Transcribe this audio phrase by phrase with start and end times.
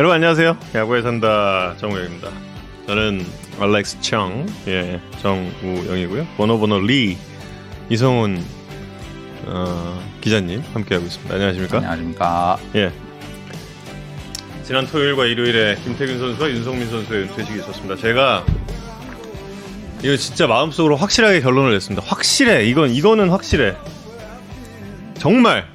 [0.00, 0.56] 여러분 안녕하세요.
[0.74, 2.30] 야구에 산다 정우영입니다.
[2.86, 3.22] 저는
[3.60, 6.26] 알렉스 청, 예, 정우영이고요.
[6.38, 7.18] 번호 번호 리
[7.90, 8.42] 이성훈
[9.44, 11.34] 어, 기자님 함께하고 있습니다.
[11.34, 11.76] 안녕하십니까?
[11.76, 12.58] 안녕하십니까?
[12.76, 12.90] 예.
[14.64, 17.96] 지난 토요일과 일요일에 김태균 선수와 윤성민 선수의 은퇴식이 있었습니다.
[17.96, 18.46] 제가
[20.02, 22.06] 이거 진짜 마음속으로 확실하게 결론을 냈습니다.
[22.06, 22.64] 확실해.
[22.64, 23.76] 이건 이거는 확실해.
[25.18, 25.68] 정말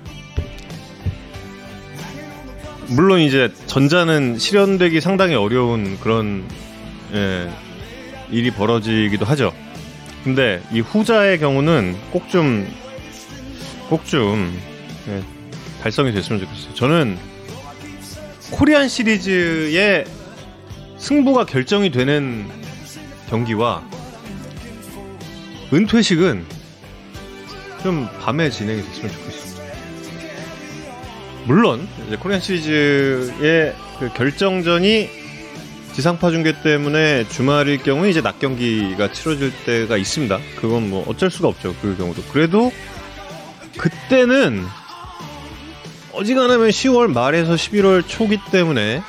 [2.88, 6.44] 물론 이제 전자는 실현되기 상당히 어려운 그런
[7.14, 7.50] 예,
[8.32, 9.54] 일이 벌어지기도 하죠.
[10.24, 12.68] 근데 이 후자의 경우는 꼭 좀
[13.90, 14.60] 꼭좀
[15.10, 15.24] 예,
[15.82, 16.74] 달성이 됐으면 좋겠어요.
[16.74, 17.18] 저는
[18.52, 20.06] 코리안 시리즈의
[20.98, 22.48] 승부가 결정이 되는
[23.30, 23.84] 경기와
[25.74, 26.46] 은퇴식은
[27.84, 29.45] 좀 밤에 진행이 됐으면 좋겠습니다.
[31.46, 31.88] 물론
[32.20, 35.10] 코리안 시리즈의 그 결정전이
[35.94, 40.40] 지상파 중계 때문에 주말일 경우 이제 낮 경기가 치러질 때가 있습니다.
[40.60, 41.74] 그건 뭐 어쩔 수가 없죠.
[41.82, 42.24] 그 경우도.
[42.34, 42.72] 그래도
[43.78, 44.66] 그때는
[46.14, 49.02] 어지간하면 10월 말에서 11월 초기 때문에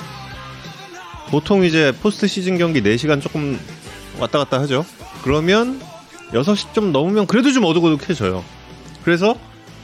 [1.30, 3.58] 보통 이제 포스트 시즌 경기 4시간 조금
[4.18, 4.84] 왔다 갔다 하죠.
[5.24, 5.80] 그러면
[6.32, 8.44] 6시 좀 넘으면 그래도 좀 어둑어둑해져요.
[9.04, 9.36] 그래서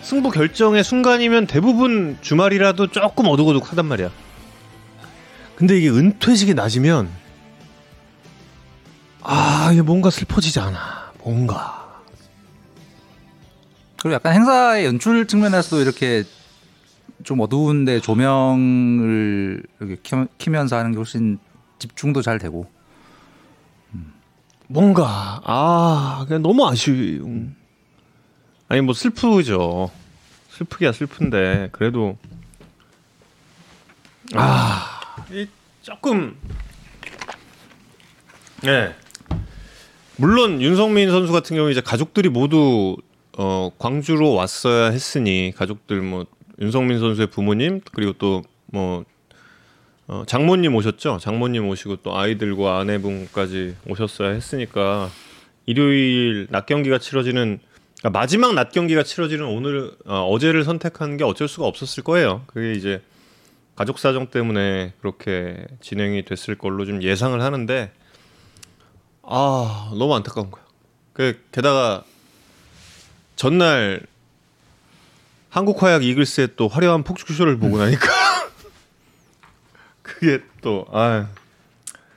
[0.03, 4.11] 승부 결정의 순간이면 대부분 주말이라도 조금 어둑어둑 하단 말이야.
[5.57, 7.09] 근데 이게 은퇴식이 낮으면
[9.23, 11.13] 아, 이게 뭔가 슬퍼지지 않아.
[11.23, 12.03] 뭔가.
[14.01, 16.25] 그리고 약간 행사의 연출 측면에서도 이렇게
[17.23, 21.39] 좀 어두운데 조명을 이렇게 키면서 하는 게 훨씬
[21.79, 22.69] 집중도 잘 되고.
[24.67, 27.55] 뭔가 아 그냥 너무 아쉬움.
[28.73, 29.91] 아니 뭐 슬프죠.
[30.49, 32.17] 슬프기야 슬픈데 그래도
[34.33, 35.15] 아
[35.83, 36.39] 조금
[38.63, 38.95] 네.
[40.17, 42.97] 물론 윤성민 선수 같은 경우 이제 가족들이 모두
[43.37, 46.25] 어 광주로 왔어야 했으니 가족들 뭐
[46.59, 49.05] 윤성민 선수의 부모님 그리고 또뭐
[50.07, 51.19] 어, 장모님 오셨죠?
[51.21, 55.11] 장모님 오시고 또 아이들과 아내분까지 오셨어야 했으니까
[55.67, 57.61] 일요일 낮 경기가 치러지는
[58.03, 62.43] 그러니까 마지막 낮 경기가 치러지는 오늘 어, 제를 선택한 게 어쩔 수가 없었을 거예요.
[62.49, 63.01] 그게 이제
[63.77, 67.93] 가족 사정 때문에 그렇게 진행이 됐을 걸로 좀 예상을 하는데
[69.23, 70.65] 아 너무 안타까운 거야.
[71.13, 72.03] 그 게다가
[73.37, 74.05] 전날
[75.49, 78.09] 한국 화약 이글스의 또 화려한 폭죽쇼를 보고 나니까
[80.03, 81.29] 그게 또 아.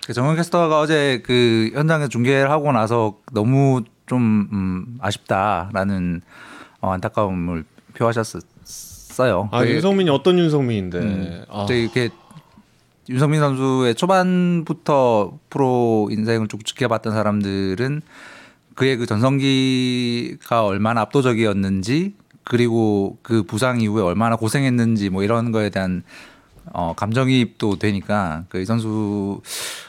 [0.06, 6.22] 그 정현 캐스터가 어제 그 현장에 중계를 하고 나서 너무 좀 음, 아쉽다라는
[6.82, 7.64] 어, 안타까움을
[7.96, 9.50] 표하셨어요.
[9.52, 10.98] 아 그, 윤성민이 어떤 윤성민인데?
[11.00, 11.66] 음, 아.
[11.70, 12.10] 이렇게
[13.10, 18.02] 윤성민 선수의 초반부터 프로 인생을 쭉 지켜봤던 사람들은
[18.74, 26.04] 그의 그 전성기가 얼마나 압도적이었는지 그리고 그 부상 이후에 얼마나 고생했는지 뭐 이런 거에 대한
[26.74, 29.42] 어, 감정이입도 되니까 그 이 선수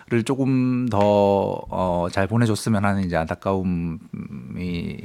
[0.08, 3.98] 를 조금 더잘 어, 보내줬으면 하는 이제 안타까움이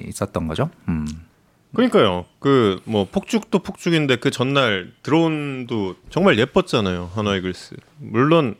[0.07, 0.69] 있었던 거죠.
[0.89, 1.07] 음.
[1.73, 2.25] 그러니까요.
[2.39, 7.11] 그 뭐 폭죽도 폭죽인데 그 전날 드론도 정말 예뻤잖아요.
[7.16, 7.78] 하나 이글스.
[7.97, 8.56] 물론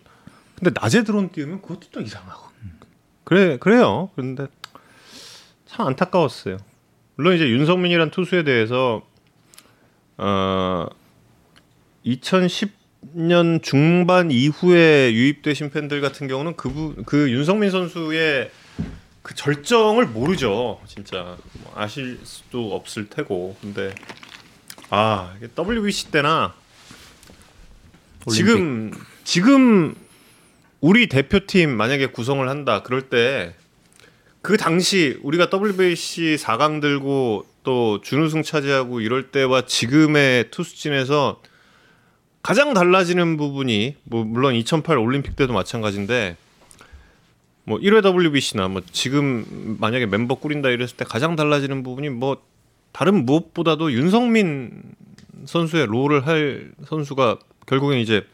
[0.56, 2.50] 근데 낮에 드론 띄우면 그것도 또 이상하고.
[3.24, 4.10] 그래 그래요.
[4.16, 4.48] 그런데
[5.68, 6.58] 참 안타까웠어요.
[7.18, 9.04] 물론 이제 윤성민이란 투수에 대해서
[10.18, 10.88] 어
[12.04, 12.81] 2010
[13.14, 18.52] 년 중반 이후에 유입되신 팬들 같은 경우는 그, 그 윤성민 선수의
[19.22, 20.80] 그 절정을 모르죠.
[20.88, 23.58] 진짜 뭐 아실 수도 없을 테고.
[23.62, 23.94] 근데
[24.90, 26.54] 아 WBC 때나
[28.26, 28.36] 올림픽.
[28.36, 28.92] 지금
[29.24, 29.96] 지금
[30.80, 33.56] 우리 대표팀 만약에 구성을 한다 그럴 때
[34.42, 41.42] 그 당시 우리가 WBC 4강 들고 또 준우승 차지하고 이럴 때와 지금의 투수진에서
[42.44, 46.38] 가장 달라지는 부분이 뭐 물론 2008 올림픽 때도 마찬가지인데
[47.64, 52.42] 뭐 1회 WBC나 뭐 지금 만약에 멤버 꾸린다 이랬을 때 가장 달라지는 부분이 뭐
[52.92, 54.82] 다른 무엇보다도 윤성민
[55.46, 58.26] 선수의 롤을 할 선수가 결국엔 이제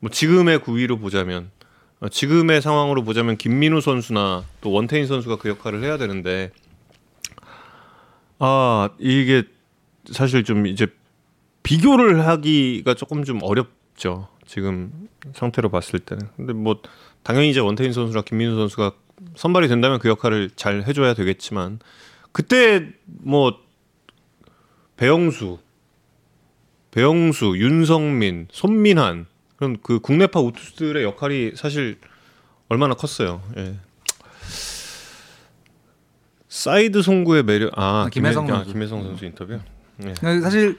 [0.00, 1.50] 뭐 지금의 구위로 보자면
[2.00, 6.50] 어, 지금의 상황으로 보자면 김민우 선수나 또 원태인 선수가 그 역할을 해야 되는데
[8.40, 9.44] 아 이게
[10.10, 10.88] 사실 좀 이제
[11.62, 16.80] 비교를 하기가 조금 좀 어렵죠 지금 상태로 봤을 때는 근데 뭐
[17.22, 18.92] 당연히 이제 원태인 선수나 김민우 선수가
[19.36, 21.78] 선발이 된다면 그 역할을 잘 해줘야 되겠지만
[22.32, 23.58] 그때 뭐
[24.96, 25.58] 배영수
[26.90, 29.26] 배영수 윤성민 손민한
[29.56, 31.98] 그런 그 국내파 우투수들의 역할이 사실
[32.68, 33.42] 얼마나 컸어요.
[33.56, 33.76] 예.
[36.48, 38.64] 사이드 송구의 매력 아 아, 김혜성 김혜, 아.
[38.64, 39.58] 김혜성 선수 인터뷰.
[40.04, 40.14] 예.
[40.40, 40.78] 사실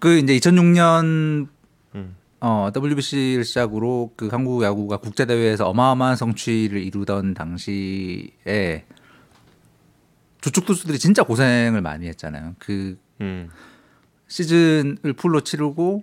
[0.00, 1.46] 그 이제 2006년
[1.94, 2.16] 음.
[2.40, 8.84] 어, WBC를 시작으로 그 한국 야구가 국제 대회에서 어마어마한 성취를 이루던 당시에
[10.40, 12.54] 주축 투수들이 진짜 고생을 많이 했잖아요.
[12.58, 13.50] 그 음.
[14.28, 16.02] 시즌을 풀로 치르고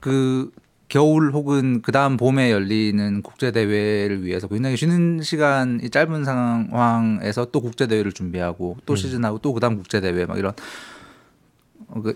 [0.00, 0.50] 그
[0.88, 7.60] 겨울 혹은 그 다음 봄에 열리는 국제 대회를 위해서 굉장히 쉬는 시간이 짧은 상황에서 또
[7.60, 10.58] 국제 대회를 준비하고 또 시즌하고 또 그 다음 국제 대회 막 이런 어, 그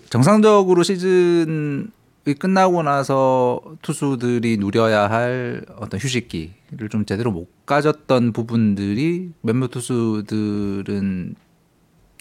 [0.09, 1.91] 정상적으로 시즌
[2.25, 11.35] 이 끝나고 나서 투수들이 누려야 할 어떤 휴식기를 좀 제대로 못 가졌던 부분들이 몇몇 투수들은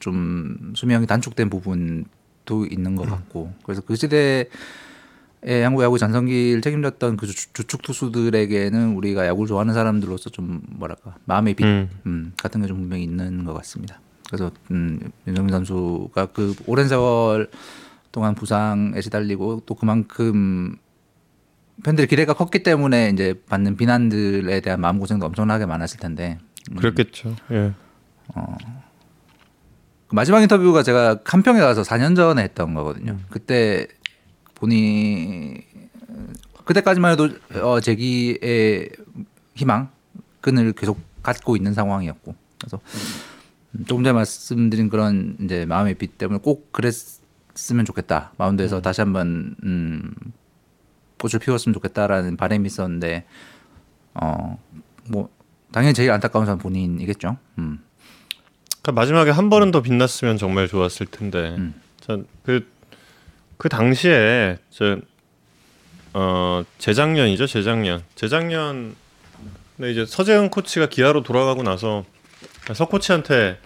[0.00, 4.46] 좀 수명이 단축된 부분도 있는 것 같고 그래서 그 시대에
[5.44, 11.54] 한국 야구 전성기를 책임졌던 그 주- 주축 투수들에게는 우리가 야구를 좋아하는 사람들로서 좀 뭐랄까 마음의
[11.54, 11.88] 빛 음.
[12.06, 14.00] 음, 같은 게 좀 분명히 있는 것 같습니다.
[14.32, 17.50] 그래서 음, 윤정민 선수가 그 오랜 세월
[18.12, 20.76] 동안 부상에 시달리고 또 그만큼
[21.84, 26.38] 팬들의 기대가 컸기 때문에 이제 받는 비난들에 대한 마음 고생도 엄청나게 많았을 텐데
[26.78, 27.36] 그랬겠죠.
[27.50, 27.74] 예.
[30.06, 33.18] 그 마지막 인터뷰가 제가 한평에 가서 4년 전에 했던 거거든요.
[33.28, 33.86] 그때
[34.54, 35.62] 본인
[36.64, 37.28] 그때까지만 해도
[37.60, 38.88] 어, 재기의
[39.56, 39.90] 희망
[40.40, 43.31] 끈을 계속 갖고 있는 상황이었고 그래서 음,
[43.86, 50.14] 조금 전에 말씀드린 그런 이제 마음의 빛 때문에 꼭 그랬으면 좋겠다 마운드에서 다시 한번 음,
[51.18, 53.24] 꽃을 피웠으면 좋겠다라는 바람이 있었는데
[54.14, 54.58] 어
[55.08, 55.28] 뭐
[55.72, 57.36] 당연히 제일 안타까운 사람 본인이겠죠.
[57.58, 57.82] 음.
[58.82, 61.54] 그러니까 마지막에 한 번은 더 빛났으면 정말 좋았을 텐데.
[61.58, 61.74] 음.
[62.00, 62.66] 전그
[63.56, 65.00] 그 당시에 저
[66.14, 68.02] 어 재작년이죠, 재작년.
[68.14, 68.94] 재작년
[69.76, 72.04] 네, 이제 서재은 코치가 기아로 돌아가고 나서
[72.74, 73.58] 서 코치한테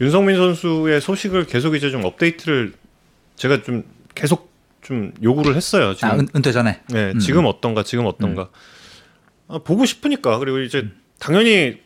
[0.00, 2.72] 윤성민 선수의 소식을 계속 이제 좀 업데이트를
[3.36, 3.84] 제가 좀
[4.14, 5.94] 계속 좀 요구를 했어요.
[5.94, 6.80] 지금 아 은, 은퇴 전에.
[6.88, 7.18] 네, 음.
[7.18, 8.48] 지금 어떤가, 지금 어떤가.
[9.48, 10.88] 아, 보고 싶으니까 그리고 이제
[11.18, 11.80] 당연히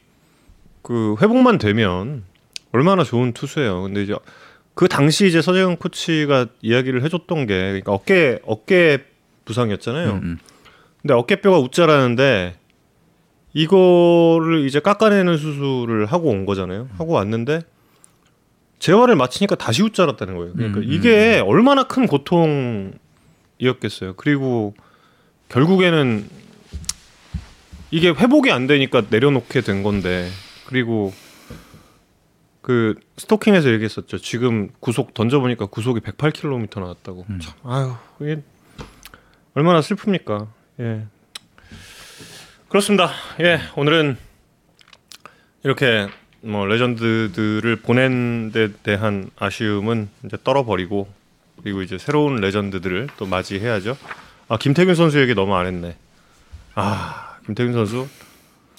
[0.82, 2.25] 그 회복만 되면
[2.72, 3.82] 얼마나 좋은 투수예요.
[3.82, 4.14] 근데 이제
[4.75, 9.04] 그 당시 이제 서재영 코치가 이야기를 해줬던 게 그러니까 어깨 어깨
[9.44, 10.10] 부상이었잖아요.
[10.12, 10.38] 음, 음.
[11.02, 12.54] 근데 어깨뼈가 웃자라는데
[13.56, 16.91] 이거를 이제 깎아내는 수술을 하고 온 거잖아요.
[16.99, 17.62] 하고 왔는데
[18.79, 20.53] 재활을 마치니까 다시 웃자랐다는 거예요.
[20.53, 24.12] 그러니까 음, 음, 이게 얼마나 큰 고통이었겠어요.
[24.17, 24.75] 그리고
[25.49, 26.29] 결국에는
[27.91, 30.29] 이게 회복이 안 되니까 내려놓게 된 건데
[30.67, 31.14] 그리고
[32.61, 34.19] 그 스토킹에서 얘기했었죠.
[34.19, 37.25] 지금 구속 던져보니까 구속이 108km 나왔다고.
[37.31, 37.38] 음.
[37.41, 38.43] 참, 아유 이게
[39.55, 40.47] 얼마나 슬픕니까.
[40.81, 41.06] 예.
[42.68, 43.10] 그렇습니다.
[43.40, 44.16] 예, 오늘은
[45.62, 46.08] 이렇게
[46.42, 51.08] 뭐 레전드들을 보낸 데 대한 아쉬움은 이제 떨어버리고
[51.62, 53.96] 그리고 이제 새로운 레전드들을 또 맞이해야죠.
[54.48, 55.96] 아 김태균 선수 얘기 너무 안 했네.
[56.74, 58.06] 아 김태균 선수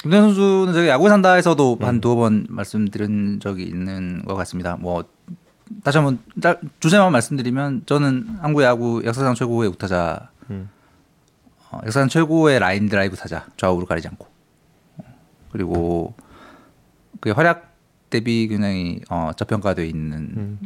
[0.02, 1.86] 김대 선수는 저희 야구 산다에서도 음.
[1.86, 4.78] 한 두어 번 말씀드린 적이 있는 것 같습니다.
[4.80, 5.04] 뭐
[5.84, 10.70] 다시 한번 짤- 주제만 말씀드리면 저는 한국 야구 역사상 최고의 우타자, 음.
[11.72, 14.28] 어, 역사상 최고의 라인 드라이브 타자 좌우로 가리지 않고
[14.98, 15.04] 어,
[15.52, 16.14] 그리고
[17.20, 17.76] 그 활약
[18.10, 20.60] 대비 굉장히 어, 저평가되어 있는 음.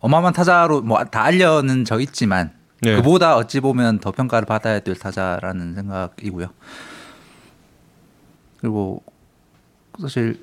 [0.00, 2.96] 어마어마한 타자로 뭐 다 알려는 저 있지만 네.
[2.96, 6.48] 그보다 어찌 보면 더 평가를 받아야 될 타자라는 생각이고요.
[8.60, 9.02] 그리고
[10.00, 10.42] 사실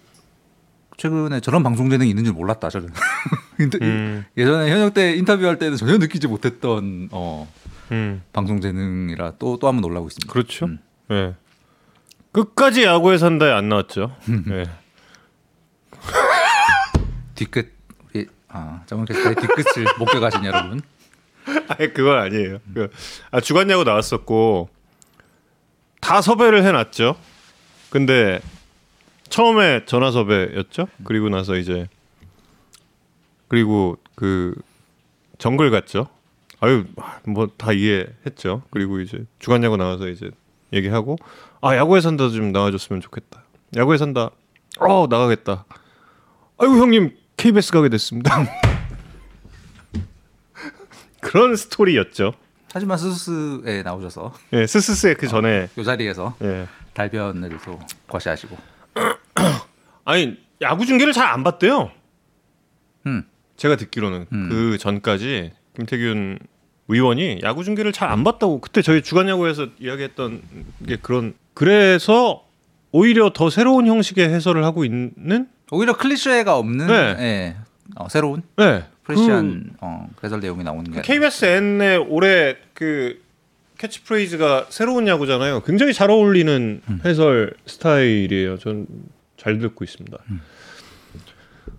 [0.97, 2.89] 최근에 저런 방송 재능이 있는 줄 몰랐다 저는.
[3.81, 7.45] 음, 예전에 현역 때 인터뷰할 때는 전혀 느끼지 못했던 어,
[7.91, 8.21] 음.
[8.33, 10.31] 방송 재능이라 또 또 한번 놀라고 있습니다.
[10.31, 10.65] 그렇죠.
[10.67, 10.79] 음.
[11.11, 11.35] 예.
[12.31, 14.15] 끝까지 야구에 산다에 안 나왔죠.
[14.51, 14.65] 예.
[17.35, 17.73] 뒤끝
[18.13, 20.81] 우리 아 캐스터의 뒤끝을 목격하신 여러분.
[21.67, 22.59] 아니 그건 아니에요.
[22.73, 22.89] 그,
[23.31, 24.69] 아, 주간 야구 나왔었고
[26.01, 27.15] 다 섭외를 해놨죠.
[27.89, 28.39] 근데
[29.29, 30.87] 처음에 전화 섭외였죠.
[31.03, 31.87] 그리고 나서 이제
[33.47, 34.53] 그리고 그
[35.39, 36.07] 정글 갔죠.
[36.61, 36.85] 아유
[37.25, 38.63] 뭐 다 이해했죠.
[38.71, 40.29] 그리고 이제 주간 야구 나와서 이제
[40.73, 41.17] 얘기하고
[41.61, 43.43] 아 야구에 산다 좀 나와줬으면 좋겠다.
[43.75, 44.29] 야구에 산다.
[44.79, 45.65] 어 나가겠다.
[46.57, 48.35] 아이고 형님 KBS 가게 됐습니다.
[51.21, 52.33] 그런 스토리였죠.
[52.73, 56.67] 하지만 스스에 나오셔서 예, 스스스의 그 전에 이 자리에서 예.
[56.93, 58.55] 달변을 또 과시하시고.
[60.05, 61.91] 아니 야구 중계를 잘 안 봤대요.
[63.07, 63.23] 음.
[63.57, 64.49] 제가 듣기로는 음.
[64.49, 66.39] 그 전까지 김태균
[66.87, 70.41] 의원이 야구 중계를 잘 안 봤다고 그때 저희 주간 야구에서 이야기했던
[70.87, 72.43] 게 그런 그래서
[72.91, 76.93] 오히려 더 새로운 형식의 해설을 하고 있는 오히려 클리셰가 없는 네.
[77.19, 77.55] 예.
[77.95, 78.83] 어, 새로운 네.
[79.03, 83.21] 프레시한 어, 해설 내용이 나오는 게그 KBSN의 올해 그
[83.77, 85.61] 캐치프레이즈가 새로운 야구잖아요.
[85.63, 87.01] 굉장히 잘 어울리는 음.
[87.05, 88.57] 해설 스타일이에요.
[88.57, 88.87] 전
[89.39, 90.17] 잘 듣고 있습니다.
[90.31, 90.41] 음.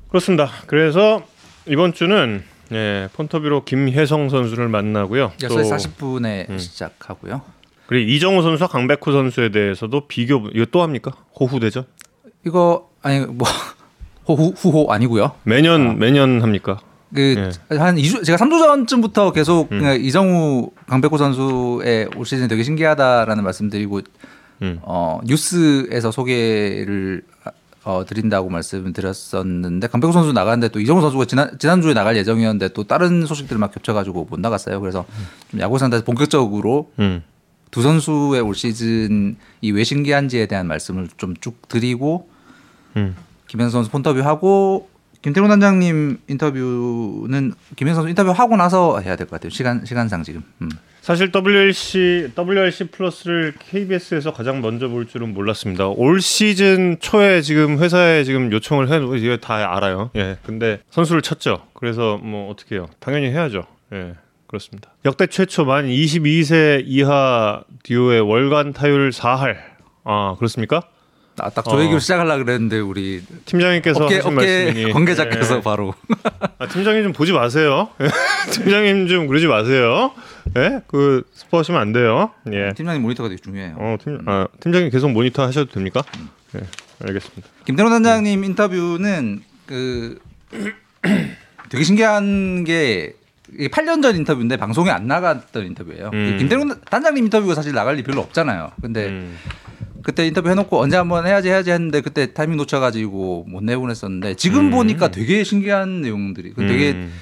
[0.09, 0.51] 그렇습니다.
[0.67, 1.23] 그래서
[1.67, 5.33] 이번 주는 예, 폰터뷰로 김혜성 선수를 만나고요.
[5.39, 6.59] 6시 40분에 음.
[6.59, 7.43] 시작하고요.
[7.87, 11.13] 그리고 이정우 선수와 강백호 선수에 대해서도 비교 이거 또 합니까?
[11.39, 11.85] 호후 대전?
[12.47, 13.49] 이거 아니 뭐
[14.29, 15.33] 호후 후호 아니고요.
[15.43, 16.79] 매년 매년 합니까?
[17.13, 17.77] 그 예.
[17.77, 19.83] 한 2주 제가 3주 전쯤부터 계속 음.
[20.01, 24.03] 이정우 강백호 선수의 올 시즌 되게 신기하다라는 말씀드리고
[24.63, 24.79] 음.
[24.83, 27.23] 어 뉴스에서 소개를
[27.85, 33.25] 어, 드린다고 말씀드렸었는데 강백호 선수 나가는데 또 이정우 선수가 지난 지난주에 나갈 예정이었는데 또 다른
[33.27, 34.81] 소식들 막 겹쳐가지고 못 나갔어요.
[34.81, 35.07] 그래서
[35.51, 37.23] 좀 야구 상대에서 본격적으로 음.
[37.71, 42.29] 두 선수의 올 시즌 이 왜 신기한지에 대한 말씀을 좀 쭉 드리고
[42.97, 43.17] 음.
[43.47, 44.89] 김현수 선수 폰터뷰 하고
[45.23, 49.51] 김태훈 단장님 인터뷰는 김현수 선수 인터뷰 하고 나서 해야 될 것 같아요.
[49.51, 50.43] 시간 시간상 지금.
[50.63, 50.69] 음.
[51.01, 55.89] 사실 WRC WRC 플러스를 KBS에서 가장 먼저 볼 줄은 몰랐습니다.
[55.89, 60.11] 올 시즌 초에 지금 회사에 지금 요청을 해 이게 다 알아요.
[60.17, 60.37] 예.
[60.45, 61.67] 근데 선수를 쳤죠.
[61.73, 62.89] 그래서 뭐 어떻게 해요?
[63.01, 63.65] 당연히 해야죠.
[63.93, 64.15] 예.
[64.47, 64.91] 그렇습니다.
[65.05, 69.57] 역대 최초 만 22세 이하 듀오의 월간 타율 4할.
[70.05, 70.83] 아, 그렇습니까?
[71.43, 71.81] 아, 딱저 어.
[71.81, 75.61] 얘기를 시작하려고 그랬는데 우리 팀장님께서 어깨 하신 어깨 말씀이 관계자께서 예.
[75.63, 75.95] 바로
[76.59, 77.89] 아, 팀장님 좀 보지 마세요.
[78.53, 80.13] 팀장님 좀 그러지 마세요.
[80.57, 80.81] 예?
[80.87, 82.31] 그 스포하시면 안 돼요.
[82.53, 82.73] 예.
[82.75, 83.77] 팀장님 모니터가 되게 중요해요.
[83.79, 86.03] 어, 팀, 아, 팀장님 계속 모니터 하셔도 됩니까?
[86.53, 86.61] 네,
[87.05, 87.49] 알겠습니다.
[87.65, 90.19] 김태훈 단장님 인터뷰는 그
[91.71, 93.15] 되게 신기한 게
[93.53, 96.11] 이게 8년 전 인터뷰인데 방송에 안 나갔던 인터뷰예요.
[96.13, 96.37] 음.
[96.39, 98.73] 김태훈 단장님 인터뷰가 사실 나갈 일 별로 없잖아요.
[98.81, 99.37] 근데 음,
[100.03, 104.71] 그때 인터뷰 해놓고 언제 한번 해야지 해야지 했는데 그때 타이밍 놓쳐가지고 못 내보냈었는데 지금 음.
[104.71, 107.13] 보니까 되게 신기한 내용들이 그 되게 음,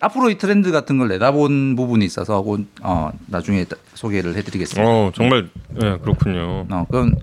[0.00, 4.88] 앞으로 이 트렌드 같은 걸 내다본 부분이 있어서 그, 어, 나중에 따- 소개를 해드리겠습니다.
[4.88, 5.48] 어, 정말
[5.82, 6.66] 예, 그렇군요.
[6.70, 7.14] 어, 그건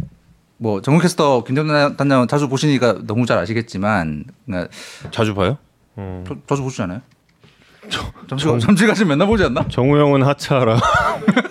[0.58, 4.72] 뭐 정우 캐스터 김정단 단장 자주 보시니까 너무 잘 아시겠지만 그러니까
[5.12, 5.58] 자주 봐요?
[5.96, 6.24] 어.
[6.28, 7.02] 저, 자주 보시잖아요.
[8.28, 9.68] 점심 점심 가시 맨날 보지 않나?
[9.70, 10.80] 정우 형은 하차하라.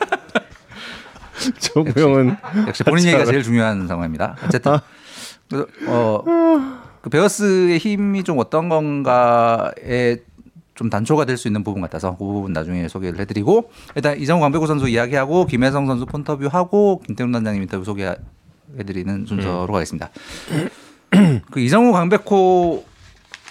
[1.58, 2.36] 정우 형은
[2.68, 4.36] 역시 본인 얘기가 제일 중요한 상황입니다.
[4.46, 4.76] 어쨌든
[5.48, 6.22] 그래서 어,
[7.02, 10.18] 그 베어스의 힘이 좀 어떤 건가에
[10.74, 14.66] 좀 단초가 될 수 있는 부분 같아서 그 부분 나중에 소개를 해드리고 일단 이정우 강백호
[14.66, 20.10] 선수 이야기하고 김혜성 선수 폰터뷰하고 김태훈 단장님 인터뷰 소개해드리는 순서로 가겠습니다.
[21.50, 22.84] 그 이정우 강백호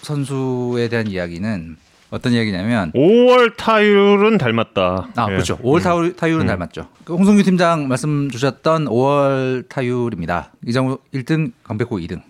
[0.01, 1.77] 선수에 대한 이야기는
[2.13, 5.07] 어떤 이야기냐면 5월 타율은 닮았다.
[5.15, 5.33] 아, 예.
[5.33, 5.57] 그렇죠.
[5.57, 6.87] 5월 타율, 타율은 닮았죠.
[7.03, 10.51] 그 홍성규 팀장 말씀 주셨던 5월 타율입니다.
[10.65, 12.21] 이정우 1등, 강백호 2등.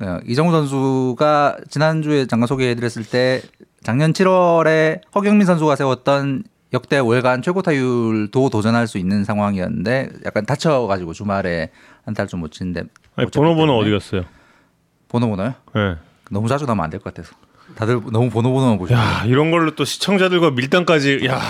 [0.00, 3.42] 어, 이정우 선수가 지난주에 잠깐 소개해드렸을 때
[3.82, 11.12] 작년 7월에 허경민 선수가 세웠던 역대 월간 최고 타율도 도전할 수 있는 상황이었는데 약간 다쳐가지고
[11.12, 11.70] 주말에
[12.04, 12.80] 한 달 좀 못 치는데
[13.16, 13.96] 아니, 못 쳤기 번호 번호 때문에.
[13.96, 14.24] 어디 갔어요?
[15.08, 15.54] 번호 번호요?
[15.76, 15.96] 예.
[16.30, 17.34] 너무 자주 나면 안 될 것 같아서
[17.74, 18.98] 다들 너무 번호만 보시죠.
[18.98, 21.40] 야, 이런 걸로 또 시청자들과 밀당까지 야,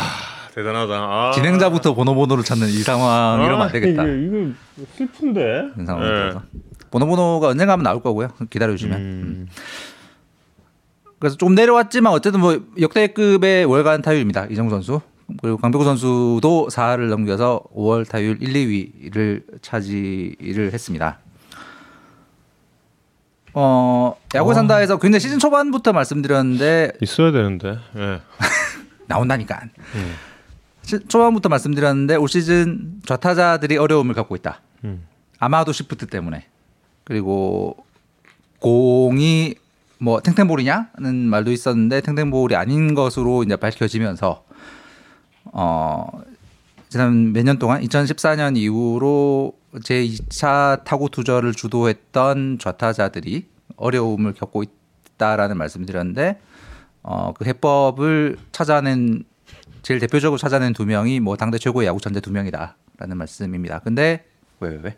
[0.54, 0.94] 대단하다.
[0.94, 1.30] 아.
[1.34, 4.02] 진행자부터 번호를 찾는 이 상황 이러면 안 되겠다.
[4.04, 4.52] 이게, 이거
[4.96, 5.40] 슬픈데.
[5.72, 6.32] 그런 상황이 예.
[6.90, 8.28] 번호 번호가 언젠가 하면 나올 거고요.
[8.50, 8.98] 기다려 주시면.
[9.00, 9.48] 음.
[11.18, 14.46] 그래서 좀 내려왔지만 어쨌든 뭐 역대급의 월간 타율입니다.
[14.46, 15.00] 이정우 선수.
[15.40, 21.20] 그리고 강백호 선수도 4할을 넘겨서 5월 타율 1, 2위를 차지를 했습니다.
[23.54, 27.78] 어, 야구 산다에서 굉장히 시즌 초반부터 말씀드렸는데 있어야 되는데.
[27.96, 28.20] 예.
[29.06, 29.60] 나온다니까.
[30.82, 34.60] 시- 초반부터 말씀드렸는데 올 시즌 좌타자들이 어려움을 갖고 있다.
[34.84, 35.06] 음.
[35.38, 36.46] 아마도 시프트 때문에
[37.04, 37.76] 그리고
[38.60, 39.54] 공이
[39.98, 44.44] 뭐 탱탱볼이냐는 말도 있었는데 탱탱볼이 아닌 것으로 이제 밝혀지면서
[45.46, 46.08] 어
[46.92, 53.46] 지난 몇 년 동안 2014년 이후로 제 2차 타구 투저를 주도했던 좌타자들이
[53.76, 54.62] 어려움을 겪고
[55.16, 56.38] 있다라는 말씀을 드렸는데
[57.02, 59.24] 어 그 해법을 찾아낸
[59.80, 63.78] 제일 대표적으로 찾아낸 두 명이 뭐 당대 최고의 야구 천재 두 명이다라는 말씀입니다.
[63.78, 64.26] 근데
[64.60, 64.96] 왜 왜 왜?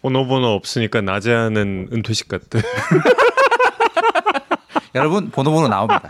[0.00, 2.62] 번호 번호 없으니까 낮에 하는 은퇴식 같대.
[4.94, 6.08] 여러분 번호 번호 나옵니다.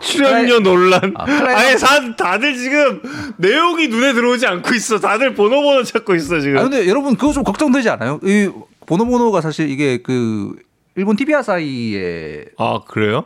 [0.00, 1.12] 출연료 논란.
[1.16, 1.24] 아.
[1.24, 3.00] 아예 사- 다들 지금
[3.36, 4.98] 내용이 눈에 들어오지 않고 있어.
[4.98, 6.58] 다들 번호 번호 찾고 있어 지금.
[6.58, 8.18] 아 근데 여러분 그거 좀 걱정되지 않아요?
[8.22, 8.50] 이
[8.86, 10.54] 번호 번호가 사실 이게 그
[10.96, 13.24] 일본 TV와 사이에 아 그래요?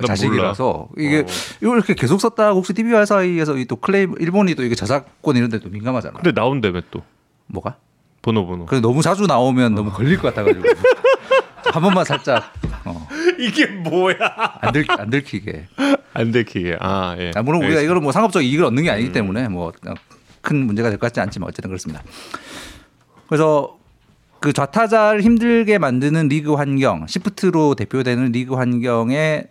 [0.00, 1.26] 나 자식이라서 이게 어.
[1.62, 5.68] 이걸 이렇게 계속 썼다가 혹시 DBR 사이에서 이또 클레임 일본이 또 이게 저작권 이런 데도
[5.68, 6.14] 민감하잖아.
[6.20, 7.02] 근데 나온다며 또
[7.46, 7.76] 뭐가?
[8.22, 8.66] 번호 번호.
[8.66, 10.64] 그래 너무 자주 나오면 너무 걸릴 것 같아가지고
[11.72, 12.52] 한 번만 살짝
[12.84, 13.06] 어,
[13.38, 14.16] 이게 뭐야?
[14.60, 15.66] 안, 들, 안 들키게.
[16.12, 16.76] 안 들키게.
[16.80, 17.30] 아 예.
[17.34, 18.94] 아, 물론 우리가 이거는 뭐 상업적 이익을 얻는 게 음.
[18.94, 19.72] 아니기 때문에 뭐
[20.46, 22.04] 큰 문제가 될 것 같지 않지만 어쨌든 그렇습니다.
[23.26, 23.76] 그래서
[24.38, 29.44] 그 좌타자를 힘들게 만드는 리그 환경, 시프트로 대표되는 리그 환경에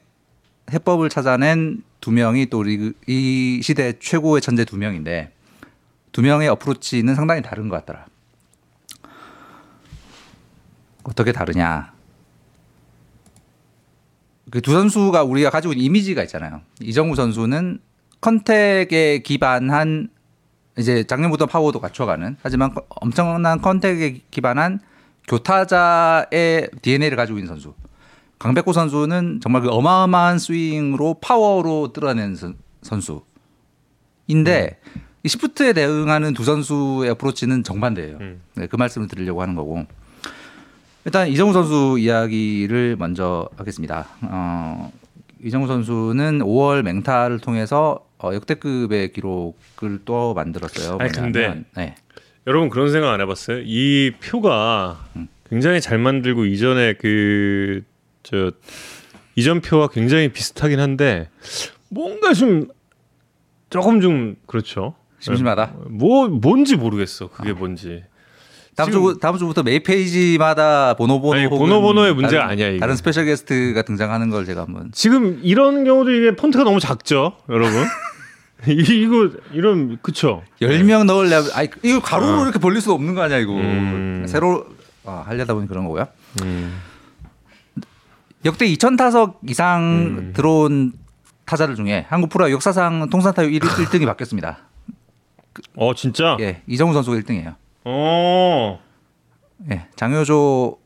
[0.71, 5.33] 해법을 찾아낸 두 명이 또 리그 이 시대 최고의 천재 두 명인데
[6.13, 8.05] 두 명의 어프로치는 상당히 다른 것 같더라.
[11.03, 11.91] 어떻게 다르냐?
[14.55, 16.61] 그 두 선수가 우리가 가지고 있는 이미지가 있잖아요.
[16.81, 17.79] 이정우 선수는
[18.21, 20.07] contact에 기반한
[20.77, 24.79] 이제 작년부터 파워도 갖춰가는 하지만 커- 엄청난 contact에 기반한
[25.27, 27.73] 교타자의 DNA를 가지고 있는 선수.
[28.39, 34.79] 강백호 선수는 정말 그 어마어마한 스윙으로 파워로 뚫어낸 선, 선수인데
[35.23, 38.17] 이 시프트에 대응하는 두 선수의 approach는 정반대예요.
[38.21, 38.41] 음.
[38.55, 39.85] 네, 그 말씀을 드리려고 하는 거고.
[41.05, 44.07] 일단 이정후 선수 이야기를 먼저 하겠습니다.
[44.21, 44.91] 어,
[45.43, 50.97] 이정후 선수는 5월 맹타를 통해서 어, 역대급의 기록을 또 만들었어요.
[50.99, 51.95] 아니, 근데 네.
[52.47, 53.61] 여러분 그런 생각 안 해봤어요?
[53.65, 55.05] 이 표가
[55.49, 57.83] 굉장히 잘 만들고 이전에 그
[58.25, 58.51] 저
[59.35, 61.29] 이전 표와 굉장히 비슷하긴 한데
[61.89, 62.67] 뭔가 좀
[63.69, 64.95] 조금 좀 그렇죠.
[65.19, 65.73] 심심하다.
[65.89, 67.29] 뭐 뭔지 모르겠어.
[67.29, 68.03] 그게 뭔지.
[68.75, 72.79] 다음 주 다음 주부터 매일 페이지마다 번호 번호 아니, 번호의 문제가 다른, 아니야, 이게.
[72.79, 77.83] 다른 special guest가 등장하는 걸 제가 한번 지금 이런 경우도 이게 폰트가 너무 작죠, 여러분.
[78.67, 80.43] 이- 이거 이런 그쵸?
[80.61, 82.43] 10명 넣으려면 아니 이거 가로로 어.
[82.43, 83.53] 이렇게 벌릴 수 없는 거 아니야 이거.
[83.53, 84.25] 음.
[84.27, 84.65] 새로
[85.05, 86.07] 아, 하려다 보니 그런 거고요.
[86.43, 86.81] 음.
[88.43, 89.81] 역대 2천 타석 이상
[90.17, 90.33] 음.
[90.35, 90.93] 들어온
[91.45, 94.57] 타자들 중에 한국 프로 역사상 통산 타율 1, 1등이 바뀌었습니다.
[95.75, 96.35] 어 진짜?
[96.39, 97.55] 예, 이정우 선수가 1등이에요.
[97.85, 98.79] 어.
[99.71, 100.77] 예, 장효조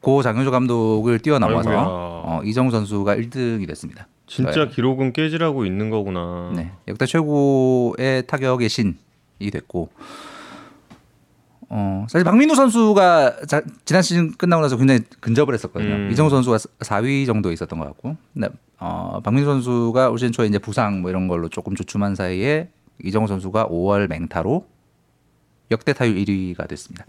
[0.00, 1.84] 고 장효조 감독을 뛰어넘어서 아이고야.
[1.86, 4.06] 어, 이정우 선수가 1등이 됐습니다.
[4.26, 6.52] 진짜 기록은 깨지라고 있는 거구나.
[6.54, 8.94] 네, 역대 최고의 타격의 신이
[9.52, 9.90] 됐고,
[11.70, 15.94] 어 사실 박민우 선수가 자, 지난 시즌 끝나고 나서 굉장히 근접을 했었거든요.
[15.94, 16.10] 음.
[16.10, 20.58] 이정우 선수가 4위 정도 있었던 것 같고, 근데 어, 박민우 선수가 올 시즌 초에 이제
[20.58, 22.68] 부상 뭐 이런 걸로 조금 주춤한 사이에
[23.02, 24.64] 이정우 선수가 5월 맹타로
[25.70, 27.04] 역대 타율 1위가 됐습니다.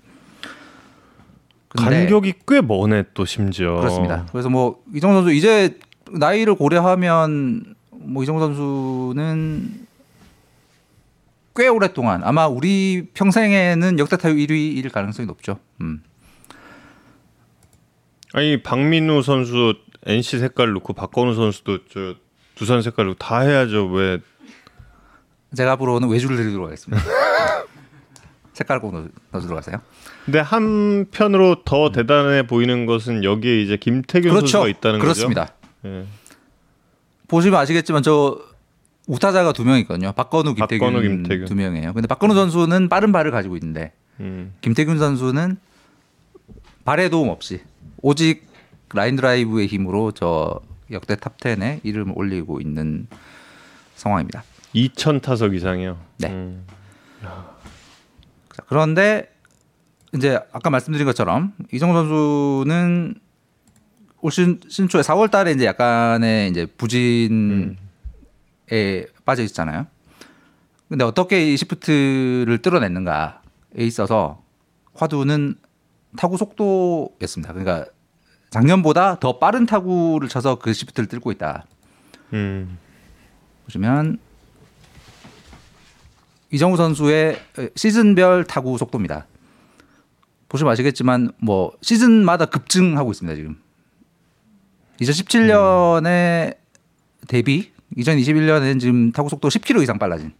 [1.69, 3.75] 간격이 꽤 머네 또 심지어.
[3.75, 4.25] 그렇습니다.
[4.31, 5.77] 그래서 뭐 이정우 선수 이제
[6.11, 9.87] 나이를 고려하면 뭐 이정우 선수는
[11.55, 15.59] 꽤 오랫동안 아마 우리 평생에는 역대 타율 1위일 가능성이 높죠.
[15.81, 16.01] 음.
[18.33, 22.15] 아니 박민우 선수 NC 색깔 넣고 박건우 선수도 저
[22.55, 23.87] 두산 색깔 넣고 다 해야죠.
[23.87, 24.19] 왜?
[25.55, 27.03] 제가 앞으로는 외주를 드리도록 하겠습니다.
[28.59, 29.77] 색깔 꼭 넣어, 하세요.
[30.25, 34.47] 근데 한편으로 더 대단해 보이는 것은 여기에 이제 김태균 그렇죠.
[34.47, 35.45] 선수가 있다는 그렇습니다.
[35.45, 35.53] 거죠.
[35.85, 36.05] 예.
[37.29, 38.37] 보시면 아시겠지만 저
[39.07, 40.11] 우타자가 두명 있거든요.
[40.11, 41.45] 박건우, 김태균, 박건우, 김태균.
[41.45, 41.93] 두 명이에요.
[41.93, 44.53] 근데 박건우 선수는 빠른 발을 가지고 있는데 음.
[44.59, 45.57] 김태균 선수는
[46.83, 47.61] 발의 도움 없이
[48.01, 48.45] 오직
[48.93, 50.59] 라인 드라이브의 힘으로 저
[50.91, 53.07] 역대 top 10에 이름을 올리고 있는
[53.95, 54.43] 상황입니다.
[54.75, 55.97] 2천 타석 이상이요.
[56.17, 56.27] 네.
[56.29, 56.65] 음.
[58.59, 59.31] 자, 그런데
[60.13, 63.15] 이제 아까 말씀드린 것처럼 이정후 선수는
[64.21, 67.75] 올 시즌 초에 4월 달에 이제 약간의 이제 부진에
[69.23, 69.87] 빠져 있잖아요.
[70.89, 73.31] 근데 어떻게 이 시프트를 뚫어냈는가에
[73.77, 74.43] 있어서
[74.93, 75.55] 화두는
[76.17, 77.53] 타구 속도였습니다.
[77.53, 77.85] 그러니까
[78.49, 81.65] 작년보다 더 빠른 타구를 쳐서 그 시프트를 뚫고 있다.
[82.33, 82.77] 음.
[83.65, 84.17] 보시면
[86.51, 87.39] 이정우 선수의
[87.75, 89.27] 시즌별 타구 속도입니다.
[90.49, 93.57] 보시면 아시겠지만 뭐 시즌마다 급증하고 있습니다 지금.
[94.99, 96.57] 2017년에
[97.27, 100.33] 대비 2021년에는 지금 타구 속도 10km 이상 빨라진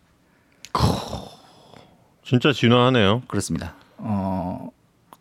[2.24, 3.24] 진짜 진화하네요.
[3.28, 3.76] 그렇습니다.
[3.98, 4.69] 어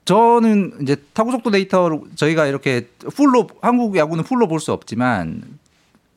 [0.05, 5.43] 저는 이제 타구 속도 데이터를 저희가 이렇게 풀로 한국 야구는 풀로 볼 수 없지만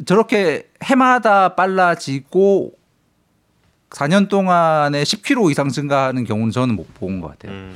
[0.06, 2.74] 저렇게 해마다 빨라지고
[3.92, 7.52] 4년 동안에 10km 이상 증가하는 경우는 저는 못 본 것 같아요.
[7.52, 7.76] 음.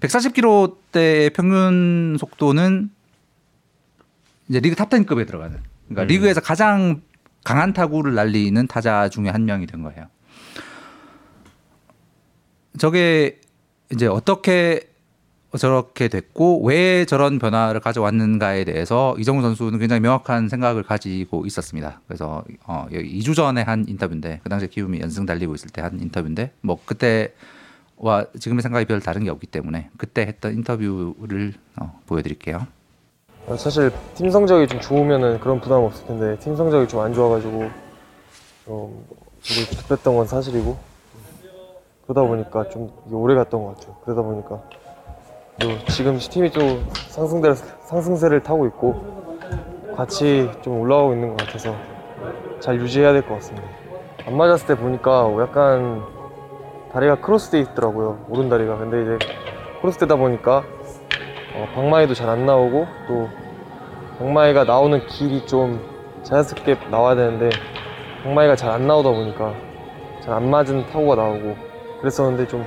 [0.00, 2.90] 140km대의 평균 속도는
[4.48, 5.58] 이제 리그 top 10급에 들어가는.
[5.88, 6.06] 그러니까 음.
[6.06, 7.00] 리그에서 가장
[7.44, 10.06] 강한 타구를 날리는 타자 중에 한 명이 된 거예요.
[12.78, 13.40] 저게
[13.90, 14.90] 이제 어떻게
[15.56, 22.00] 저렇게 됐고 왜 저런 변화를 가져왔는가에 대해서 이정후 선수는 굉장히 명확한 생각을 가지고 있었습니다.
[22.06, 26.52] 그래서 어, 2주 전에 한 인터뷰인데 그 당시에 키움이 연승 달리고 있을 때 한 인터뷰인데
[26.60, 32.66] 뭐 그때와 지금의 생각이 별 다른 게 없기 때문에 그때 했던 인터뷰를 어, 보여드릴게요.
[33.46, 37.70] 어, 사실 팀 성적이 좀 좋으면은 그런 부담 없을 텐데 팀 성적이 좀 안 좋아가지고
[38.64, 39.04] 좀
[39.86, 40.76] 급했던 건 사실이고
[42.04, 43.96] 그러다 보니까 좀 오래 갔던 것 같아요.
[44.04, 44.85] 그러다 보니까 또
[45.88, 46.60] 지금 팀이 또
[47.08, 48.94] 상승세 상승세를 타고 있고
[49.96, 51.74] 같이 좀 올라가고 있는 것 같아서
[52.60, 53.66] 잘 유지해야 될 것 같습니다.
[54.26, 56.02] 안 맞았을 때 보니까 약간
[56.92, 58.26] 다리가 크로스돼 있더라고요.
[58.28, 58.76] 오른 다리가.
[58.76, 59.26] 근데 이제
[59.80, 60.64] 크로스되다 보니까
[61.54, 63.28] 어, 방망이도 잘 안 나오고 또
[64.18, 65.80] 방망이가 나오는 길이 좀
[66.22, 67.48] 자연스럽게 나와야 되는데
[68.24, 69.54] 방망이가 잘 안 나오다 보니까
[70.20, 71.56] 잘 안 맞은 타구가 나오고
[72.00, 72.66] 그랬었는데 좀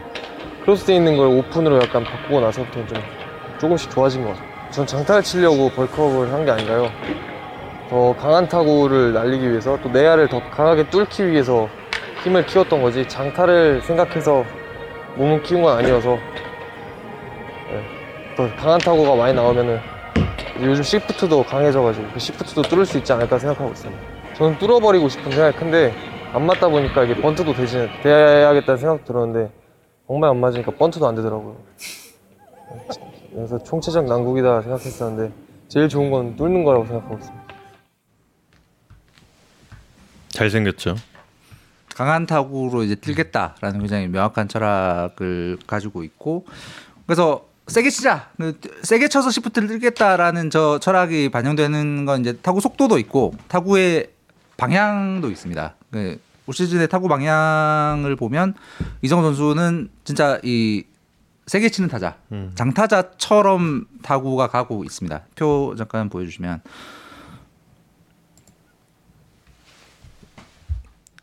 [0.70, 3.02] 크로스돼 있는 걸 오픈으로 약간 바꾸고 나서부터는 좀
[3.60, 4.48] 조금씩 좋아진 것 같아요.
[4.70, 6.92] 전 장타를 치려고 벌크업을 한 게 아닌가요?
[7.90, 11.68] 더 강한 타구를 날리기 위해서 또 내야를 더 강하게 뚫기 위해서
[12.24, 14.46] 힘을 키웠던 거지 장타를 생각해서
[15.16, 16.20] 몸을 키운 건 아니어서
[17.72, 17.84] 네.
[18.38, 19.80] 더 강한 타구가 많이 나오면은
[20.62, 24.00] 요즘 시프트도 강해져가지고 그 시프트도 뚫을 수 있지 않을까 생각하고 있습니다.
[24.36, 25.92] 저는 뚫어버리고 싶은 생각이 큰데
[26.32, 29.50] 안 맞다 보니까 이게 번트도 되지, 돼야겠다는 생각 들었는데
[30.10, 31.56] 정말 안 맞으니까 번트도 안 되더라고요.
[33.32, 35.32] 그래서 총체적 난국이다 생각했었는데
[35.68, 37.46] 제일 좋은 건 뚫는 거라고 생각하고 있습니다.
[40.30, 40.96] 잘생겼죠.
[41.94, 46.48] 강한 타구로 이제 뛸겠다라는 굉장히 명확한 철학을 가지고 있고
[47.06, 52.98] 그래서 세게 치자 그 세게 쳐서 시프트를 뛸겠다라는 저 철학이 반영되는 건 이제 타구 속도도
[52.98, 54.10] 있고 타구의
[54.58, 55.76] 방향도 있습니다.
[56.50, 58.56] 그올 시즌의 타구 방향을 보면
[59.04, 60.84] 이정우 선수는 진짜 이
[61.46, 62.52] 세게 치는 타자, 음.
[62.56, 65.26] 장타자처럼 타구가 가고 있습니다.
[65.36, 66.62] 표 잠깐 보여주시면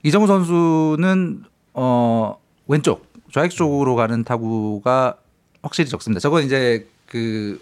[0.04, 1.42] 이정우 선수는
[1.74, 5.16] 어 왼쪽 좌익 쪽으로 가는 타구가
[5.62, 6.20] 확실히 적습니다.
[6.20, 7.60] 저건 이제 그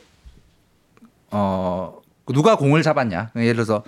[1.31, 3.31] 어, 누가 공을 잡았냐.
[3.37, 3.83] 예를 들어서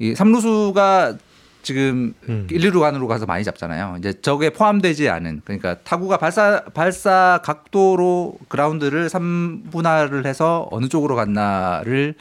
[0.00, 1.18] 이 삼루수가
[1.66, 2.46] 지금 음.
[2.48, 3.96] 1, 2루 간으로 가서 많이 잡잖아요.
[3.98, 12.14] 이제 저게 포함되지 않은 그러니까 타구가 발사 발사 각도로 그라운드를 3분할을 해서 어느 쪽으로 갔나를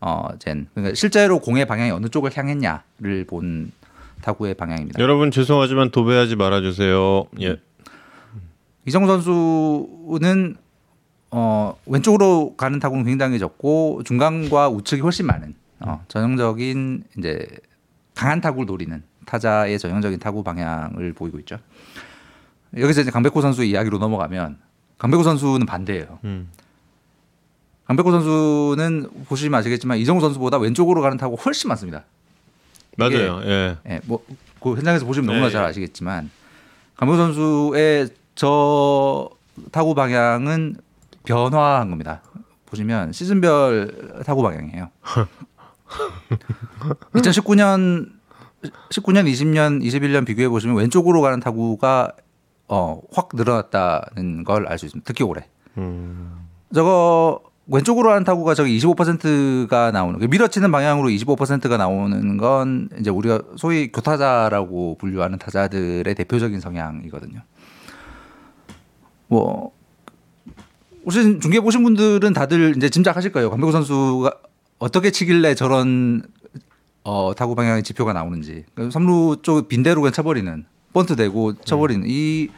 [0.00, 3.70] 어젠 그러니까 실제로 공의 방향이 어느 쪽을 향했냐를 본
[4.22, 4.98] 타구의 방향입니다.
[4.98, 7.26] 여러분 죄송하지만 도배하지 말아 주세요.
[7.42, 7.60] 예.
[8.86, 10.56] 이정우 선수는
[11.32, 17.46] 어, 왼쪽으로 가는 타구는 굉장히 적고 중간과 우측이 훨씬 많은 어, 전형적인 이제
[18.16, 21.58] 강한 타구를 노리는 타자의 전형적인 타구 방향을 보이고 있죠.
[22.76, 24.58] 여기서 이제 강백호 선수 이야기로 넘어가면
[24.98, 26.18] 강백호 선수는 반대예요.
[26.24, 26.50] 음.
[27.84, 32.04] 강백호 선수는 보시면 아시겠지만 이정우 선수보다 왼쪽으로 가는 타구 훨씬 많습니다.
[32.96, 33.40] 맞아요.
[33.44, 33.76] 예.
[33.86, 34.20] 예, 뭐
[34.60, 35.52] 그 현장에서 보시면 너무나 네.
[35.52, 36.28] 잘 아시겠지만
[36.96, 39.30] 강백호 선수의 저
[39.70, 40.76] 타구 방향은
[41.24, 42.22] 변화한 겁니다.
[42.66, 44.90] 보시면 시즌별 타구 방향이에요.
[47.14, 48.10] 2019년
[48.90, 52.12] 19년, 20년, 21년 비교해 보시면 왼쪽으로 가는 타구가
[52.68, 55.06] 어, 확 늘어났다는 걸 알 수 있습니다.
[55.06, 55.46] 특히 올해.
[55.78, 56.46] 음.
[56.74, 63.40] 저거 왼쪽으로 하는 타구가 저기 25%가 나오는 그 밀어치는 방향으로 25%가 나오는 건 이제 우리가
[63.56, 67.40] 소위 교타자라고 분류하는 타자들의 대표적인 성향이거든요.
[69.28, 69.72] 뭐
[71.04, 73.50] 혹시 중계 보신 분들은 다들 이제 짐작하실 거예요.
[73.50, 74.32] 강백호 선수가
[74.78, 76.22] 어떻게 치길래 저런
[77.04, 78.64] 어, 타구 방향의 지표가 나오는지.
[78.74, 82.48] 그 삼루 쪽 빈대로 그냥 쳐버리는 번트 대고 쳐버리는 이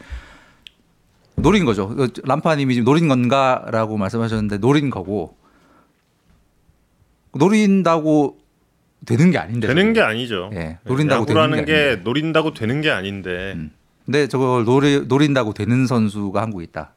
[1.37, 1.89] 노린 거죠.
[1.89, 5.37] 그 람파님이 지금 노린 건가라고 말씀하셨는데 노린 거고
[7.35, 8.39] 노린다고
[9.07, 9.67] 되는 게 아닌데.
[9.69, 9.93] 되는 저게.
[9.93, 10.51] 게 아니죠.
[10.55, 11.97] 예, 노린다고 되는 게 게.
[12.03, 13.53] 노린다고 되는 게 아닌데.
[13.55, 13.71] 음.
[14.05, 16.95] 근데 저걸 노리, 노린다고 되는 선수가 한국에 있다.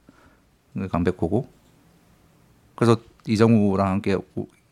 [0.73, 1.47] 그 강백호고.
[2.75, 4.17] 그래서 이정우랑 함께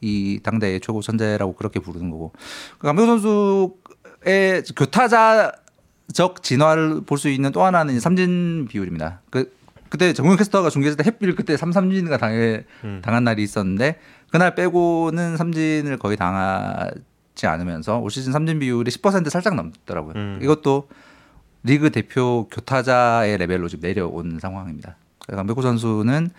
[0.01, 2.31] 이 당대의 최고 천재라고 그렇게 부르는 거고.
[2.77, 9.21] 그 강백호 선수의 교타자적 진화를 볼 수 있는 또 하나는 삼진 비율입니다.
[9.29, 9.51] 그
[9.89, 13.01] 그때 정용 캐스터가 중계했을 때 햇빛 그때 삼삼진가 당해 음.
[13.03, 13.99] 당한 날이 있었는데
[14.31, 20.13] 그날 빼고는 삼진을 거의 당하지 않으면서 올 시즌 삼진 비율이 10% 살짝 넘더라고요.
[20.15, 20.39] 음.
[20.43, 20.87] 이것도
[21.63, 24.95] 리그 대표 교타자의 레벨로 지금 내려온 상황입니다.
[25.27, 26.29] 강백호 선수는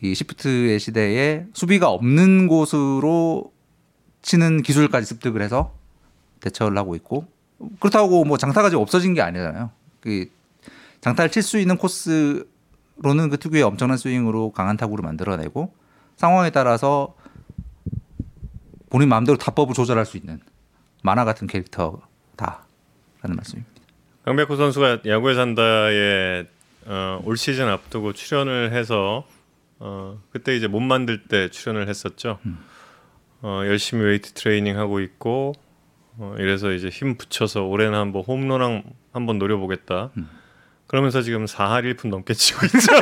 [0.00, 3.52] 이 시프트의 시대에 수비가 없는 곳으로
[4.22, 5.74] 치는 기술까지 습득을 해서
[6.40, 7.26] 대처를 하고 있고
[7.80, 9.70] 그렇다고 뭐 장타가 지금 없어진 게 아니잖아요.
[10.00, 10.26] 그
[11.00, 12.44] 장타를 칠 수 있는 코스가
[13.02, 15.74] 때로는 그 특유의 엄청난 스윙으로 강한 타구를 만들어내고
[16.16, 17.14] 상황에 따라서
[18.90, 20.40] 본인 마음대로 타법을 조절할 수 있는
[21.02, 22.04] 만화 같은 캐릭터다라는
[23.22, 23.72] 말씀입니다.
[24.24, 26.44] 강백호 선수가 야구에 산다에
[26.86, 29.26] 어, 올 시즌 앞두고 출연을 해서
[29.84, 32.38] 어, 그때 이제 몸 만들 때 출연을 했었죠.
[33.42, 35.54] 어, 열심히 웨이트 트레이닝 하고 있고
[36.18, 40.12] 어, 이래서 이제 힘 붙여서 올해는 한번 홈런왕 한번 노려보겠다.
[40.92, 42.92] 그러면서 지금 4할 1푼 넘게 치고 있죠.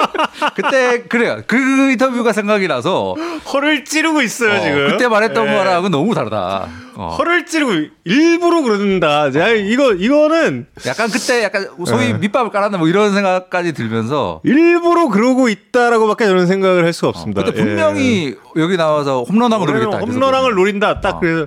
[0.56, 1.42] 그때 그래요.
[1.46, 3.14] 그 인터뷰가 생각이 나서
[3.52, 4.88] 허를 찌르고 있어요 어, 지금.
[4.88, 5.52] 그때 말했던 예.
[5.52, 6.66] 거랑은 너무 다르다.
[6.94, 7.08] 어.
[7.18, 7.72] 허를 찌르고
[8.04, 9.26] 일부러 그런다.
[9.34, 12.12] 야, 이거 이거는 약간 그때 약간 소위 예.
[12.14, 17.42] 밑밥을 깔았나 뭐 이런 생각까지 들면서 일부러 그러고 있다라고밖에 저는 생각을 할 수가 없습니다.
[17.42, 19.98] 어, 근데 분명히 여기 나와서 홈런왕을 노리겠다.
[19.98, 21.02] 홈런왕을 노린다.
[21.02, 21.20] 딱 어.
[21.20, 21.46] 그래서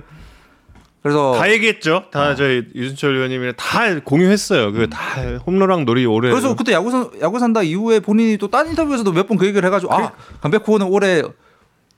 [1.02, 2.04] 그래서 다 얘기했죠.
[2.10, 4.72] 다 저희 유순철 의원님이랑 다 공유했어요.
[4.72, 6.30] 그다 홈런왕 놀이 올해.
[6.30, 9.64] 그래서 그때 야구 산 야구 산다 이후에 본인이 또 딴 인터뷰에서도 몇 번 그 얘기를
[9.66, 11.22] 해가지고 아 강백호는 올해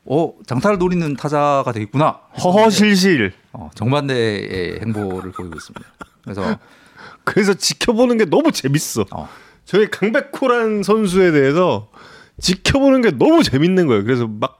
[0.04, 2.20] 어 장타를 노리는 타자가 되겠구나.
[2.42, 3.32] 허허실실.
[3.52, 5.86] 어, 정반대의 행보를 보이고 있습니다.
[6.22, 6.58] 그래서
[7.24, 9.06] 그래서 지켜보는 게 너무 재밌어.
[9.12, 9.28] 어,
[9.64, 11.90] 저희 강백호라는 선수에 대해서
[12.38, 14.04] 지켜보는 게 너무 재밌는 거예요.
[14.04, 14.58] 그래서 막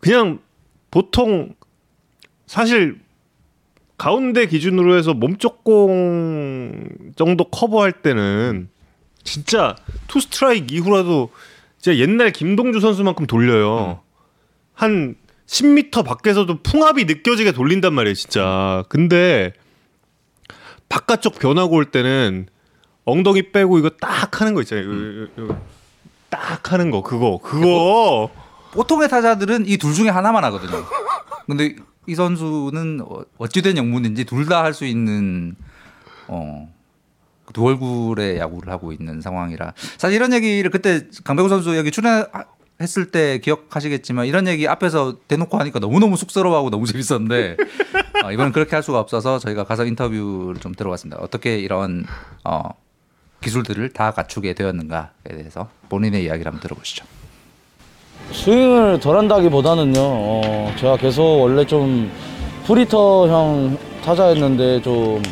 [0.00, 0.38] 그냥
[0.90, 1.54] 보통
[2.46, 3.00] 사실
[3.98, 8.68] 가운데 기준으로 해서 몸쪽 공 정도 커버할 때는
[9.24, 11.30] 진짜 투 스트라이크 이후라도
[11.78, 14.00] 진짜 옛날 김동주 선수만큼 돌려요.
[14.72, 18.84] 한 10m 밖에서도 풍압이 느껴지게 돌린단 말이에요, 진짜.
[18.88, 19.52] 근데
[20.88, 22.46] 바깥쪽 변화구 올 때는
[23.04, 24.84] 엉덩이 빼고 이거 딱 하는 거 있잖아요.
[24.84, 25.60] 이거, 이거
[26.30, 28.30] 딱 하는 거 그거 그거
[28.72, 30.84] 보통의 타자들은 이 둘 중에 하나만 하거든요.
[31.46, 31.74] 근데
[32.08, 35.54] 이 선수는 어- 어찌된 영문인지 둘 다 할 수 있는
[36.26, 36.72] 어.
[37.54, 43.38] 두 얼굴의 야구를 하고 있는 상황이라 사실 이런 얘기를 그때 강백호 선수 여기 출연했을 때
[43.38, 47.56] 기억하시겠지만 이런 얘기 앞에서 대놓고 하니까 너무너무 쑥스러워하고 너무 재밌었는데
[48.24, 51.22] 어, 이번엔 그렇게 할 수가 없어서 저희가 가서 인터뷰를 좀 들어봤습니다.
[51.22, 52.04] 어떻게 이런
[52.44, 52.68] 어,
[53.40, 57.06] 기술들을 다 갖추게 되었는가에 대해서 본인의 이야기를 한번 들어보시죠.
[58.32, 62.10] 스윙을 덜 한다기보다는요, 어, 제가 계속 원래 좀
[62.66, 65.22] free hitter형 타자였는데 좀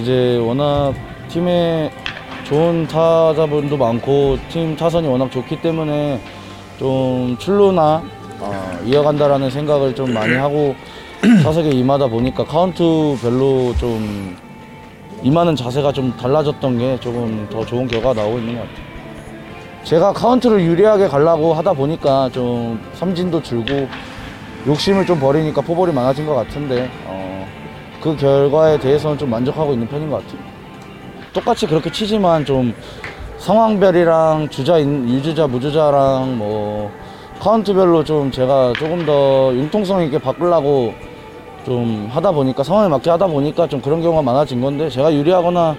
[0.00, 0.94] 이제 워낙
[1.28, 1.90] 팀에
[2.44, 6.20] 좋은 타자분도 많고 팀 타선이 워낙 좋기 때문에
[6.78, 8.02] 좀 출루나
[8.40, 10.74] 어, 이어간다라는 생각을 좀 많이 하고
[11.42, 12.82] 타석에 임하다 보니까 카운트
[13.20, 14.36] 별로 좀
[15.22, 18.95] 임하는 자세가 좀 달라졌던 게 조금 더 좋은 결과가 나오고 있는 것 같아요.
[19.86, 23.86] 제가 카운트를 유리하게 가려고 하다 보니까 좀 삼진도 줄고
[24.66, 27.46] 욕심을 좀 버리니까 포볼이 많아진 것 같은데 어,
[28.00, 30.40] 그 결과에 대해서는 좀 만족하고 있는 편인 것 같아요.
[31.32, 32.74] 똑같이 그렇게 치지만 좀
[33.38, 36.90] 상황별이랑 주자 인- 유주자 무주자랑 뭐
[37.38, 40.94] 카운트별로 좀 제가 조금 더 융통성 있게 바꾸려고
[41.64, 45.76] 좀 하다 보니까 상황에 맞게 하다 보니까 좀 그런 경우가 많아진 건데 제가 유리하거나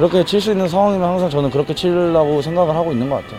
[0.00, 3.38] 그렇게 칠 수 있는 상황이면 항상 저는 그렇게 치려고 생각을 하고 있는 것 같아요.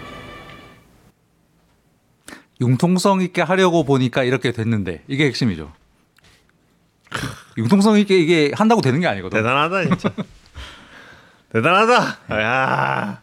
[2.61, 5.71] 융통성 있게 하려고 보니까 이렇게 됐는데 이게 핵심이죠.
[7.57, 9.39] 융통성 있게 이게 한다고 되는 게 아니거든.
[9.39, 10.11] 대단하다 진짜
[11.51, 13.21] 대단하다 야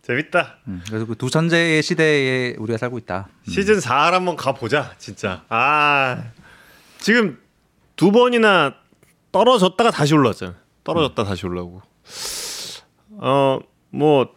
[0.00, 3.28] 재밌다 음, 그래서 그 두 천재의 시대에 우리가 살고 있다.
[3.46, 3.50] 음.
[3.52, 6.22] 시즌 4를 한번 가보자 진짜 아
[7.00, 7.38] 지금
[7.96, 8.72] 두 번이나
[9.30, 11.82] 떨어졌다가 다시 올라왔잖아요 떨어졌다 다시 올라오고
[13.18, 14.28] 어 뭐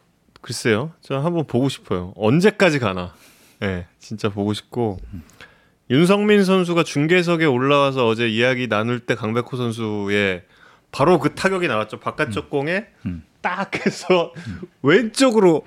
[0.41, 0.91] 글쎄요.
[1.01, 2.13] 저 한번 보고 싶어요.
[2.15, 3.13] 언제까지 가나.
[3.61, 4.99] 예 네, 진짜 보고 싶고.
[5.89, 10.43] 윤성민 선수가 중계석에 올라와서 어제 이야기 나눌 때 강백호 선수의
[10.91, 11.99] 바로 그 타격이 나왔죠.
[11.99, 13.23] 바깥쪽 공에 음.
[13.41, 14.33] 딱 해서
[14.81, 15.65] 왼쪽으로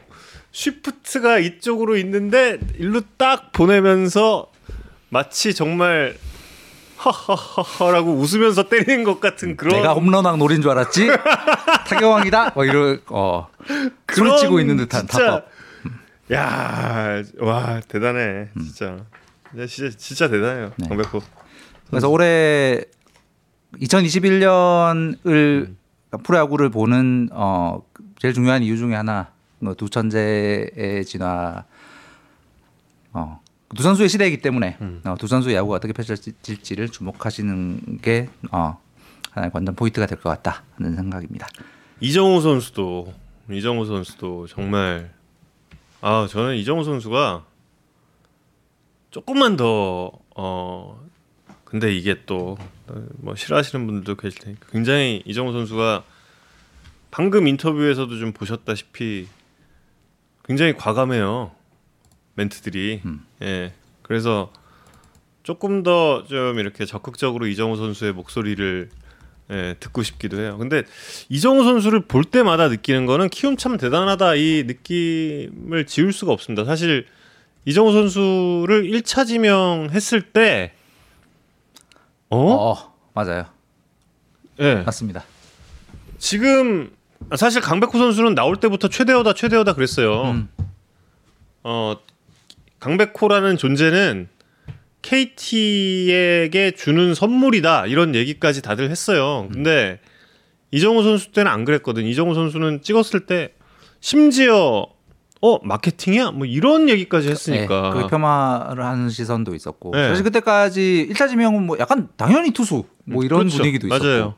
[0.50, 4.50] 쉬프트가 이쪽으로 있는데 일로 딱 보내면서
[5.10, 6.16] 마치 정말
[7.10, 11.08] 하하하하라고 웃으면서 때리는 것 같은 그런 내가 홈런왕 노린 줄 알았지?
[11.88, 12.50] 타격왕이다.
[12.50, 13.48] 뭐 이런 어
[14.06, 15.48] 그런 치고 있는 듯한 타법.
[16.32, 18.96] 야, 와 대단해 진짜.
[19.50, 20.88] 진짜 진짜, 진짜 대단해요 네.
[20.88, 21.20] 강백호.
[21.90, 22.82] 그래서 올해
[23.80, 25.74] 2021년을
[26.22, 27.82] 프로야구를 보는 어
[28.18, 31.26] 제일 중요한 이유 중에 하나 뭐두 천재의 진화
[31.58, 31.73] 어,
[33.74, 38.78] 두 선수의 시대이기 때문에 어, 두 선수의 야구가 어떻게 펼쳐질지를 주목하시는 게 어,
[39.32, 41.48] 하나의 관전 포인트가 될 것 같다는 생각입니다.
[42.00, 43.12] 이정우 선수도
[43.50, 45.12] 이정우 선수도 정말
[46.00, 47.44] 아 저는 이정우 선수가
[49.10, 51.00] 조금만 더 어
[51.64, 52.56] 근데 이게 또
[53.18, 56.04] 뭐 싫어하시는 분들도 계실 테니까 굉장히 이정우 선수가
[57.10, 59.26] 방금 인터뷰에서도 좀 보셨다시피
[60.44, 61.52] 굉장히 과감해요
[62.34, 63.02] 멘트들이.
[63.42, 63.72] 예.
[64.02, 64.52] 그래서
[65.42, 68.88] 조금 더 좀 이렇게 적극적으로 이정우 선수의 목소리를
[69.50, 70.56] 예, 듣고 싶기도 해요.
[70.58, 70.84] 근데
[71.28, 76.64] 이정우 선수를 볼 때마다 느끼는 거는 키움 참 대단하다 이 느낌을 지울 수가 없습니다.
[76.64, 77.06] 사실
[77.66, 80.72] 이정우 선수를 1차 지명했을 때
[82.30, 82.38] 어?
[82.38, 83.44] 어, 맞아요.
[84.60, 84.76] 예.
[84.76, 85.24] 맞습니다.
[86.18, 86.90] 지금
[87.36, 90.22] 사실 강백호 선수는 나올 때부터 최대어다 최대어다 그랬어요.
[90.30, 90.48] 음.
[91.64, 91.96] 어
[92.84, 94.28] 강백호라는 존재는
[95.00, 99.48] KT에게 주는 선물이다 이런 얘기까지 다들 했어요.
[99.50, 100.00] 근데
[100.70, 102.04] 이정우 선수 때는 안 그랬거든.
[102.04, 103.54] 이정우 선수는 찍었을 때
[104.00, 104.86] 심지어
[105.40, 107.92] 어 마케팅이야 뭐 이런 얘기까지 했으니까.
[107.94, 110.08] 네, 그 폄하를 하는 시선도 있었고 네.
[110.08, 113.56] 사실 그때까지 1차 지명은 뭐 약간 당연히 투수 뭐 이런 그렇죠.
[113.56, 114.34] 분위기도 있었고 맞아요.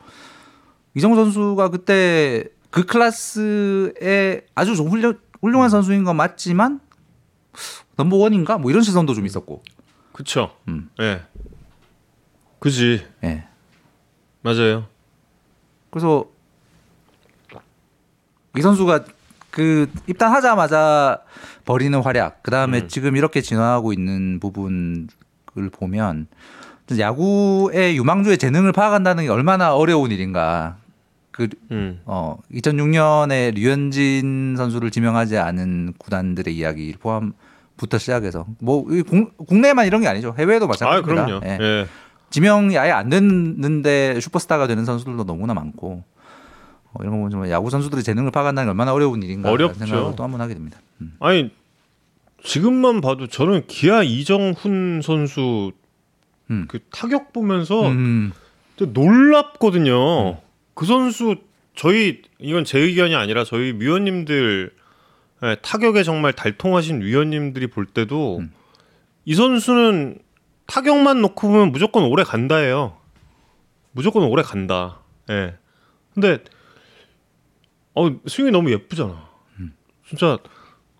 [0.94, 5.18] 이정우 선수가 그때 그 클래스에 아주 좀 훌륭, 음.
[5.42, 6.78] 훌륭한 선수인 건 맞지만
[7.96, 9.62] 넘버 원인가 뭐 이런 시선도 좀 있었고
[10.12, 10.56] 그쵸.
[10.68, 10.90] 음.
[11.00, 11.22] 예.
[12.58, 13.44] 그지 예.
[14.42, 14.86] 맞아요.
[15.90, 16.26] 그래서
[18.56, 19.04] 이 선수가
[19.50, 21.22] 그 입단하자마자
[21.64, 22.88] 벌이는 활약, 그 다음에 음.
[22.88, 25.08] 지금 이렇게 진화하고 있는 부분을
[25.72, 26.26] 보면
[26.98, 30.76] 야구의 유망주의 재능을 파악한다는 게 얼마나 어려운 일인가.
[31.32, 32.00] 그 음.
[32.06, 37.34] 어, 2006년에 류현진 선수를 지명하지 않은 구단들의 이야기 포함
[37.76, 40.34] 부터 시작해서 뭐이 국- 국내만 이런 게 아니죠.
[40.38, 41.24] 해외도 아 마찬가지입니다.
[41.26, 41.40] 그럼요.
[41.46, 41.58] 예.
[41.60, 41.86] 예.
[42.30, 46.02] 지명이 아예 안 됐는데 슈퍼스타가 되는 선수들도 너무나 많고
[46.92, 49.78] 어, 이런 거 보면 정말 야구 선수들의 재능을 파악한다는 게 얼마나 어려운 일인가 어렵죠.
[49.80, 50.78] 생각을 또 한 번 하게 됩니다.
[51.00, 51.12] 음.
[51.20, 51.50] 아니
[52.42, 55.72] 지금만 봐도 저는 기아 이정훈 선수
[56.50, 56.66] 음.
[56.68, 58.32] 그 타격 보면서 음.
[58.76, 60.38] 진짜 놀랍거든요.
[60.74, 61.36] 그 선수
[61.74, 64.72] 저희 이건 제 의견이 아니라 저희 위원님들
[65.46, 68.52] 예, 타격에 정말 달통하신 위원님들이 볼 때도 음.
[69.24, 70.18] 이 선수는
[70.66, 72.96] 타격만 놓고 보면 무조건 오래 간다예요.
[73.92, 75.00] 무조건 오래 간다.
[75.30, 75.56] 예.
[76.14, 76.38] 근데
[77.94, 79.28] 어 스윙이 너무 예쁘잖아.
[79.60, 79.74] 음.
[80.06, 80.38] 진짜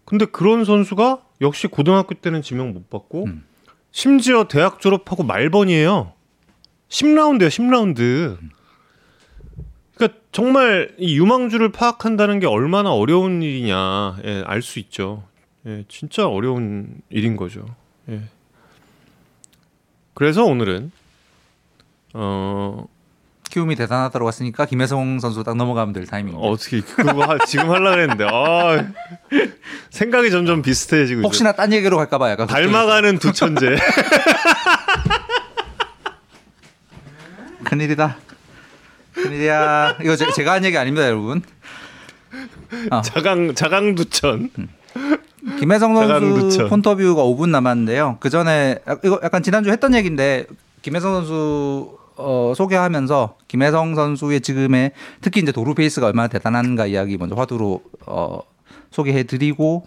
[0.05, 3.45] 근데 그런 선수가 역시 고등학교 때는 지명 못 받고 음.
[3.91, 6.13] 심지어 대학 졸업하고 말번이에요.
[6.89, 7.97] 10라운드야, 10라운드.
[7.97, 8.56] 그러니까
[10.46, 15.22] 정말 이 유망주를 파악한다는 게 얼마나 어려운 일이냐, 예, 알 수 있죠.
[15.64, 17.64] 예, 진짜 어려운 일인 거죠.
[18.11, 18.20] 예.
[20.12, 20.92] 그래서 오늘은
[22.12, 22.85] 어
[23.51, 26.46] 키움이 대단하다고 했으니까 김혜성 선수 딱 넘어가면 될 타이밍입니다.
[26.46, 28.85] 어떻게 그거 하- 지금 하려고 했는데 아
[29.88, 31.22] 생각이 점점 비슷해지고.
[31.22, 33.75] 혹시나 딴 얘기로 갈까봐 약간 닮아가는 두 천재.
[37.64, 38.18] 큰일이다.
[39.17, 39.99] 큰일이야.
[40.03, 41.43] 이거 제, 제가 한 얘기 아닙니다, 여러분.
[43.05, 44.51] 자강 자강두천.
[45.59, 46.69] 김혜성 선수.
[46.69, 48.19] 폰터뷰가 5분 남았는데요.
[48.21, 50.47] 그 전에 이거 약간 지난주 했던 얘기인데
[50.83, 57.35] 김혜성 선수 어, 소개하면서 김혜성 선수의 지금의 특히 이제 도루 페이스가 얼마나 대단한가 이야기 먼저
[57.35, 58.41] 화두로 어,
[58.91, 59.87] 소개해드리고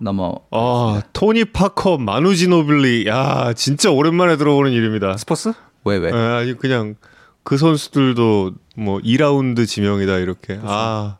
[0.00, 5.16] 넘어 아 토니 파커, 마누 지노빌리, 야 진짜 오랜만에 들어보는 이름이다.
[5.16, 5.52] 스포츠
[5.84, 6.10] 왜 왜?
[6.12, 6.96] 아, 그냥
[7.44, 10.60] 그 선수들도 뭐 2라운드 지명이다 이렇게.
[10.62, 11.18] 아.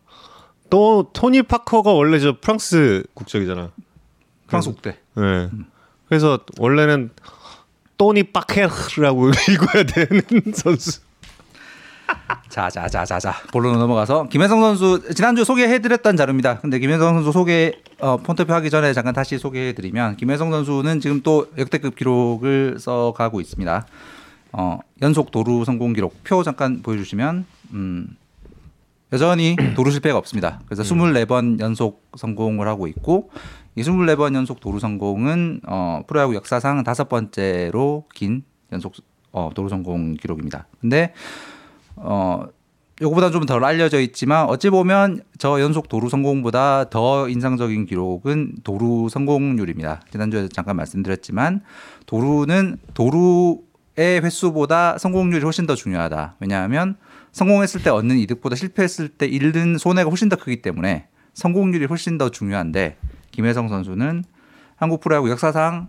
[0.71, 3.71] 또 토니 파커가 원래 저 프랑스 국적이잖아.
[4.47, 4.99] 프랑스 국대.
[5.15, 5.51] 네.
[6.09, 7.11] 그래서 원래는
[7.99, 10.23] 토니 파케르라고 읽어야 되는
[10.55, 11.01] 선수.
[12.49, 16.59] 자자자자자 본론으로 넘어가서 김혜성 선수 지난주 소개해드렸던 자료입니다.
[16.59, 21.47] 근데 김혜성 선수 소개 어, 폰터뷰 하기 전에 잠깐 다시 소개해드리면 김혜성 선수는 지금 또
[21.57, 23.87] 역대급 기록을 써가고 있습니다.
[24.53, 28.17] 어, 연속 도루 성공 기록 표 잠깐 보여주시면 음,
[29.12, 30.61] 여전히 도루 실패가 없습니다.
[30.67, 33.31] 그래서 24번 연속 성공을 하고 있고
[33.75, 38.95] 이 24번 연속 도루 성공은 어, 프로야구 역사상 다섯 번째로 긴 연속
[39.33, 40.67] 어, 도루 성공 기록입니다.
[40.81, 41.15] 근데
[41.97, 42.45] 어
[43.01, 49.09] 요거보다 좀 덜 알려져 있지만 어찌 보면 저 연속 도루 성공보다 더 인상적인 기록은 도루
[49.11, 50.03] 성공률입니다.
[50.11, 51.63] 지난주에 잠깐 말씀드렸지만
[52.07, 53.59] 도루는 도루의
[53.99, 56.37] 횟수보다 성공률이 훨씬 더 중요하다.
[56.40, 56.97] 왜냐하면
[57.33, 62.31] 성공했을 때 얻는 이득보다 실패했을 때 잃는 손해가 훨씬 더 크기 때문에 성공률이 훨씬 더
[62.31, 62.99] 중요한데
[63.31, 64.25] 김혜성 선수는
[64.77, 65.88] 한국 프로야구 역사상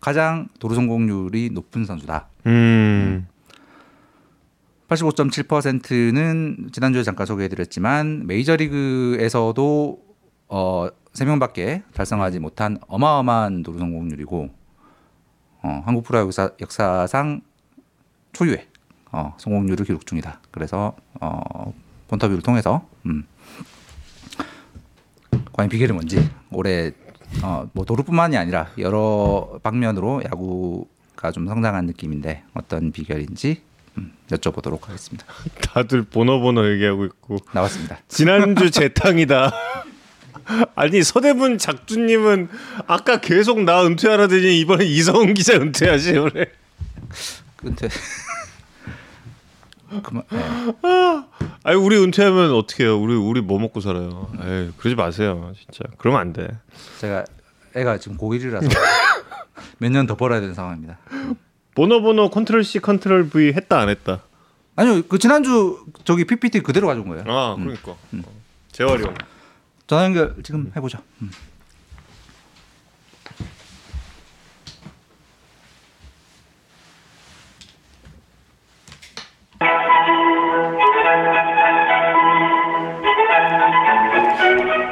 [0.00, 2.28] 가장 도루 성공률이 높은 선수다.
[2.46, 3.26] 음.
[4.88, 9.98] 85.7%는 지난주에 잠깐 소개해드렸지만 메이저리그에서도
[10.48, 14.50] 어, 3명밖에 달성하지 못한 어마어마한 도루 성공률이고
[15.62, 17.42] 어, 한국 프로야구 역사, 역사상
[18.32, 18.66] 초유의
[19.12, 20.40] 어, 성공률을 기록 중이다.
[20.50, 21.72] 그래서 어,
[22.08, 23.26] 본터뷰를 통해서 음,
[25.52, 26.92] 과연 비결이 뭔지 올해
[27.42, 33.62] 어, 뭐 도루뿐만이 아니라 여러 방면으로 야구가 좀 성장한 느낌인데 어떤 비결인지
[33.98, 35.26] 음, 여쭤보도록 하겠습니다.
[35.62, 37.98] 다들 보너 보너 얘기하고 있고 나왔습니다.
[38.08, 39.52] 지난주 재탕이다.
[40.74, 42.48] 아니 서대문 작두님은
[42.86, 46.46] 아까 계속 나 은퇴하라더니 이번에 이성훈 기자 은퇴하지 그래.
[47.56, 47.88] 근데
[50.02, 50.38] 그만 예.
[51.64, 52.98] 아니 우리 은퇴하면 어떻게 해요?
[52.98, 54.30] 우리 우리 뭐 먹고 살아요?
[54.42, 55.84] 에이, 그러지 마세요, 진짜.
[55.98, 56.48] 그러면 안 돼.
[57.00, 57.24] 제가
[57.74, 58.68] 애가 지금 고1이라서
[59.78, 60.98] 몇 년 더 벌어야 되는 상황입니다.
[61.74, 64.20] 보너보너 Control C Control V 했다 안 했다?
[64.76, 67.24] 아니요 그 지난주 저기 PPT 그대로 가져온 거예요.
[67.26, 67.98] 아 그러니까 어,
[68.72, 69.14] 재활용.
[69.90, 70.98] 전화 연결 지금 해보죠.
[71.20, 71.30] 음.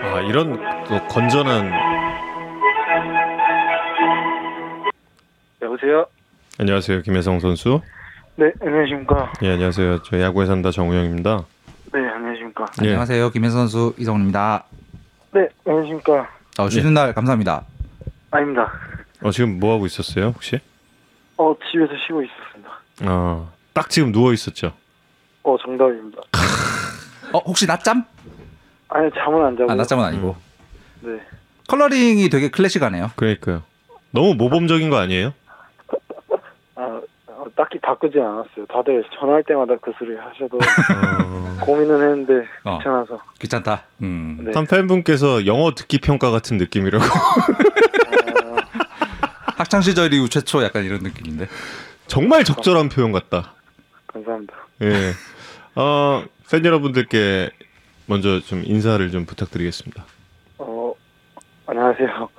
[0.02, 1.70] 아 이런 또 건전한
[5.62, 6.06] 여보세요?
[6.58, 7.80] 안녕하세요 김혜성 선수.
[8.34, 9.32] 네, 안녕하십니까?
[9.42, 10.02] 예 안녕하세요.
[10.02, 11.44] 저 야구에 산다 정우영입니다.
[11.94, 12.66] 네, 안녕하십니까?
[12.82, 12.88] 예.
[12.88, 14.64] 안녕하세요 김현수 선수 이성훈입니다.
[15.32, 16.28] 네, 안녕하십니까?
[16.58, 17.64] 어, 쉬는 날 감사합니다.
[18.30, 18.72] 아닙니다.
[19.22, 20.58] 어 지금 뭐 하고 있었어요 혹시?
[21.36, 22.70] 어, 집에서 쉬고 있었습니다.
[23.74, 24.72] 아딱 지금 누워 있었죠.
[25.42, 26.22] 어, 정답입니다.
[27.32, 28.04] 어 혹시 낮잠?
[28.88, 29.70] 아니, 잠은 안 자고.
[29.70, 30.36] 아 낮잠은 아니고
[31.00, 31.20] 네.
[31.68, 33.10] 컬러링이 되게 클래식하네요.
[33.16, 33.62] 그러니까요.
[34.10, 35.34] 너무 모범적인 거 아니에요?
[36.76, 38.66] 아, 어, 딱히 바꾸지 않았어요.
[38.68, 41.47] 다들 전화할 때마다 그 소리 하셔도 어...
[41.68, 42.78] 고민은 했는데 어.
[42.78, 43.20] 귀찮아서.
[43.38, 43.84] 귀찮다.
[44.00, 44.38] 음.
[44.42, 44.52] 네.
[44.54, 47.04] 한 팬분께서 영어 듣기 평가 같은 느낌이라고.
[47.04, 48.56] 아,
[49.58, 51.46] 학창 시절 이후 최초 약간 이런 느낌인데.
[52.06, 53.52] 정말 적절한 표현 같다.
[54.06, 54.54] 감사합니다.
[54.80, 55.12] 예.
[55.74, 57.50] 어, 팬 여러분들께
[58.06, 60.06] 먼저 좀 인사를 좀 부탁드리겠습니다.
[60.56, 60.94] 어,
[61.66, 62.30] 안녕하세요.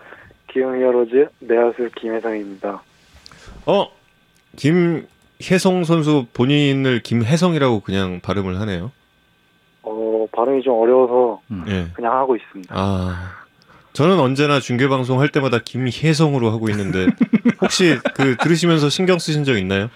[0.52, 2.82] 기흥 히어로즈 내야수 김혜성입니다.
[3.68, 3.92] 어,
[4.56, 8.92] 김혜성 선수 본인을 김혜성이라고 그냥 발음을 하네요.
[10.20, 11.88] 어, 발음이 좀 어려워서 예.
[11.94, 12.74] 그냥 하고 있습니다.
[12.78, 13.32] 아,
[13.94, 17.08] 저는 언제나 중계 방송 할 때마다 김혜성으로 하고 있는데
[17.62, 19.90] 혹시 그 들으시면서 신경 쓰신 적 있나요?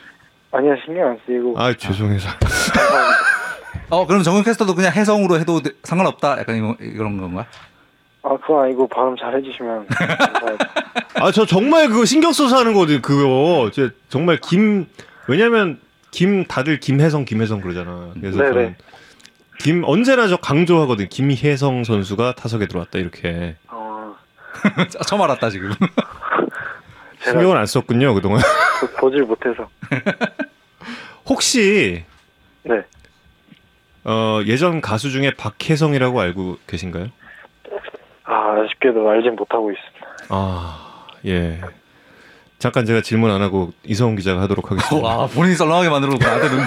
[0.51, 1.55] 아니야, 신경 안 쓰이고.
[1.57, 2.30] 아, 죄송해서.
[2.39, 3.24] 감사합니다.
[3.89, 6.39] 어 그럼 정훈 캐스터도 그냥 해성으로 해도 돼- 상관없다.
[6.39, 7.45] 약간 이거, 이런 건가?
[8.24, 9.88] 아, 그건 아니고 발음 잘 해주시면.
[11.15, 13.01] 아, 저 정말 그거 신경 써서 하는 거거든요.
[13.01, 13.69] 그거.
[13.74, 14.88] 저 정말 김
[15.28, 15.80] 왜냐면
[16.11, 18.11] 김 다들 김혜성 김혜성 그러잖아.
[18.19, 18.53] 그래서 네네.
[18.53, 18.76] 저는
[19.59, 21.07] 김 언제나 저 강조하거든.
[21.09, 23.55] 김혜성 선수가 타석에 들어왔다 이렇게.
[23.69, 24.15] 어,
[25.07, 25.71] 처음 알았다 지금.
[27.23, 28.41] 신경을 안 썼군요, 그동안.
[28.81, 29.69] 보- 보질 못해서.
[31.25, 32.03] 혹시
[32.63, 32.81] 네.
[34.03, 37.07] 어, 예전 가수 중에 박혜성이라고 알고 계신가요?
[38.25, 40.07] 아, 아쉽게도 알진 못하고 있습니다.
[40.29, 41.61] 아, 예.
[42.59, 45.07] 잠깐 제가 질문 안 하고 이성훈 기자가 하도록 하겠습니다.
[45.07, 46.65] 와 본인이 썰렁하게 만들어 놓고 나한테 눈.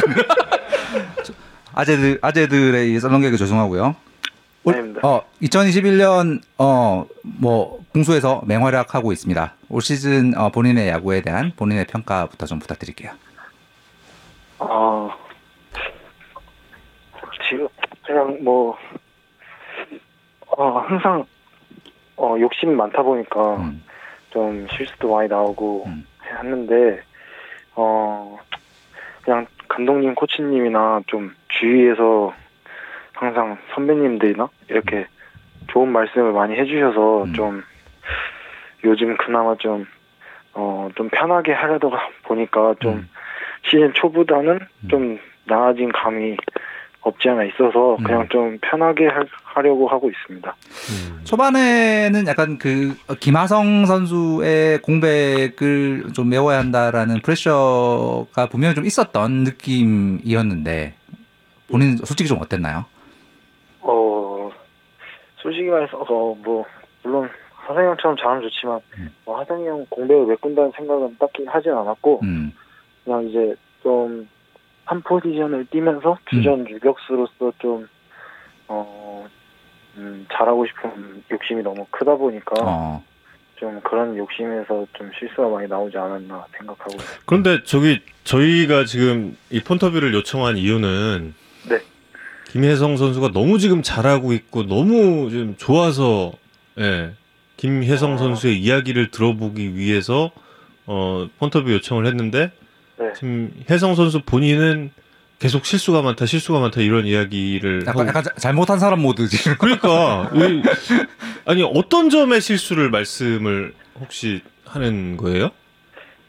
[1.76, 3.94] 아재들 아재들의 이 썰렁개그 죄송하고요.
[4.64, 5.00] 올- 아닙니다.
[5.04, 7.06] 어 2021년 어
[7.38, 9.54] 뭐 공수에서 맹활약하고 있습니다.
[9.68, 13.12] 올 시즌 어, 본인의 야구에 대한 본인의 평가부터 좀 부탁드릴게요.
[14.58, 15.08] 아,
[17.48, 17.68] 지금
[18.06, 18.76] 그냥 뭐,
[20.46, 21.24] 어, 항상
[22.16, 23.82] 어, 욕심이 많다 보니까 음.
[24.30, 26.06] 좀 실수도 많이 나오고 음.
[26.24, 27.02] 했는데,
[27.74, 28.38] 어,
[29.22, 32.34] 그냥 감독님, 코치님이나 좀 주위에서
[33.12, 35.06] 항상 선배님들이나 이렇게
[35.68, 37.32] 좋은 말씀을 많이 해주셔서 음.
[37.32, 37.62] 좀
[38.84, 39.86] 요즘 그나마 좀,
[40.54, 41.88] 어, 좀 편하게 하려다
[42.24, 43.08] 보니까 좀 음.
[43.64, 46.36] 시즌 초보다는 좀 나아진 감이
[47.00, 48.04] 없지 않아 있어서 음.
[48.04, 50.50] 그냥 좀 편하게 하, 하려고 하고 있습니다.
[50.50, 51.20] 음.
[51.24, 60.94] 초반에는 약간 그 김하성 선수의 공백을 좀 메워야 한다라는 프레셔가 분명히 좀 있었던 느낌이었는데
[61.68, 62.84] 본인 솔직히 좀 어땠나요?
[63.80, 64.50] 어,
[65.36, 66.64] 솔직히 말해서 어, 뭐
[67.02, 69.14] 물론 하성이 형처럼 잘하면 좋지만 음.
[69.24, 72.52] 뭐 하성이 형 공백을 메꾼다는 생각은 딱히 하진 않았고 음.
[73.04, 74.26] 그냥 이제 좀
[74.86, 77.88] 한 포지션을 뛰면서 주전 유격수로서 좀
[78.68, 79.26] 어,
[79.96, 83.04] 음, 잘하고 싶은 욕심이 너무 크다 보니까 어.
[83.56, 87.22] 좀 그런 욕심에서 좀 실수가 많이 나오지 않았나 생각하고 있습니다.
[87.26, 91.34] 그런데 저기 저희가 지금 이 폰터뷰를 요청한 이유는
[91.68, 91.80] 네.
[92.50, 96.32] 김혜성 선수가 너무 지금 잘하고 있고 너무 지금 좋아서
[96.78, 97.12] 예.
[97.56, 98.16] 김혜성 아.
[98.18, 100.30] 선수의 이야기를 들어보기 위해서
[100.86, 102.52] 어 폰터뷰 요청을 했는데
[102.98, 103.12] 네.
[103.14, 104.90] 지금 혜성 선수 본인은
[105.38, 109.54] 계속 실수가 많다, 실수가 많다 이런 이야기를 하고 약간, 약간 자- 잘못한 사람 모드 지금.
[109.58, 110.62] 그러니까 이-
[111.44, 115.50] 아니 어떤 점의 실수를 말씀을 혹시 하는 거예요?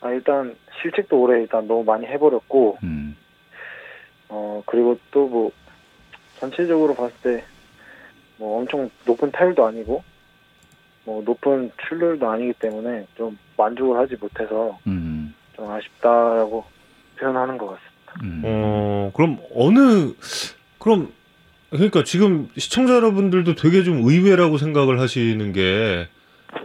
[0.01, 3.15] 아, 일단 실책도 올해 일단 너무 많이 해버렸고 음.
[4.29, 5.51] 어 그리고 또 뭐
[6.39, 7.43] 전체적으로 봤을 때
[8.39, 10.03] 뭐 엄청 높은 타율도 아니고
[11.05, 15.33] 뭐 높은 출루율도 아니기 때문에 좀 만족을 하지 못해서 음.
[15.55, 16.63] 좀 아쉽다라고
[17.17, 18.13] 표현하는 것 같습니다.
[18.21, 18.41] 음.
[18.45, 20.13] 어 그럼 어느
[20.77, 21.11] 그럼
[21.71, 26.07] 그러니까 지금 시청자 여러분들도 되게 좀 의외라고 생각을 하시는 게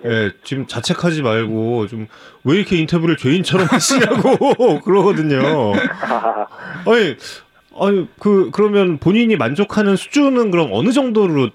[0.05, 2.07] 예, 지금 자책하지 말고 좀
[2.45, 5.73] 왜 이렇게 인터뷰를 죄인처럼 하시냐고 그러거든요.
[6.85, 7.17] 아니,
[7.79, 11.51] 아니 그 그러면 본인이 만족하는 수준은 그럼 어느 정도로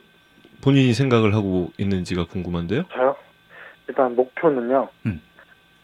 [0.61, 2.86] 본인이 생각을 하고 있는지가 궁금한데요.
[2.91, 3.15] 저요?
[3.88, 4.89] 일단 목표는요.
[5.05, 5.22] 음.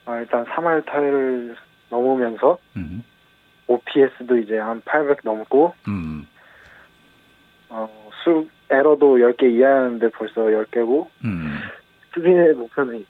[0.06, 1.56] 아, 일단 3할 타율을
[1.90, 3.04] 넘으면서 음.
[3.68, 6.28] OPS도 이제 한 800 넘고 음.
[7.70, 7.88] 어,
[8.24, 11.58] 수 에러도 10개 이하였는데 벌써 10개고 음.
[12.14, 13.06] 수빈의 목표는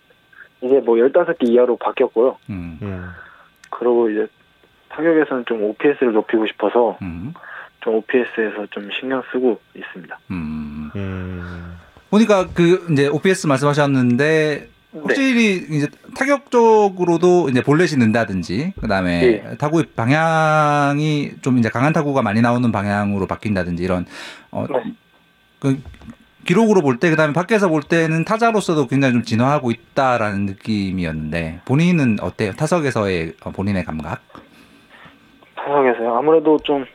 [0.61, 2.37] 이제 뭐 15개 이하로 바뀌었고요.
[2.49, 2.79] 음.
[2.81, 3.09] 음.
[3.69, 4.27] 그리고 이제
[4.95, 7.33] 타격에서는 좀 OPS를 높이고 싶어서 음.
[7.81, 10.19] 좀 OPS에서 좀 신경 쓰고 있습니다.
[10.31, 10.91] 음.
[10.95, 11.75] 음.
[12.09, 15.01] 보니까 그 이제 OPS 말씀하셨는데 네.
[15.03, 19.57] 확실히 이제 타격적으로도 이제 볼넷이 는다든지 그다음에 예.
[19.57, 24.05] 타구 방향이 좀 이제 강한 타구가 많이 나오는 방향으로 바뀐다든지 이런
[24.51, 24.93] 어, 네.
[25.59, 25.81] 그
[26.45, 32.51] 기록으로 볼 때 그다음에 밖에서 볼 때는 타자로서도 굉장히 좀 진화하고 있다라는 느낌이었는데 본인은 어때요?
[32.53, 34.21] 타석에서의 어, 본인의 감각?
[35.63, 36.15] 타석에서요.
[36.15, 36.85] 아무래도 좀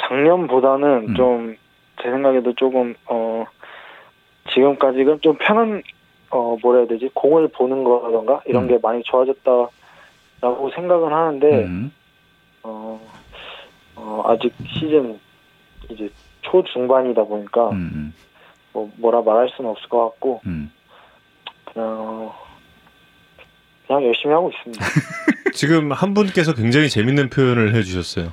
[0.00, 1.14] 작년보다는 음.
[1.14, 3.44] 좀제 생각에도 조금 어
[4.52, 5.82] 지금까지는 좀 편한
[6.30, 8.68] 어 뭐라 해야 되지 공을 보는 거라던가 이런 음.
[8.68, 9.70] 게 많이 좋아졌다라고
[10.74, 11.92] 생각은 하는데 음.
[12.62, 13.00] 어,
[13.96, 15.18] 어 아직 시즌
[15.88, 16.08] 이제
[16.42, 18.14] 초 중반이다 보니까 음.
[18.72, 20.70] 뭐 뭐라 말할 수는 없을 것 같고 음.
[21.64, 22.30] 그냥
[23.90, 24.86] 그냥 열심히 하고 있습니다.
[25.52, 28.32] 지금 한 분께서 굉장히 재밌는 표현을 해주셨어요.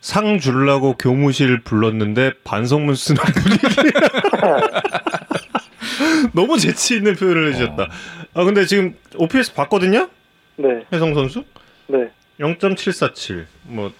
[0.00, 3.64] 상 주려고 교무실 불렀는데 반성문 쓰는 분위기.
[6.34, 7.88] 너무 재치 있는 표현을 해주셨다.
[8.34, 10.08] 아 근데 지금 OPS 봤거든요,
[10.56, 11.44] 네, 혜성 선수
[11.86, 12.10] 네,
[12.40, 13.46] 0.747.
[13.62, 13.92] 뭐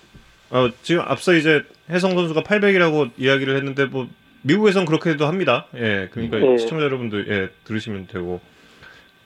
[0.50, 4.08] 어, 지금 앞서 이제 혜성 선수가 800이라고 이야기를 했는데 뭐
[4.42, 5.66] 미국에선 그렇게도 합니다.
[5.76, 6.58] 예, 그러니까 네.
[6.58, 8.40] 시청자 여러분들 예 들으시면 되고.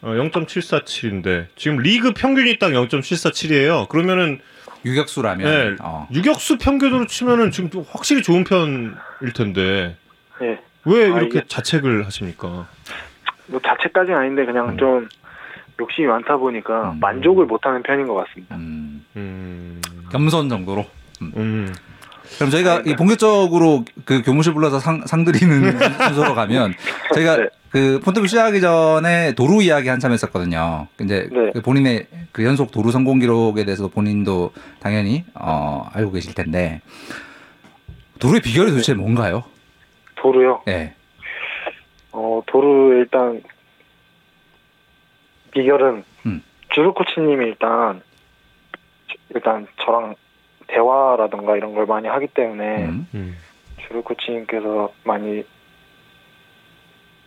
[0.02, 3.88] 어, 0.747인데 지금 리그 평균이 딱 0.747이에요.
[3.88, 4.40] 그러면은
[4.84, 5.76] 유격수라면 네.
[5.82, 6.08] 어.
[6.12, 8.94] 유격수 평균으로 치면은 지금 좀 확실히 좋은 편일
[9.34, 9.96] 텐데
[10.40, 10.58] 예.
[10.86, 12.66] 왜 아, 이렇게 이게- 자책을 하십니까?
[13.46, 14.76] 뭐 자책까지는 아닌데 그냥 음.
[14.78, 15.08] 좀
[15.78, 17.00] 욕심이 많다 보니까 음.
[17.00, 18.54] 만족을 못하는 편인 것 같습니다.
[18.56, 19.80] 음, 음,
[20.12, 20.86] 겸손 정도로.
[21.22, 21.74] 음,
[22.36, 25.78] 그럼 저희가 이 본격적으로 그 교무실 불러서 상, 상 드리는
[26.08, 26.72] 순서로 가면
[27.14, 27.48] 저희가 네.
[27.70, 30.88] 그 폰트뷰 시작하기 전에 도루 이야기 한참 했었거든요.
[31.00, 31.50] 이제 네.
[31.52, 36.80] 그 본인의 그 연속 도루 성공 기록에 대해서 본인도 당연히 어, 알고 계실 텐데
[38.18, 39.44] 도루의 비결이 도대체 뭔가요?
[40.16, 40.62] 도루요.
[40.68, 40.94] 예.
[42.12, 43.40] 어 도루 일단
[45.52, 46.42] 비결은 음.
[46.70, 48.02] 주루 코치님이 일단
[49.32, 50.16] 일단 저랑
[50.66, 53.06] 대화라던가 이런 걸 많이 하기 때문에 음.
[53.14, 53.36] 음.
[53.86, 55.44] 주루 코치님께서 많이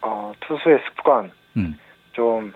[0.04, 1.78] 어 투수의 습관 음.
[2.12, 2.54] 좀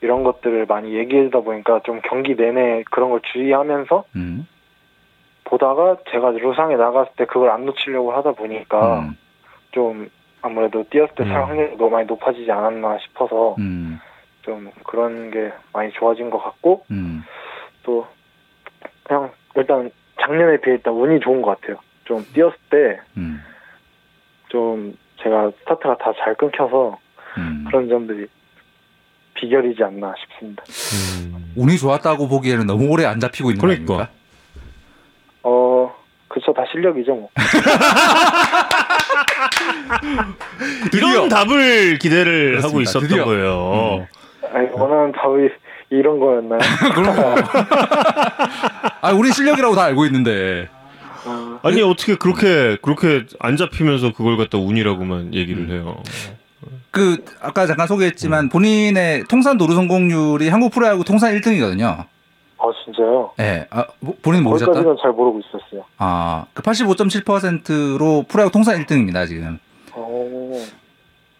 [0.00, 4.46] 이런 것들을 많이 얘기하다 보니까 좀 경기 내내 그런 걸 주의하면서 음.
[5.44, 9.16] 보다가 제가 루상에 나갔을 때 그걸 안 놓치려고 하다 보니까 음.
[9.72, 10.10] 좀
[10.42, 11.46] 아무래도 뛰었을 때살 음.
[11.48, 13.98] 확률이 너무 많이 높아지지 않았나 싶어서 음.
[14.42, 17.22] 좀 그런 게 많이 좋아진 것 같고 음.
[17.82, 18.06] 또
[19.02, 21.78] 그냥 일단 작년에 비해 일단 운이 좋은 것 같아요.
[22.04, 24.96] 좀 뛰었을 때좀 음.
[25.22, 26.98] 제가 스타트가 다 잘 끊겨서
[27.38, 27.64] 음.
[27.68, 28.26] 그런 점들이
[29.34, 30.62] 비결이지 않나 싶습니다.
[31.24, 31.52] 음.
[31.56, 33.86] 운이 좋았다고 보기에는 너무 오래 안 잡히고 있는 그러니까.
[33.86, 34.18] 거 아닙니까?
[35.44, 35.94] 어,
[36.28, 37.28] 그쵸 다 실력이죠 뭐.
[40.92, 42.68] 이런 답을 기대를 그렇습니다.
[42.68, 43.24] 하고 있었던 드디어.
[43.24, 44.06] 거예요.
[44.52, 45.48] 아니 원하는 답이
[45.90, 46.58] 이런 거였나요?
[46.94, 47.16] 그럼.
[49.00, 50.68] 아, 우리 실력이라고 다 알고 있는데.
[51.62, 56.02] 어, 아니 어떻게 그렇게 그렇게 안 잡히면서 그걸 갖다 운이라고만 얘기를 해요.
[56.90, 62.06] 그 아까 잠깐 소개했지만 본인의 통산 도루 성공률이 한국 프로야구 통산 1등이거든요.
[62.58, 63.32] 아 진짜요?
[63.38, 63.66] 예.
[63.70, 64.72] 아, 뭐, 본인 모르셨다?
[64.72, 65.84] 거기까지는 잘 모르고 있었어요.
[65.96, 69.58] 아, 그 85.7%로 프로야구 통산 1등입니다, 지금.
[69.92, 70.52] 어,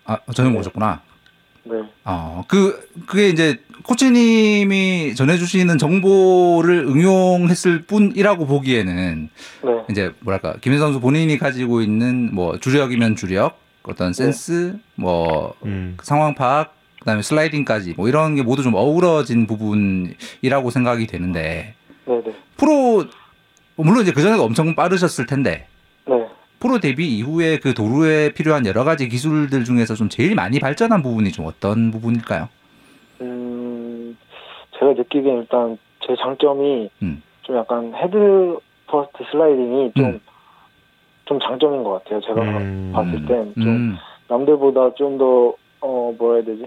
[0.05, 0.55] 아, 전혀 네.
[0.55, 1.01] 모르셨구나.
[1.65, 1.83] 네.
[2.05, 3.59] 어, 그, 그게 이제
[3.89, 9.31] 코치님이 전해주시는 정보를 응용했을 뿐이라고 보기에는
[9.65, 9.71] 네.
[9.91, 14.25] 이제 뭐랄까, 김현 선수 본인이 가지고 있는 뭐 주력이면 주력, 어떤 네.
[14.25, 15.97] 센스, 뭐 음.
[16.03, 21.75] 상황 파악, 그다음에 슬라이딩까지 뭐 이런 게 모두 좀 어우러진 부분이라고 생각이 되는데
[22.05, 22.33] 네, 네.
[22.59, 23.07] 프로
[23.77, 25.67] 물론 이제 그 전에도 엄청 빠르셨을 텐데
[26.07, 26.27] 네.
[26.61, 31.33] 프로 데뷔 이후에 그 도루에 필요한 여러 가지 기술들 중에서 좀 제일 많이 발전한 부분이
[31.33, 32.51] 좀 어떤 부분일까요?
[33.21, 33.78] 음,
[34.79, 37.23] 제가 느끼기엔 일단 제 장점이 음.
[37.43, 40.21] 좀 약간 헤드 퍼스트 슬라이딩이 좀, 음.
[41.27, 42.21] 좀 장점인 것 같아요.
[42.21, 42.93] 제가 음.
[42.95, 43.97] 봤을 땐좀 음,
[44.29, 46.67] 남들보다 좀 더, 어, 뭐라 해야 되지?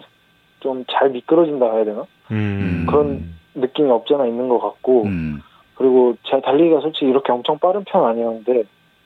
[0.59, 2.05] 좀 잘 미끄러진다 해야 되나?
[2.32, 2.86] 음.
[2.88, 5.41] 그런 느낌이 없지 않아 있는 것 같고, 음,
[5.76, 8.64] 그리고 제 달리기가 솔직히 이렇게 엄청 빠른 편 아니었는데,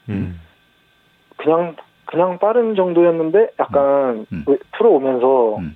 [0.09, 0.41] 음.
[1.37, 1.75] 그냥,
[2.05, 4.43] 그냥 빠른 정도였는데, 약간 음.
[4.47, 5.75] 왜- 프로 오면서 음.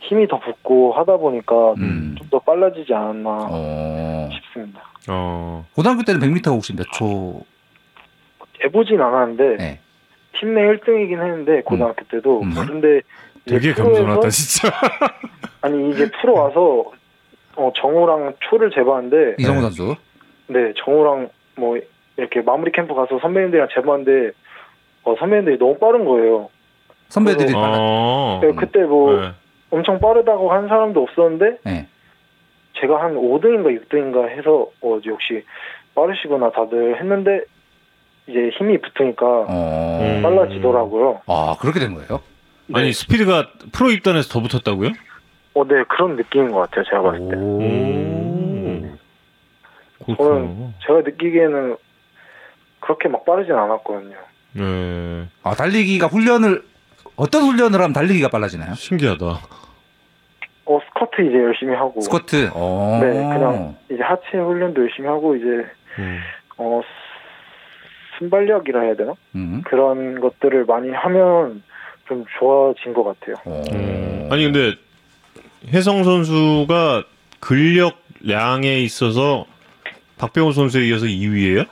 [0.00, 2.14] 힘이 더 붙고 하다 보니까 음.
[2.18, 4.82] 좀더 빨라지지 않았나 어, 싶습니다.
[5.08, 5.66] 어.
[5.74, 7.42] 고등학교 때는 100m 혹시 몇 초?
[8.62, 9.80] 해보진 않았는데, 네.
[10.38, 12.42] 팀내 1등이긴 했는데, 고등학교 때도.
[12.42, 12.52] 음.
[12.54, 13.02] 그런데,
[13.48, 14.70] 이제 되게 겸손하다 진짜.
[15.62, 16.92] 아니 이제 프로 와서
[17.56, 19.96] 어, 정우랑 초를 재봤는데 이성우 선수.
[20.46, 21.78] 네 정우랑 뭐
[22.16, 24.32] 이렇게 마무리 캠프 가서 선배님들이랑 재봤는데
[25.04, 26.50] 어, 선배님들이 너무 빠른 거예요.
[27.08, 27.60] 선배들이 어.
[27.60, 27.76] 빨라.
[27.80, 28.40] 어.
[28.42, 29.30] 네, 그때 뭐 네.
[29.70, 31.86] 엄청 빠르다고 한 사람도 없었는데 네.
[32.80, 35.44] 제가 한 5등인가 6등인가 해서 어, 역시
[35.94, 37.42] 빠르시구나 다들 했는데
[38.26, 39.98] 이제 힘이 붙으니까 어.
[40.00, 40.22] 음.
[40.22, 41.22] 빨라지더라고요.
[41.26, 42.20] 아 그렇게 된 거예요?
[42.66, 42.80] 네.
[42.80, 44.90] 아니 스피드가 프로 입단에서 더 붙었다고요?
[45.54, 46.84] 어, 네 그런 느낌인 것 같아요.
[46.84, 47.36] 제가 봤을 때.
[50.06, 50.16] 오.
[50.16, 50.74] 저는.
[50.86, 51.76] 제가 느끼기에는
[52.80, 54.16] 그렇게 막 빠르진 않았거든요.
[54.52, 55.26] 네.
[55.42, 56.62] 아 달리기가 훈련을
[57.18, 58.74] 어떤 훈련을 하면 달리기가 빨라지나요?
[58.74, 59.26] 신기하다.
[60.66, 62.50] 어 스쿼트 이제 열심히 하고 스쿼트.
[62.54, 63.00] 어.
[63.02, 65.46] 네, 그냥 이제 하체 훈련도 열심히 하고 이제
[65.98, 66.20] 음.
[66.58, 66.80] 어
[68.18, 69.62] 순발력이라 해야 되나 음.
[69.64, 71.64] 그런 것들을 많이 하면
[72.06, 73.34] 좀 좋아진 것 같아요.
[73.46, 73.62] 어.
[73.72, 74.28] 음.
[74.30, 74.76] 아니 근데
[75.72, 77.02] 혜성 선수가
[77.40, 79.46] 근력량에 있어서
[80.18, 81.66] 박병호 선수에 이어서 2위예요?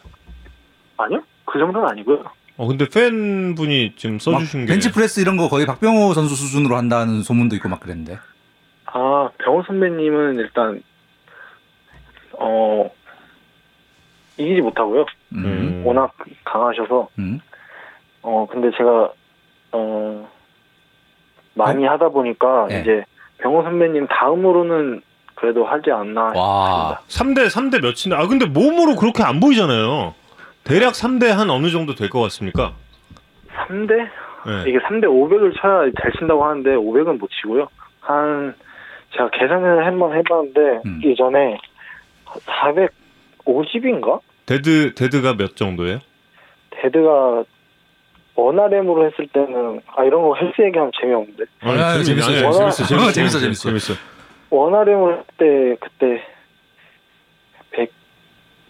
[0.97, 2.25] 아니요, 그 정도는 아니고요.
[2.59, 7.23] 어 근데 팬분이 지금 써주신 막게 벤치 프레스 이런 거 거의 박병호 선수 수준으로 한다는
[7.23, 8.19] 소문도 있고 막 그랬는데.
[8.87, 10.83] 아 병호 선배님은 일단
[12.39, 12.91] 어
[14.39, 15.05] 이기지 못하고요.
[15.33, 15.45] 음.
[15.45, 15.83] 음.
[15.85, 17.41] 워낙 강하셔서 음.
[18.23, 19.11] 어 근데 제가
[19.73, 20.29] 어
[21.55, 22.81] 많이 하다 보니까 네.
[22.81, 23.05] 이제
[23.39, 25.03] 병호 선배님 다음으로는
[25.35, 27.01] 그래도 하지 않나 와.
[27.09, 30.15] 3대 3대 몇인데 아 근데 몸으로 그렇게 안 보이잖아요.
[30.67, 32.75] 대략 3대 한 어느 정도 될 것 같습니까?
[33.69, 33.91] 3대
[34.47, 34.71] 네.
[34.71, 37.69] 이게 3대 500을 쳐야 잘 친다고 하는데 500은 못 치고요.
[38.01, 38.55] 한
[39.13, 41.01] 제가 계산을 한번 해봤는데 음.
[41.05, 41.59] 이전에
[42.27, 46.01] 450인가 dead dead가 몇 정도예요?
[46.71, 47.45] 데드가
[48.35, 52.33] 원RM으로 했을 때는 아 이런 거 헬스 얘기하면 재미없는데 아, 재밌어, 아니, 재밌어.
[52.33, 53.63] 재밌어 재밌어 재밌어, 재밌어.
[53.71, 53.95] 재밌어.
[54.51, 56.23] one RM을 할때 그때
[57.71, 57.91] 100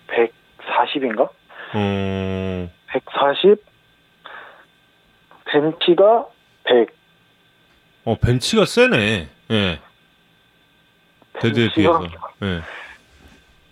[0.08, 1.28] 140인가
[1.72, 3.58] 어140
[5.46, 6.26] 벤치가
[6.64, 6.96] 100
[8.04, 9.28] 어, 벤치가 세네.
[9.50, 9.80] 예.
[11.40, 12.14] 데드에 벤치가 비해서.
[12.42, 12.62] 예.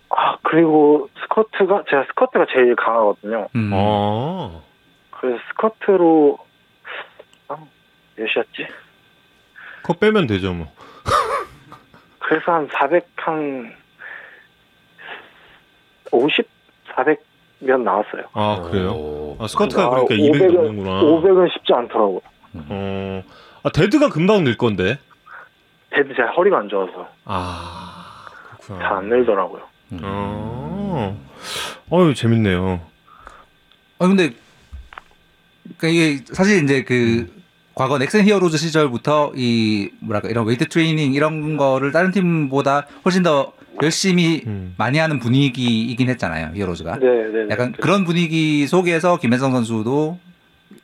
[0.09, 3.47] 아 그리고 스쿼트가 제가 스쿼트가 제일 강하거든요.
[3.55, 3.71] 음.
[3.73, 4.63] 어.
[5.11, 6.37] 그래서 스쿼트로
[7.47, 7.57] 아,
[8.15, 8.67] 몇이었지?
[9.81, 10.71] 그거 빼면 되죠 뭐.
[12.19, 13.75] 그래서 한 400, 한
[16.11, 16.47] 50,
[16.95, 17.23] 400
[17.65, 18.23] 몇 나왔어요.
[18.33, 18.91] 아 그래요?
[18.91, 19.37] 오.
[19.39, 21.01] 아 스쿼트가 아, 그러니까 200 500은 넘는구나.
[21.01, 22.21] 500은 쉽지 않더라고요.
[22.69, 23.23] 어.
[23.63, 24.99] 아 dead가 금방 늘 건데.
[25.91, 28.97] dead 제 허리가 안 좋아서 아잘 그렇구나.
[28.97, 29.61] 안 늘더라고요.
[29.93, 29.99] 음.
[30.03, 31.17] 어.
[31.91, 32.81] 어유 재밌네요.
[33.99, 34.31] 아 근데
[35.77, 37.33] 그러니까 이게 사실 이제 그
[37.73, 43.53] 과거 넥센 히어로즈 시절부터 이 뭐랄까 이런 웨이트 트레이닝 이런 거를 다른 팀보다 훨씬 더
[43.83, 44.73] 열심히 음.
[44.77, 46.99] 많이 하는 분위기이긴 했잖아요 히어로즈가.
[46.99, 47.43] 네, 네.
[47.43, 47.47] 네.
[47.49, 50.17] 약간 그런 분위기 속에서 김혜성 선수도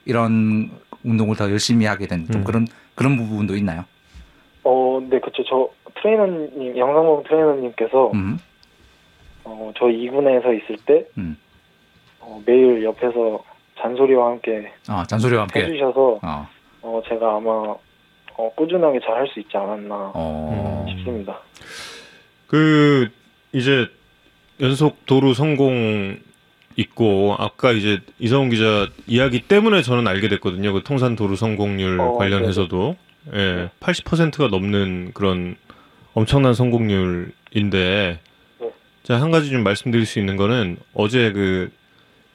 [0.05, 0.69] 이런
[1.03, 2.43] 운동을 더 열심히 하게 된좀 음.
[2.43, 3.85] 그런 그런 부분도 있나요?
[4.63, 5.43] 어, 네, 그쵸.
[5.49, 5.69] 저
[6.01, 8.37] 트레이너님, 영상봉 트레이너님께서 음.
[9.43, 11.35] 어, 저 2군에서 있을 때 음.
[12.19, 13.43] 어, 매일 옆에서
[13.79, 15.63] 잔소리와 함께 아 잔소리와 함께.
[15.63, 16.47] 해주셔서 어.
[16.83, 17.49] 어, 제가 아마
[18.37, 20.85] 어, 꾸준하게 잘 할 수 있지 않았나 어.
[20.89, 21.39] 싶습니다.
[22.51, 23.09] 그
[23.53, 23.87] 이제
[24.59, 26.19] 연속 도루 성공
[26.75, 30.73] 있고 아까 이제 이성훈 기자 이야기 때문에 저는 알게 됐거든요.
[30.73, 32.97] 그 통산 도루 성공률 어, 관련해서도
[33.33, 35.55] 예, 80%가 넘는 그런
[36.13, 37.31] 엄청난 성공률인데
[38.59, 38.71] 네.
[39.03, 41.71] 제가 한 가지 좀 말씀드릴 수 있는 거는 어제 그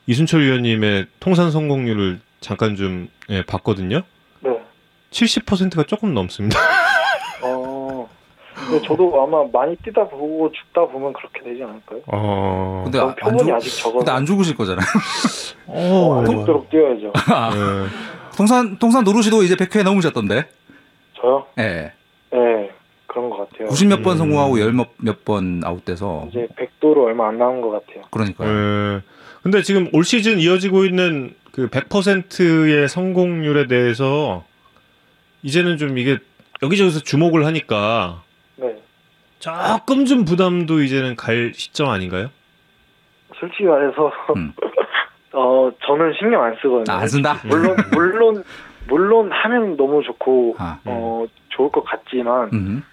[0.07, 4.01] 이순철 위원님의 통산 성공률을 잠깐 좀 예, 봤거든요.
[4.41, 4.51] 네.
[5.11, 6.59] 70%가 조금 넘습니다.
[7.43, 7.86] 어.
[8.67, 12.01] 근데 저도 아마 많이 뛰다 보고 죽다 보면 그렇게 되지 않을까요?
[12.09, 12.83] 어.
[12.85, 14.87] 근데 전안 표본이 죽, 아직 적어서 근데 안 죽으실 거잖아요.
[15.67, 16.19] 어.
[16.19, 17.07] 안 죽도록 뛰어야죠.
[17.07, 17.87] 예.
[18.37, 20.49] 통산 통산 노루시도 이제 100회 넘으셨던데.
[21.21, 21.47] 저요?
[21.59, 21.93] 예.
[22.33, 22.71] 네.
[23.07, 23.69] 그런 것 같아요.
[23.69, 24.19] 90몇 번 음.
[24.19, 28.05] 성공하고 열몇번 아웃돼서 이제 100도로 얼마 안 남은 것 같아요.
[28.11, 28.49] 그러니까요.
[28.49, 29.01] 예.
[29.43, 34.45] 근데 지금 올 시즌 이어지고 있는 그 100%의 성공률에 대해서
[35.43, 36.19] 이제는 좀 이게
[36.63, 38.26] 여기저기서 주목을 하니까 네.
[39.47, 42.31] 조금 좀 부담도 이제는 갈 시점 아닌가요?
[43.39, 44.53] 솔직히 말해서 음.
[45.33, 46.85] 어 저는 신경 안 쓰거든요.
[46.89, 47.37] 아, 안 쓴다.
[47.45, 48.45] 물론 물론
[48.89, 50.81] 물론 하면 너무 좋고 아.
[50.85, 52.85] 어 좋을 것 같지만 음.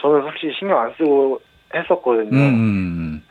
[0.00, 1.40] 저는 솔직히 신경 안 쓰고
[1.74, 2.36] 했었거든요.
[2.36, 2.38] 음.
[2.38, 3.22] 음.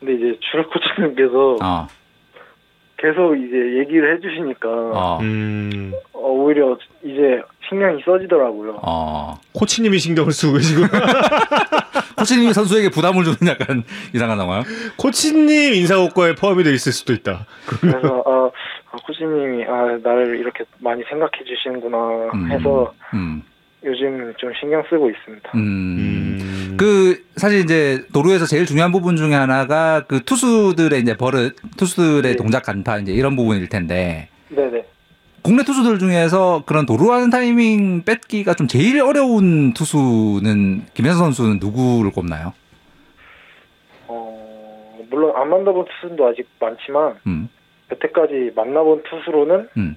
[0.00, 1.88] 근데 이제 주력 코치님께서 어.
[3.04, 5.18] 계속 이제 얘기를 해주시니까 어.
[5.20, 8.78] 음, 어, 오히려 이제 신경이 써지더라고요.
[8.82, 9.34] 어.
[9.52, 10.86] 코치님이 신경을 쓰고 계시고
[12.16, 13.84] 코치님이 선수에게 부담을 주는 약간
[14.14, 14.62] 이상한 상황.
[14.96, 17.44] 코치님 인사고과에 포함이 돼 있을 수도 있다.
[17.66, 18.50] 그래서 아,
[18.92, 21.98] 아, 코치님이 아 나를 이렇게 많이 생각해 주시는구나
[22.32, 22.50] 음.
[22.50, 23.42] 해서 음.
[23.84, 25.50] 요즘 좀 신경 쓰고 있습니다.
[25.54, 25.58] 음.
[25.58, 32.22] 음, 그 사실 이제 도루에서 제일 중요한 부분 중에 하나가 그 투수들의 이제 버릇, 투수들의
[32.22, 32.36] 네.
[32.36, 34.84] 동작 간파 이제 이런 부분일 텐데 네 네.
[35.42, 42.54] 국내 투수들 중에서 그런 도루하는 타이밍 뺏기가 좀 제일 어려운 투수는 김현수 선수는 누구를 꼽나요?
[44.08, 47.50] 어 물론 안 만나본 투수도 아직 많지만 음.
[47.92, 49.96] 여태까지 만나본 투수로는 음.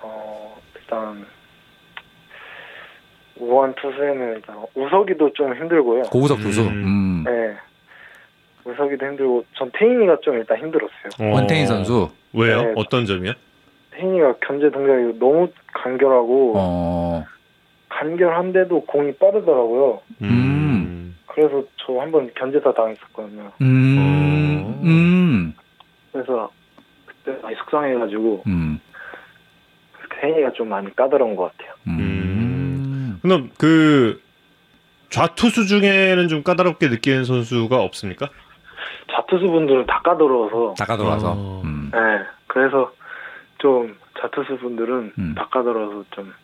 [0.00, 1.26] 어 일단
[3.38, 6.02] 우한 투수에는 일단 우석이도 좀 힘들고요.
[6.02, 6.62] 고우석 투수.
[6.62, 6.68] 음.
[6.68, 7.24] 음.
[7.24, 7.54] 네.
[8.64, 11.08] 우석이도 힘들고 전 태인이가 좀 일단 힘들었어요.
[11.20, 12.10] 어, 원태인 선수.
[12.32, 12.62] 왜요?
[12.62, 12.72] 네.
[12.76, 13.32] 어떤 점이요?
[13.92, 17.24] 태인이가 견제 동작이 너무 간결하고 어.
[17.88, 20.00] 간결한데도 공이 빠르더라고요.
[20.22, 21.16] 음.
[21.26, 23.52] 그래서 저 한번 견제사 당했었거든요.
[23.60, 23.96] 음.
[23.98, 24.80] 어.
[24.84, 25.54] 음.
[26.12, 26.50] 그래서
[27.06, 28.80] 그때 많이 속상해가지고 음.
[30.20, 31.74] 태인이가 좀 많이 까다로운 것 같아요.
[31.88, 32.43] 음.
[33.24, 34.20] 그럼 그
[35.08, 38.28] 좌투수 중에는 좀 까다롭게 느끼는 선수가 없습니까?
[39.10, 41.32] 자투수 분들은 다 까다로워서 다가 돌아서.
[41.34, 41.62] 어.
[41.64, 41.90] 음.
[41.90, 41.98] 네,
[42.46, 42.92] 그래서
[43.56, 45.34] 좀 자투수 분들은 음.
[45.34, 46.34] 다 까다로워서 좀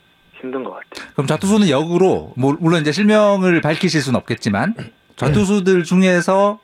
[0.41, 1.11] 힘든 것 같아요.
[1.13, 4.75] 그럼 좌투수는 역으로 뭐 물론 이제 실명을 밝히실 수는 없겠지만
[5.17, 6.61] 좌투수들 중에서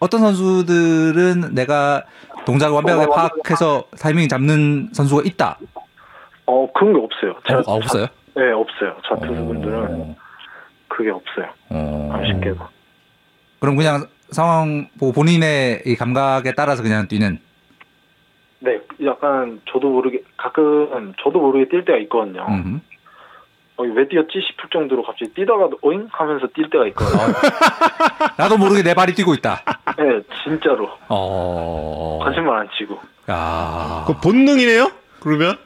[0.00, 2.02] 어떤 선수들은 내가
[2.44, 5.58] 동작을 완벽하게 파악해서 타이밍 잡는 선수가 있다.
[6.46, 7.60] 어 그런 게 없어요.
[7.60, 8.08] 어, 아, 없어요?
[8.34, 8.96] 자, 네, 없어요.
[9.08, 10.16] 자투수 분들은 어,
[10.88, 11.48] 그게 없어요.
[11.70, 12.10] 어.
[12.12, 12.58] 아쉽게도.
[13.60, 17.38] 그럼 그냥 상황 보고 본인의 이 감각에 따라서 그냥 뛰는.
[18.60, 22.46] 네, 약간 저도 모르게 가끔 저도 모르게 뛸 때가 있거든요.
[22.48, 22.80] 음.
[23.76, 27.34] 어, 왜 뛰었지 싶을 정도로 갑자기 뛰다가 어잉 하면서 뛸 때가 있거든요.
[28.38, 29.62] 나도 모르게 내 발이 뛰고 있다.
[29.98, 32.20] 네, 진짜로 어.
[32.22, 33.00] 거짓말 안 치고.
[33.30, 34.04] 야.
[34.06, 34.90] 그 본능이네요?
[35.20, 35.56] 그러면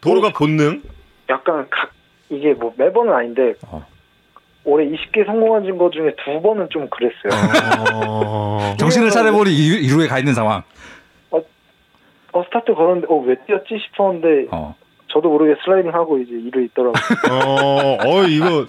[0.00, 0.82] 도로가 본능?
[1.28, 1.90] 약간 각
[2.32, 3.86] 이게 뭐 매번은 아닌데 어.
[4.64, 7.92] 올해 20개 성공한 거 중에 두 번은 좀 그랬어요.
[7.94, 8.74] 어...
[8.78, 10.62] 정신을 차려보니 이- 이루에 가 있는 상황.
[12.34, 14.74] 어 스타트 걸었는데 어 왜 뛰었지 싶었는데 어.
[15.12, 16.94] 저도 모르게 슬라이딩 하고 이제 일을 있더라고요.
[17.30, 18.66] 어, 어, 이거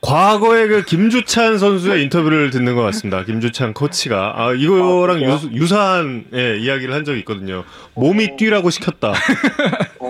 [0.00, 3.24] 과거에 그 김주찬 선수의 인터뷰를 듣는 것 같습니다.
[3.24, 7.64] 김주찬 코치가 아 이거랑 아, 유, 유사한 예, 이야기를 한 적이 있거든요.
[7.94, 9.12] 몸이 뛰라고 시켰다.
[10.00, 10.07] 어,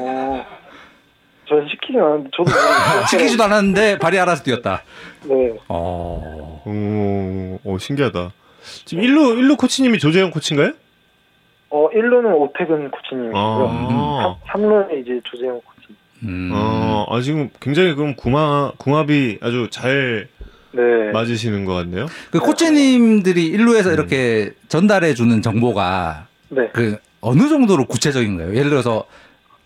[1.49, 2.51] 전 시키진 않았는데 저도
[3.11, 4.83] 시키지도 않았는데 발이 알아서 뛰었다.
[5.25, 6.63] 네, 어.
[6.65, 8.33] 오, 어, 신기하다.
[8.85, 10.73] 지금 일루 일루 코치님이 조재현 코치인가요?
[11.71, 13.35] 어 1루는 오태근 코치님이고요.
[13.37, 15.97] 아, 3 루는 이제 조재현 코치.
[16.25, 16.51] 음.
[16.53, 20.29] 어, 아 지금 굉장히 그럼 궁합 궁합이 아주 잘
[20.73, 20.83] 네,
[21.13, 22.07] 맞으시는 것 같네요.
[22.31, 26.69] 그 코치님들이 일루에서 이렇게 전달해 주는 정보가 네.
[26.73, 28.55] 그 어느 정도로 구체적인 거예요?
[28.55, 29.05] 예를 들어서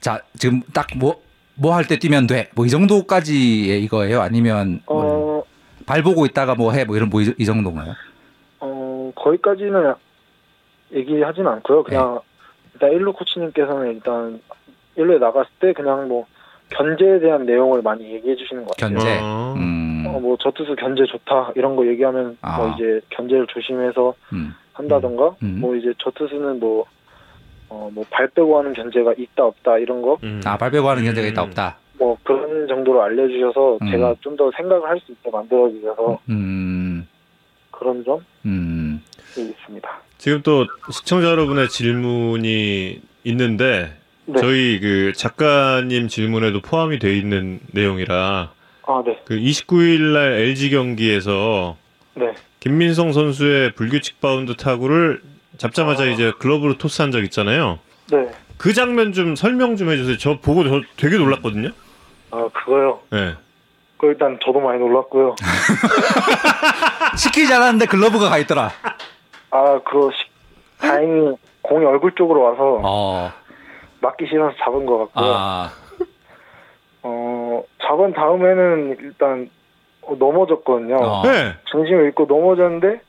[0.01, 1.22] 자 지금 딱 뭐
[1.55, 2.49] 뭐 할 때 뛰면 돼.
[2.55, 4.21] 뭐 이 정도까지의 이거예요?
[4.21, 5.45] 아니면 뭐 어,
[5.87, 7.95] 발 보고 있다가 뭐 해 뭐 이런 뭐이 정도인가요?
[8.61, 9.95] 어 거기까지는
[10.95, 11.83] 얘기하진 않고요.
[11.85, 12.21] 그냥
[12.75, 14.41] 일단 1루 코치님께서는 일단
[14.97, 16.27] 1루에 나갔을 때 그냥 뭐
[16.71, 18.97] 견제에 대한 내용을 많이 얘기해 주시는 것 같아요.
[18.99, 19.19] 견제.
[19.21, 19.55] 어.
[19.57, 20.05] 음.
[20.07, 22.57] 어, 뭐 저투수 견제 좋다 이런 거 얘기하면 아.
[22.59, 24.55] 뭐 이제 견제를 조심해서 음.
[24.73, 25.59] 한다던가 음.
[25.61, 26.85] 뭐 이제 저투수는 뭐
[27.73, 30.41] 어, 뭐 발 빼고 하는 견제가 있다 없다 이런 거 음.
[30.45, 31.49] 아, 발 빼고 하는 견제가 있다 음.
[31.49, 31.79] 없다.
[31.99, 33.91] 뭐 그런 정도로 알려주셔서 음.
[33.91, 37.07] 제가 좀 더 생각을 할 수 있게 만들어주셔서 음,
[37.71, 39.03] 그런 점이 음,
[39.37, 40.01] 있습니다.
[40.19, 43.95] 지금 또 시청자 여러분의 질문이 있는데
[44.27, 44.41] 네.
[44.41, 48.53] 저희 그 작가님 질문에도 포함이 돼 있는 내용이라
[48.85, 49.19] 아, 네.
[49.25, 51.77] 그 29일 날 LG 경기에서
[52.15, 52.33] 네.
[52.61, 55.21] 김민성 선수의 불규칙 바운드 타구를
[55.63, 56.07] 잡자마자 아.
[56.07, 57.79] 이제 글러브로 토스한 적 있잖아요.
[58.11, 58.29] 네.
[58.59, 60.19] 그 장면 좀 설명 좀 해주세요.
[60.19, 61.71] 저 보고 저 되게 놀랐거든요.
[62.33, 62.99] 아, 그거요.
[63.11, 63.35] 네.
[63.99, 65.37] 그 일단 저도 많이 놀랐고요.
[67.17, 68.71] 시키지 않았는데 글러브가 가 있더라.
[69.51, 73.33] 아, 그거 시- 다행히 공이 얼굴 쪽으로 와서 어,
[74.01, 75.33] 맞기 싫어서 잡은 것 같고요.
[75.33, 75.71] 아,
[77.05, 79.49] 어, 잡은 다음에는 일단
[80.03, 80.97] 어, 넘어졌거든요.
[80.97, 81.23] 어.
[81.23, 81.55] 네.
[81.71, 83.01] 중심을 잃고 넘어졌는데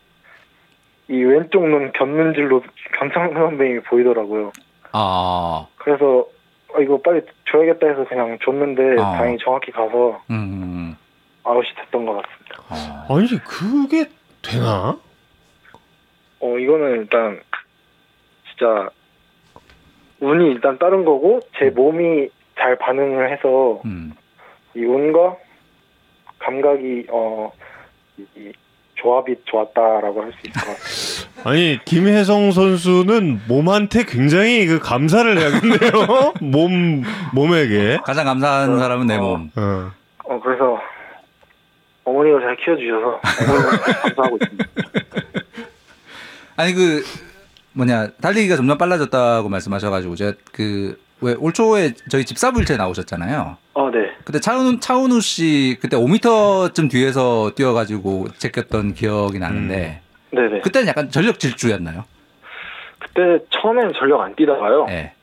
[1.10, 2.64] 이 왼쪽 눈 견눈질로
[2.98, 4.52] 견상 선배님이 보이더라고요.
[4.94, 6.26] 아, 그래서
[6.74, 9.14] 아, 이거 빨리 줘야겠다 해서 그냥 줬는데 어.
[9.14, 10.96] 다행히 정확히 가서 음,
[11.44, 12.64] 아웃이 됐던 것 같습니다.
[12.70, 13.16] 어.
[13.16, 14.06] 아니 그게
[14.42, 14.98] 되나?
[16.40, 17.40] 어 이거는 일단
[18.50, 18.90] 진짜
[20.20, 24.14] 운이 일단 다른 거고 제 몸이 잘 반응을 해서 음,
[24.76, 25.38] 이 운과
[26.40, 27.52] 감각이 어
[28.18, 28.54] 이, 이
[29.04, 31.34] 조합이 좋았다라고 할 수 있을 것 같아요.
[31.46, 36.34] 아니 김혜성 선수는 몸한테 굉장히 그 감사를 해야겠네요.
[36.42, 38.00] 몸 몸에게.
[38.06, 39.20] 가장 감사한 어, 사람은 내 어.
[39.22, 39.52] 몸.
[39.58, 39.92] 어.
[40.26, 40.80] 어 그래서
[42.06, 43.20] 어머니가 잘 키워주셔서
[44.04, 44.66] 감사하고 있습니다.
[46.56, 47.04] 아니 그
[47.74, 53.58] 뭐냐 달리기가 점점 빨라졌다고 말씀하셔가지고 제가 그 왜 올 초에 저희 집사부일체 나오셨잖아요.
[53.76, 54.12] 어 네.
[54.26, 60.02] 그때 차은우 차은우 씨 그때 5m쯤 뒤에서 뛰어가지고 제꼈던 기억이 나는데
[60.32, 60.62] 네네.
[60.62, 62.04] 그때는 약간 전력 질주였나요?
[63.00, 64.86] 그때 처음에는 전력 안 뛰다가요.
[64.86, 65.14] 네.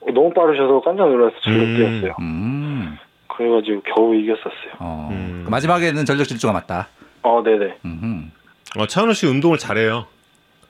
[0.00, 1.76] 어, 너무 빠르셔서 깜짝 놀라서 전력 음.
[1.76, 2.14] 뛰었어요.
[2.20, 2.98] 음.
[3.28, 4.72] 그래가지고 겨우 이겼었어요.
[4.78, 5.08] 어.
[5.12, 5.42] 음.
[5.44, 6.88] 그 마지막에는 전력 질주가 맞다.
[7.22, 7.78] 어 네네.
[7.84, 8.32] 음.
[8.78, 10.06] 어, 차은우 씨 운동을 잘해요.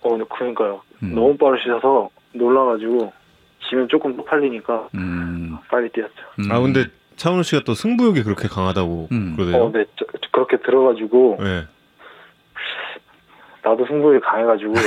[0.03, 0.81] 어 네, 그러니까요.
[1.03, 1.15] 음.
[1.15, 3.13] 너무 빠르셔서 놀라가지고
[3.69, 5.57] 지면 조금 더 팔리니까 음.
[5.71, 6.15] 빨리 뛰었죠.
[6.41, 6.51] 음.
[6.53, 9.35] 아 근데 차은우 씨가 또 승부욕이 그렇게 강하다고 음.
[9.37, 9.65] 그러대요.
[9.65, 9.85] 어, 네.
[9.99, 11.67] 저- 저- 그렇게 들어가지고 네.
[13.65, 14.73] 나도 승부에 강해가지고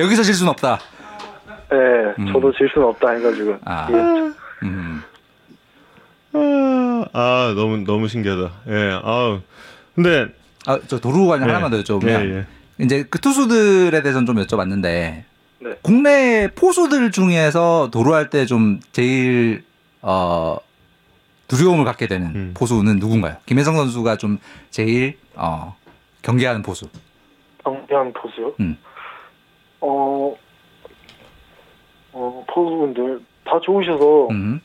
[0.00, 0.78] 여기서 질 수는 없다.
[1.70, 1.76] 네,
[2.18, 2.32] 음.
[2.32, 3.88] 저도 질 수는 없다 해가지고 아.
[3.90, 3.94] 예.
[4.66, 5.02] 음.
[6.32, 8.50] 아, 아, 너무 너무 신기하다.
[8.68, 9.00] 예.
[9.02, 9.40] 아
[9.94, 10.26] 근데
[10.66, 11.52] 아 저 도루 관련 예.
[11.52, 12.46] 하나만 더 여쭤보면 예, 예.
[12.80, 14.82] 이제 그 투수들에 대해서는 좀 여쭤봤는데
[15.60, 15.78] 네.
[15.82, 19.64] 국내 포수들 중에서 도루할 때 좀 제일
[20.02, 20.58] 어
[21.48, 22.54] 두려움을 갖게 되는 음.
[22.56, 23.36] 포수는 누군가요?
[23.46, 24.38] 김혜성 선수가 좀
[24.70, 25.76] 제일 어
[26.22, 26.88] 경계하는 포수.
[27.62, 28.52] 경기한 포수요.
[28.60, 28.76] 음.
[29.80, 30.34] 어,
[32.12, 34.60] 어 포수분들 다 좋으셔서 음.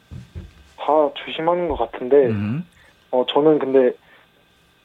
[0.78, 0.86] 다
[1.26, 2.66] 조심하는 것 같은데 음.
[3.12, 3.92] 어 저는 근데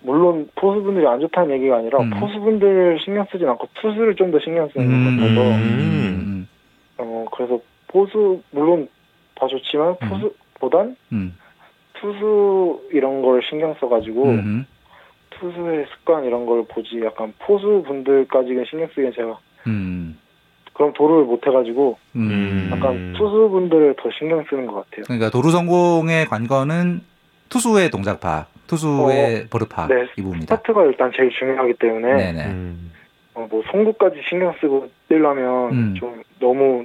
[0.05, 2.11] 물론 포수분들이 안 좋다는 얘기가 아니라 음.
[2.11, 6.49] 포수분들 신경 쓰진 않고 투수를 좀 더 신경 쓰는 것 같아서 음.
[6.99, 8.89] 어 그래서 포수 물론
[9.35, 10.09] 다 좋지만 음.
[10.09, 11.37] 포수보단 음.
[11.95, 14.67] 투수 이런 걸 신경 써가지고 음.
[15.31, 20.19] 투수의 습관 이런 걸 보지 약간 포수분들까지 신경 쓰기엔 제가 음.
[20.75, 22.69] 그럼 도루를 못 해가지고 음.
[22.73, 23.15] 약간 음.
[23.17, 25.05] 투수분들을 더 신경 쓰는 것 같아요.
[25.05, 27.01] 그러니까 도루 성공의 관건은
[27.49, 30.07] 투수의 동작파, 투수의 버릇파 네.
[30.17, 30.57] 이 부분이다.
[30.57, 32.47] 스타트가 일단 제일 중요하기 때문에 네네.
[32.47, 32.93] 음.
[33.35, 35.95] 어, 뭐 송구까지 신경 쓰고 뛰려면 음.
[35.99, 36.85] 좀 너무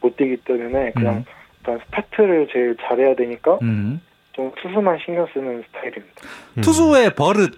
[0.00, 1.24] 못 뛰기 때문에 그냥 음.
[1.58, 4.00] 일단 스타트를 제일 잘해야 되니까 음.
[4.32, 6.22] 좀 투수만 신경 쓰는 스타일입니다.
[6.56, 6.60] 음.
[6.62, 7.56] 투수의 버릇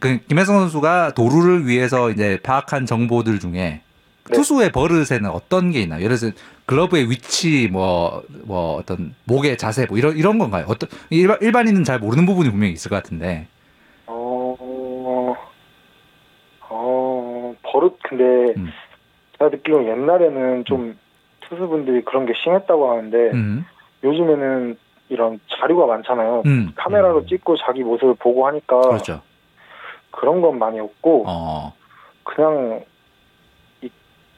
[0.00, 3.82] 그 김혜성 선수가 도루를 위해서 이제 파악한 정보들 중에
[4.30, 4.36] 네.
[4.36, 6.02] 투수의 버릇에는 어떤 게 있나요?
[6.02, 6.34] 예를 들어서
[6.70, 10.64] 글러브의 위치 뭐 뭐 어떤 목의 자세 뭐 이런 이런 건가요?
[10.68, 13.46] 어떤 일반 일반인은 잘 모르는 부분이 분명히 있을 것 같은데.
[14.06, 15.36] 어,
[16.68, 18.70] 어, 버릇, 근데, 음.
[19.38, 20.98] 제가 느끼기로 옛날에는 좀
[21.42, 23.64] 투수분들이 그런 게 심했다고 하는데, 음.
[24.02, 24.76] 요즘에는
[25.10, 26.42] 이런 자료가 많잖아요.
[26.46, 26.72] 음.
[26.74, 27.26] 카메라로 음.
[27.26, 29.22] 찍고 자기 모습을 보고 하니까 그렇죠.
[30.10, 31.72] 그런 건 많이 없고, 어.
[32.24, 32.84] 그냥,
[33.82, 33.90] 이,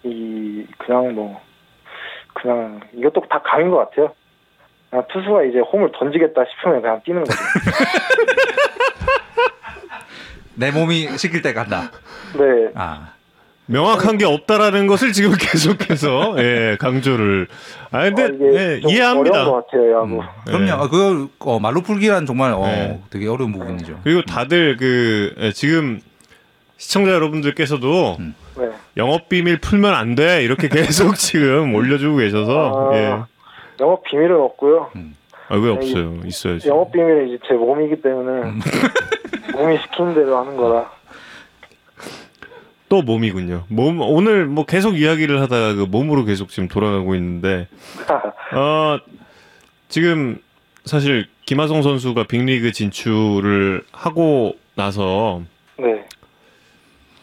[0.05, 1.41] 이, 그냥 뭐,
[2.43, 4.13] 그냥 이것도 다 감인 것 같아요.
[4.91, 7.39] 그냥 투수가 이제 홈을 던지겠다 싶으면 그냥 뛰는 거죠.
[10.55, 11.91] 내 몸이 시킬 때 간다.
[12.35, 12.71] 네.
[12.75, 13.13] 아.
[13.67, 17.47] 명확한 게 없다라는 것을 지금 계속해서 예, 강조를.
[17.91, 19.31] 아 근데 어, 예, 좀 이해합니다.
[19.39, 20.03] 어려운 것 같아요.
[20.03, 20.21] 음.
[20.47, 20.83] 그럼요.
[20.83, 23.01] 어, 그걸 어, 말로 풀기란 정말 어, 네.
[23.09, 24.01] 되게 어려운 부분이죠.
[24.03, 26.01] 그리고 다들 그 예, 지금
[26.77, 28.35] 시청자 여러분들께서도 음.
[28.57, 28.71] 네.
[28.97, 32.97] 영업 비밀 풀면 안 돼 이렇게 계속 지금 올려주고 계셔서 아.
[32.97, 33.19] 예.
[33.81, 34.91] 영업 비밀은 없고요.
[35.49, 36.21] 아왜 없어요?
[36.25, 36.69] 있어야지.
[36.69, 38.53] 영업 비밀은 이제 제 몸이기 때문에
[39.57, 40.91] 몸이 시키는 대로 하는 거라.
[42.89, 43.65] 또 몸이군요.
[43.69, 47.67] 몸 오늘 뭐 계속 이야기를 하다가 그 몸으로 계속 지금 돌아가고 있는데
[48.55, 48.99] 어
[49.89, 50.39] 지금
[50.85, 55.41] 사실 김하성 선수가 빅리그 진출을 하고 나서
[55.79, 56.05] 네.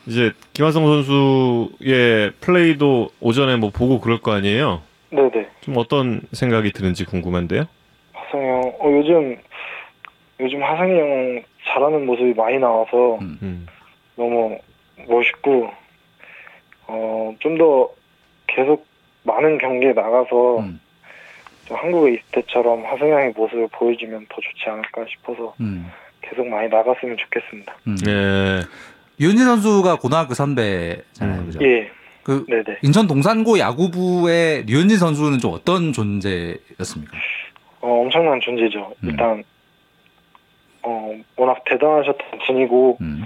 [0.10, 4.82] 이제 김하성 선수의 플레이도 오전에 뭐 보고 그럴 거 아니에요.
[5.12, 5.48] 네네.
[5.62, 7.66] 좀 어떤 생각이 드는지 궁금한데요.
[8.14, 9.38] 하성이 형, 어, 요즘,
[10.40, 13.68] 요즘 하성이 형 잘하는 모습이 많이 나와서 음.
[14.16, 14.58] 너무
[15.08, 15.70] 멋있고,
[16.88, 17.90] 어, 좀 더
[18.48, 18.86] 계속
[19.24, 20.80] 많은 경기에 나가서 음.
[21.66, 25.86] 좀 한국에 있을 때처럼 하성이 형의 모습을 보여주면 더 좋지 않을까 싶어서 음.
[26.22, 27.76] 계속 많이 나갔으면 좋겠습니다.
[27.88, 27.96] 음.
[27.98, 28.62] 네.
[29.20, 31.46] 유현진 선수가 고등학교 선배잖아요, 음.
[31.46, 31.60] 그죠?
[31.62, 31.90] 예,
[32.24, 32.80] 그 네네.
[32.84, 37.18] 인천 동산고 야구부의 류현진 선수는 좀 어떤 존재였습니까?
[37.82, 38.94] 어, 엄청난 존재죠.
[39.04, 39.10] 음.
[39.10, 39.44] 일단,
[40.84, 43.26] 어, 워낙 대단하셨던 분이고, 음.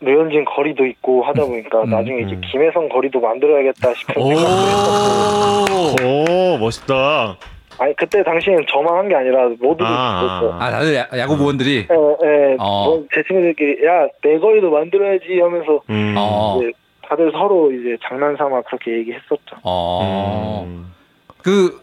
[0.00, 2.40] 류현진 거리도 있고 하다 보니까 음, 나중에 이제 음.
[2.40, 7.36] 김혜성 거리도 만들어야겠다 싶은 생각도 했었고 오 멋있다.
[7.78, 11.86] 아니 그때 당시엔 저만 한 게 아니라 모두들 아, 있었어 아, 다들 야, 야구 부원들이
[11.90, 12.56] 예, 예.
[12.58, 12.84] 어.
[12.86, 16.14] 뭐 제 친구들끼리 야 내 거리도 만들어야지 하면서 음.
[16.16, 16.58] 어.
[16.60, 16.72] 이제
[17.08, 20.64] 다들 서로 이제 장난삼아 그렇게 얘기했었죠 어.
[20.66, 20.92] 음.
[21.42, 21.80] 그,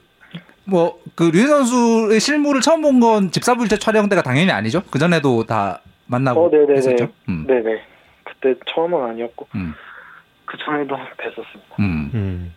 [0.65, 4.81] 뭐, 그, 류현 선수의 실물을 처음 본 건 집사불체 촬영 때가 당연히 아니죠?
[4.91, 6.73] 그 전에도 다 만나고 어, 네네네.
[6.73, 7.07] 했었죠?
[7.29, 7.45] 음.
[7.47, 7.81] 네네
[8.23, 9.73] 그때 처음은 아니었고 음.
[10.45, 12.11] 그 전에도 뵀었습니다 음.
[12.13, 12.53] 음.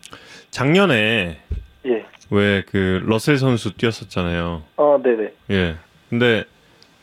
[0.50, 1.38] 작년에
[1.86, 2.04] 예.
[2.30, 4.62] 왜 그 러셀 선수 뛰었었잖아요.
[4.76, 5.76] 아 네네 예.
[6.10, 6.44] 근데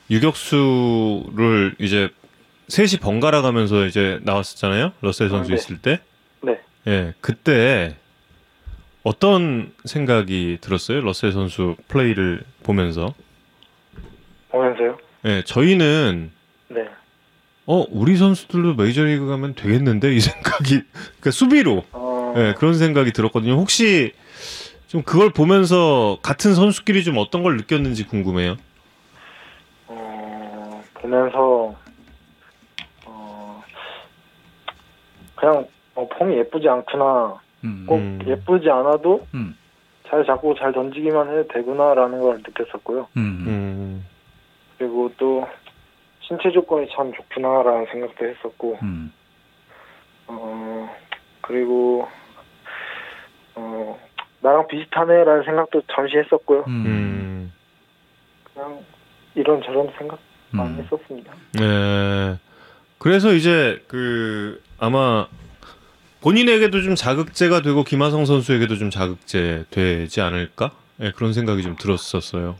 [0.09, 2.09] 유격수를 이제
[2.67, 4.91] 셋이 번갈아 가면서 이제 나왔었잖아요.
[5.01, 5.55] 러셀 선수 아, 네.
[5.55, 5.99] 있을 때.
[6.41, 6.59] 네.
[6.87, 7.13] 예.
[7.21, 7.95] 그때
[9.03, 11.01] 어떤 생각이 들었어요?
[11.01, 13.13] 러셀 선수 플레이를 보면서.
[14.49, 15.43] 보면서요 예.
[15.45, 16.31] 저희는
[16.69, 16.85] 네
[17.67, 23.53] 어, 우리 선수들도 메이저리그 가면 되겠는데 이 생각이 그러니까 수비로 어, 예, 그런 생각이 들었거든요.
[23.53, 24.11] 혹시
[24.87, 28.57] 좀 그걸 보면서 같은 선수끼리 좀 어떤 걸 느꼈는지 궁금해요.
[29.87, 31.75] 어, 보면서
[33.05, 33.63] 어,
[35.35, 37.39] 그냥 어, 폼이 예쁘지 않구나.
[37.63, 37.85] 음.
[37.87, 38.19] 꼭 음.
[38.25, 39.57] 예쁘지 않아도 음.
[40.07, 43.07] 잘 잡고 잘 던지기만 해도 되구나라는 걸 느꼈었고요.
[43.17, 43.43] 음.
[43.47, 44.05] 음.
[44.77, 45.47] 그리고 또
[46.21, 49.11] 신체 조건이 참 좋구나라는 생각도 했었고, 음.
[50.27, 50.89] 어,
[51.41, 52.07] 그리고
[53.55, 53.97] 어,
[54.45, 56.65] 나랑 비슷하네라는 생각도 잠시 했었고요.
[56.67, 56.85] 음.
[56.85, 57.53] 음.
[58.53, 58.79] 그냥
[59.33, 60.19] 이런 저런 생각
[60.51, 60.83] 많이 음.
[60.83, 61.33] 했었습니다.
[61.53, 62.39] 네.
[62.99, 65.27] 그래서 이제 그 아마
[66.21, 70.71] 본인에게도 좀 자극제가 되고 김하성 선수에게도 좀 자극제 되지 않을까?
[71.01, 72.55] 예, 그런 생각이 좀 들었었어요.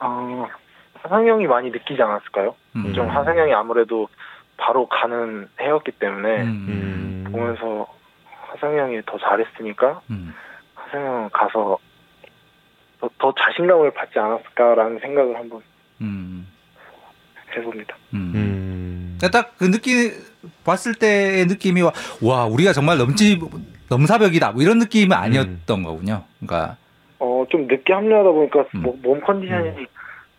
[0.00, 0.46] 아,
[0.94, 2.54] 하상형이 많이 느끼지 않았을까요?
[2.76, 2.92] 음.
[2.94, 4.08] 좀 하상형이 아무래도
[4.56, 7.24] 바로 가는 해였기 때문에 음.
[7.26, 7.32] 음.
[7.32, 7.86] 보면서
[8.50, 10.34] 하상형이 더 잘했으니까 음.
[10.92, 11.78] 하상형 가서
[13.00, 15.60] 더, 더 자신감을 받지 않았을까라는 생각을 한번
[16.00, 16.46] 음.
[17.56, 17.96] 해봅니다.
[18.14, 18.32] 음.
[18.34, 19.18] 음.
[19.32, 20.12] 딱 그 느낌
[20.64, 23.40] 봤을 때의 느낌이 와, 와 우리가 정말 넘지
[23.90, 26.24] 넘사벽이다 뭐 이런 느낌은 아니었던 거군요.
[26.38, 26.76] 그러니까
[27.18, 28.82] 어, 좀 늦게 합류하다 보니까 음.
[28.82, 29.86] 뭐- 몸 컨디션이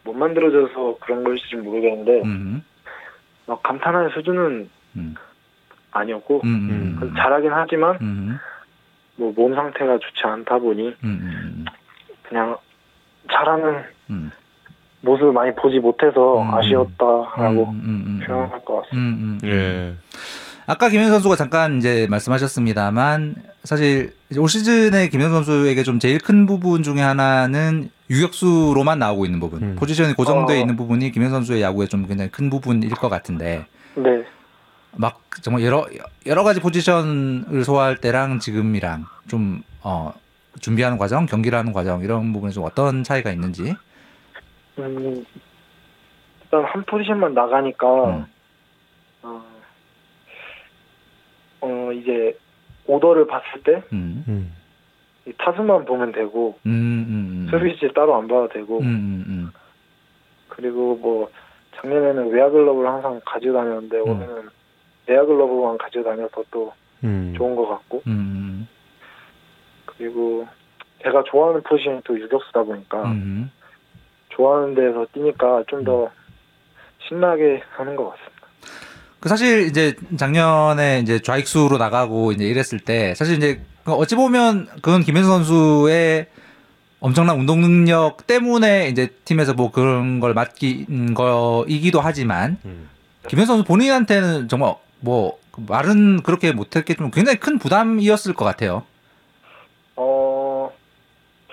[0.04, 2.64] 못 만들어져서 그런 걸지 모르겠는데 음.
[3.48, 5.16] 막 감탄할 수준은 음.
[5.92, 7.14] 아니었고 음.
[7.18, 8.38] 잘하긴 하지만 음.
[9.20, 11.66] 뭐 몸 상태가 좋지 않다 보니 음.
[12.28, 12.58] 그냥
[13.32, 14.32] 잘하는 음.
[15.02, 16.54] 모습을 많이 보지 못해서 음.
[16.54, 17.82] 아쉬웠다라고 음.
[17.84, 18.22] 음.
[18.26, 18.96] 표현할 것 같습니다.
[18.96, 19.40] 음.
[19.44, 19.50] 음.
[19.50, 19.94] 예.
[20.66, 26.84] 아까 김현 선수가 잠깐 이제 말씀하셨습니다만 사실 올 시즌에 김현 선수에게 좀 제일 큰 부분
[26.84, 29.76] 중에 하나는 유격수로만 나오고 있는 부분, 음.
[29.80, 30.60] 포지션이 고정되어 어.
[30.60, 33.66] 있는 부분이 김현 선수의 야구에 좀 굉장히 큰 부분일 것 같은데
[33.96, 34.24] 네.
[34.98, 35.86] 막 정말 여러
[36.26, 40.14] 여러 가지 포지션을 소화할 때랑 지금이랑 좀 어,
[40.60, 43.76] 준비하는 과정, 경기를 하는 과정 이런 부분에 좀 어떤 차이가 있는지.
[44.80, 45.26] 음,
[46.44, 48.26] 일단 한 포지션만 나가니까 음.
[49.24, 49.44] 어,
[51.62, 52.38] 어, 이제
[52.86, 54.24] 오더를 봤을 때 음.
[54.28, 54.56] 음.
[55.28, 56.72] 이 타수만 보면 되고 음.
[56.72, 57.06] 음.
[57.10, 57.48] 음.
[57.52, 58.86] 서비스 따로 안 봐도 되고 음.
[58.86, 59.26] 음.
[59.28, 59.52] 음.
[60.48, 61.30] 그리고 뭐
[61.76, 64.10] 작년에는 외야 글러브를 항상 가지고 다녔는데 음.
[64.10, 64.28] 올해
[65.10, 67.34] 는 내야 글러브만 가지고 다녀서 또 음.
[67.36, 68.68] 좋은 것 같고 음.
[69.86, 70.48] 그리고
[71.04, 73.52] 제가 좋아하는 포지션이 또 유격수다 보니까 음.
[74.30, 76.10] 좋아하는 데서 뛰니까 좀 더
[77.10, 78.48] 신나게 하는 것 같습니다.
[79.20, 84.68] 그 사실 이제 작년에 이제 좌익수로 나가고 이제 이랬을 때 사실 이제 그 어찌 보면
[84.82, 86.28] 그건 김현수 선수의
[87.02, 92.90] 엄청난 운동 능력 때문에 이제 팀에서 뭐 그런 걸 맡긴 거이기도 하지만 음.
[93.28, 95.38] 김현수 선수 본인한테는 정말 뭐
[95.68, 98.84] 말은 그렇게 못했겠지만 굉장히 큰 부담이었을 것 같아요.
[99.96, 100.72] 어,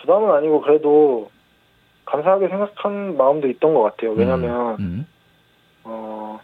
[0.00, 1.30] 부담은 아니고 그래도
[2.06, 4.12] 감사하게 생각한 마음도 있던 것 같아요.
[4.12, 5.06] 왜냐면, 음,
[5.82, 6.40] 어,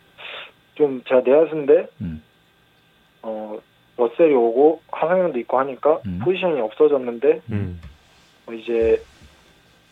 [0.74, 2.22] 좀 제가 내야수인데, 음.
[3.22, 3.58] 어,
[3.96, 6.20] 러셀이 오고 하상현도 있고 하니까 음.
[6.24, 7.80] 포지션이 없어졌는데, 음.
[8.46, 9.00] 어, 이제,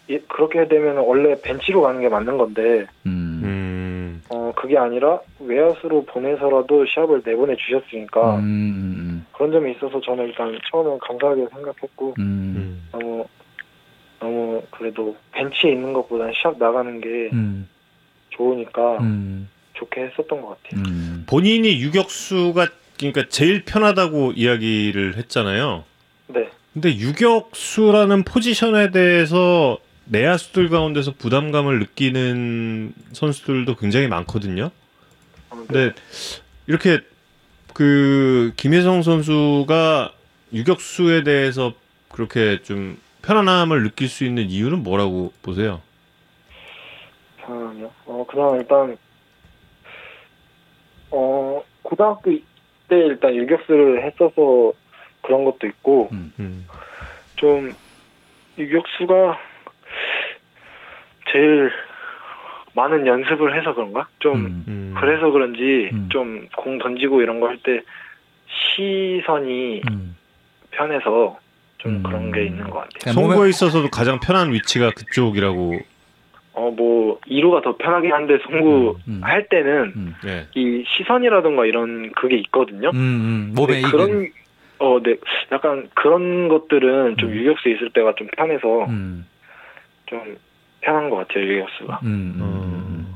[0.09, 3.60] 예, 그렇게 되면 원래 벤치로 가는 게 맞는 건데, 음, 음.
[4.51, 10.59] 어, 그게 아니라 외야수로 보내서라도 시합을 내보내 주셨으니까, 음, 음, 그런 점에 있어서 저는 일단
[10.71, 12.89] 처음에 감사하게 생각했고, 음, 음.
[12.93, 13.25] 너무,
[14.19, 17.69] 너무 그래도 벤치에 있는 것보다는 시합 나가는 게 음,
[18.31, 20.83] 좋으니까 음, 좋게 했었던 것 같아요.
[20.87, 21.25] 음.
[21.29, 22.67] 본인이 유격수가
[22.99, 25.85] 그러니까 제일 편하다고 이야기를 했잖아요.
[26.27, 26.49] 네.
[26.75, 29.79] 근데 유격수라는 포지션에 대해서
[30.11, 34.71] 내야수들 가운데서 부담감을 느끼는 선수들도 굉장히 많거든요.
[35.49, 35.93] 근데
[36.67, 37.01] 이렇게
[37.75, 40.13] 그 김혜성 선수가
[40.53, 41.75] 유격수에 대해서
[42.09, 45.81] 그렇게 좀 편안함을 느낄 수 있는 이유는 뭐라고 보세요?
[47.41, 47.91] 잠깐만요.
[48.07, 48.97] 어, 그냥 일단,
[51.11, 52.33] 어, 고등학교
[52.89, 54.73] 때 일단 유격수를 했어서
[55.23, 56.67] 그런 것도 있고, 음.
[57.37, 57.73] 좀,
[58.59, 59.50] 유격수가
[61.33, 61.70] 제일
[62.74, 64.07] 많은 연습을 해서 그런가?
[64.20, 64.95] 좀, 음, 음.
[64.99, 66.09] 그래서 그런지 음.
[66.11, 67.81] 좀공 던지고 이런 거 할 때
[68.74, 70.16] 시선이 음.
[70.70, 71.39] 편해서
[71.78, 72.03] 좀 음.
[72.03, 73.12] 그런 게 있는 것 같아요.
[73.12, 75.78] 송구에 몸에- 있어서도 가장 편한 위치가 그쪽이라고.
[76.53, 79.20] 어, 뭐, 2루가 더 편하긴 한데 송구 음.
[79.22, 80.47] 할 때는 음, 네.
[80.55, 82.91] 이 시선이라든가 이런 그게 있거든요.
[82.91, 83.81] 음, 음, 몸에.
[83.83, 84.28] 그런,
[84.78, 85.16] 어, 네.
[85.53, 87.35] 약간 그런 것들은 좀 음.
[87.35, 89.26] 유격수 있을 때가 좀 편해서 음,
[90.07, 90.37] 좀
[90.81, 92.01] 편한 것 같아요, 유격수가.
[92.03, 93.14] 음, 음, 어, 음.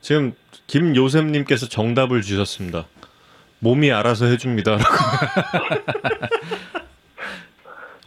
[0.00, 0.34] 지금
[0.66, 2.86] 김요셉님께서 정답을 주셨습니다.
[3.58, 4.78] 몸이 알아서 해줍니다.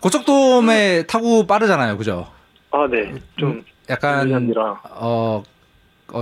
[0.01, 2.31] 고척돔의 타구 빠르잖아요, 그죠?
[2.71, 3.13] 아, 네.
[3.37, 5.43] 좀, 약간 잔디라 어,
[6.09, 6.21] 어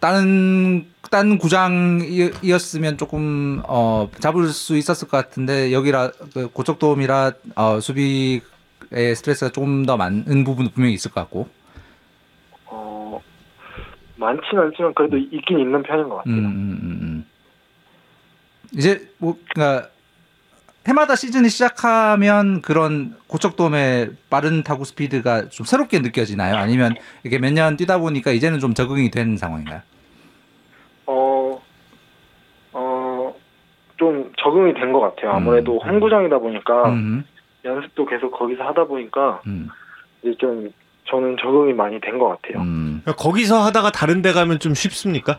[0.00, 8.42] 다른 딴 구장이었으면 조금 어 잡을 수 있었을 것 같은데 여기라 그 고척돔이라 어 수비의
[8.90, 11.48] 스트레스가 조금 더 많은 부분도 분명히 있을 것 같고.
[14.18, 16.34] 어, 많지는 않지만 그래도 있긴 있는 편인 것 같아요.
[16.34, 17.24] 음, 음, 음, 음.
[18.74, 19.88] 이제 뭐 그러니까
[20.86, 26.56] 해마다 시즌이 시작하면 그런 고척돔의 빠른 타구 스피드가 좀 새롭게 느껴지나요?
[26.56, 26.94] 아니면
[27.24, 29.80] 이게 몇 년 뛰다 보니까 이제는 좀 적응이 된 상황인가요?
[31.06, 31.60] 어,
[32.72, 33.34] 어,
[33.96, 35.32] 좀 적응이 된 것 같아요.
[35.32, 35.88] 아무래도 음.
[35.88, 37.24] 홈구장이다 보니까 음,
[37.64, 39.68] 연습도 계속 거기서 하다 보니까 음,
[40.22, 40.70] 이제 좀
[41.08, 42.62] 저는 적응이 많이 된 것 같아요.
[42.62, 43.02] 음.
[43.16, 45.38] 거기서 하다가 다른 데 가면 좀 쉽습니까?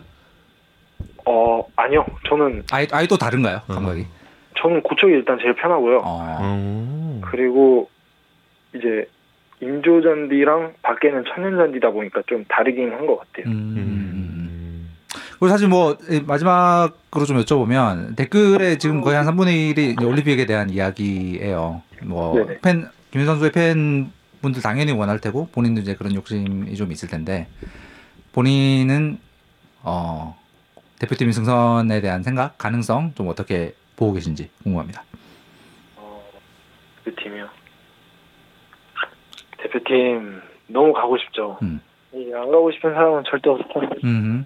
[1.26, 2.06] 어, 아니요.
[2.30, 3.74] 저는, 아예 아예 또 다른가요, 음.
[3.76, 4.06] 감각이?
[4.62, 6.02] 저는 고척이 일단 제일 편하고요.
[6.04, 6.38] 어.
[6.42, 7.22] 음.
[7.24, 7.90] 그리고
[8.74, 9.08] 이제
[9.62, 13.46] 인조잔디랑 밖에는 천연잔디다 보니까 좀 다르긴 한 것 같아요.
[13.48, 14.14] 음, 음, 음.
[14.14, 14.90] 음.
[15.32, 20.46] 그리고 사실 뭐 이, 마지막으로 좀 여쭤보면 댓글에 지금 거의 한 3분의 1이 이제 올림픽에
[20.46, 21.82] 대한 이야기예요.
[22.04, 22.46] 뭐.
[22.62, 24.12] 팬 김현 선수의 팬
[24.48, 27.48] 분들 당연히 원할 테고 본인도 이제 그런 욕심이 좀 있을 텐데
[28.34, 29.20] 본인은
[29.84, 30.38] 어
[31.00, 35.04] 대표팀 승선에 대한 생각 가능성 좀 어떻게 보고 계신지 궁금합니다.
[35.98, 36.24] 어,
[37.04, 37.48] 그 팀이요.
[39.58, 41.58] 대표팀 너무 가고 싶죠.
[41.62, 41.82] 음.
[42.14, 44.46] 이안 가고 싶은 사람은 절대 없을 텐데 음,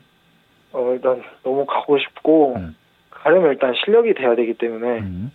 [0.74, 2.76] 어, 일단 너무 가고 싶고 음.
[3.10, 5.32] 가려면 일단 실력이 돼야 되기 때문에 음,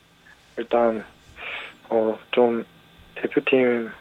[0.59, 1.05] 일단
[1.89, 2.65] 어, 좀
[3.15, 3.93] 대표팀을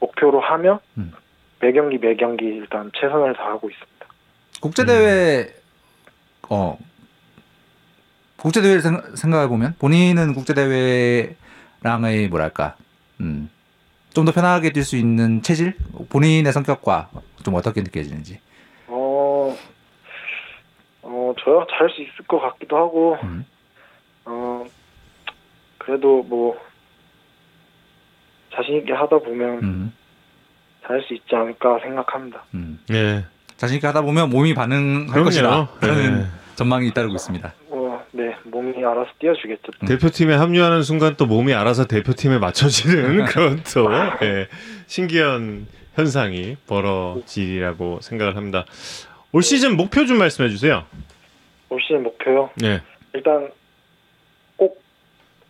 [0.00, 1.12] 목표로 하며 음.
[1.60, 4.06] 매 경기 매 경기 일단 최선을 다하고 있습니다.
[4.60, 5.54] 국제 대회
[6.48, 6.78] 어
[8.36, 8.80] 국제 대회를
[9.16, 12.76] 생각해 보면 본인은 국제 대회랑의 뭐랄까
[13.20, 13.50] 음,
[14.14, 15.76] 좀 더 편하게 뛸 수 있는 체질
[16.08, 17.10] 본인의 성격과
[17.44, 18.40] 좀 어떻게 느껴지는지
[18.88, 19.56] 어,
[21.02, 23.44] 어, 저야 잘할 수 있을 것 같기도 하고 음,
[24.24, 24.64] 어,
[25.78, 26.58] 그래도 뭐
[28.58, 29.92] 자신 있게 하다 보면 음,
[30.82, 32.44] 잘할 수 있지 않을까 생각합니다.
[32.54, 32.78] 음.
[32.90, 33.24] 예.
[33.56, 35.24] 자신 있게 하다 보면 몸이 반응할 그럼요.
[35.24, 36.26] 것이다 그런 예.
[36.56, 37.54] 전망이 잇따르고 있습니다.
[37.70, 39.72] 어, 네, 몸이 알아서 뛰어주겠죠.
[39.82, 39.86] 음.
[39.86, 43.88] 대표팀에 합류하는 순간 또 몸이 알아서 대표팀에 맞춰지는 그런 또
[44.22, 44.48] 예,
[44.86, 48.64] 신기한 현상이 벌어지리라고 생각을 합니다.
[49.32, 50.84] 올 시즌 목표 좀 말씀해 주세요.
[51.68, 52.50] 올 시즌 목표요.
[52.64, 52.82] 예.
[53.14, 53.50] 일단
[54.56, 54.80] 꼭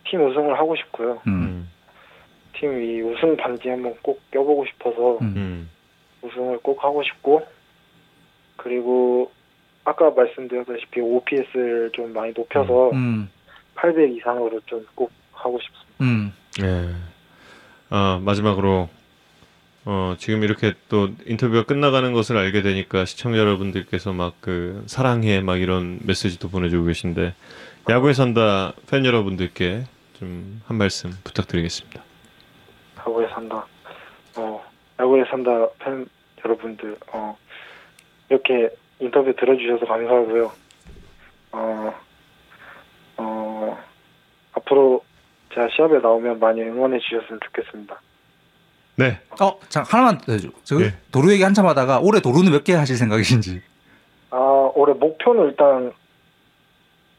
[0.09, 1.21] 팀 우승을 하고 싶고요.
[1.27, 1.69] 음, 음.
[2.59, 5.33] 팀이 우승 반지 한번 꼭 껴보고 싶어서 음.
[5.35, 5.69] 음.
[6.21, 7.45] 우승을 꼭 하고 싶고
[8.57, 9.31] 그리고
[9.85, 13.29] 아까 말씀드렸다시피 OPS를 좀 많이 높여서 음.
[13.75, 15.89] 800 이상으로 좀 꼭 하고 싶습니다.
[16.01, 16.33] 음.
[16.61, 16.93] 예.
[17.89, 18.89] 아 마지막으로
[19.85, 25.61] 어 지금 이렇게 또 인터뷰가 끝나가는 것을 알게 되니까 시청자 여러분들께서 막 그 사랑해 막
[25.61, 27.33] 이런 메시지도 보내주고 계신데
[27.89, 29.83] 야구에 산다 팬 여러분들께
[30.19, 32.03] 좀 한 말씀 부탁드리겠습니다.
[33.09, 33.65] 야구에 산다.
[34.37, 34.63] 어,
[34.99, 36.05] 야구에 산다 팬
[36.45, 37.35] 여러분들, 어,
[38.29, 38.69] 이렇게
[38.99, 40.51] 인터뷰 들어주셔서 감사하고요.
[41.51, 41.93] 어,
[43.17, 43.77] 어,
[44.53, 45.03] 앞으로
[45.53, 47.99] 제가 시합에 나오면 많이 응원해 주셨으면 좋겠습니다.
[48.97, 49.19] 네.
[49.41, 50.49] 어, 자 하나만 더 해줘.
[50.63, 50.93] 저 예.
[51.11, 53.61] 도루 얘기 한참 하다가 올해 도루는 몇 개 하실 생각이신지.
[54.31, 54.37] 아,
[54.75, 55.91] 올해 목표는 일단,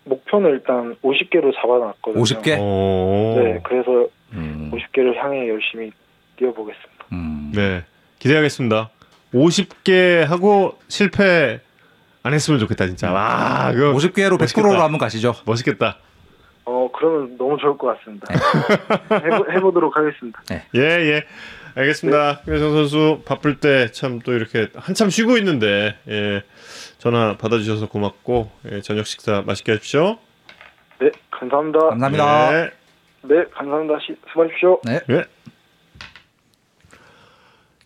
[0.04, 2.22] 목표는 일단 50개로 잡아놨거든요.
[2.22, 2.56] 50개?
[2.60, 3.34] 오.
[3.40, 4.70] 네, 그래서 음.
[4.72, 5.92] 50개를 향해 열심히
[6.36, 7.04] 뛰어보겠습니다.
[7.12, 7.52] 음.
[7.54, 7.84] 네.
[8.18, 8.90] 기대하겠습니다.
[9.34, 11.60] 50개 하고 실패
[12.22, 13.10] 안 했으면 좋겠다 진짜.
[13.12, 14.84] 와, 그거 50개로 100%로 멋있겠다.
[14.84, 15.34] 한번 가시죠.
[15.46, 15.96] 멋있겠다.
[16.66, 18.26] 어, 그러면 너무 좋을 것 같습니다.
[18.30, 19.16] 네.
[19.32, 20.42] 해보, 해보도록 하겠습니다.
[20.74, 21.24] 예, 예.
[21.74, 22.40] 알겠습니다.
[22.44, 26.42] 김혜성 선수 바쁠 때 참 또 이렇게 한참 쉬고 있는데 예.
[26.98, 30.18] 전화 받아주셔서 고맙고 예, 저녁 식사 맛있게 하십시오.
[31.00, 31.78] 네, 감사합니다.
[31.90, 32.50] 감사합니다.
[32.50, 32.70] 네.
[33.22, 33.98] 네, 감사합니다.
[34.00, 34.80] 시, 수고하십시오.
[34.84, 35.00] 네.
[35.10, 35.24] 예.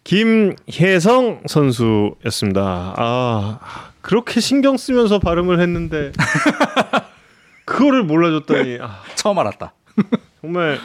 [0.05, 2.94] 김혜성 선수였습니다.
[2.97, 3.59] 아
[4.02, 6.12] 그렇게 신경 쓰면서 발음을 했는데
[7.65, 9.73] 그거를 몰라줬더니 아, 처음 알았다.
[10.43, 10.78] 정말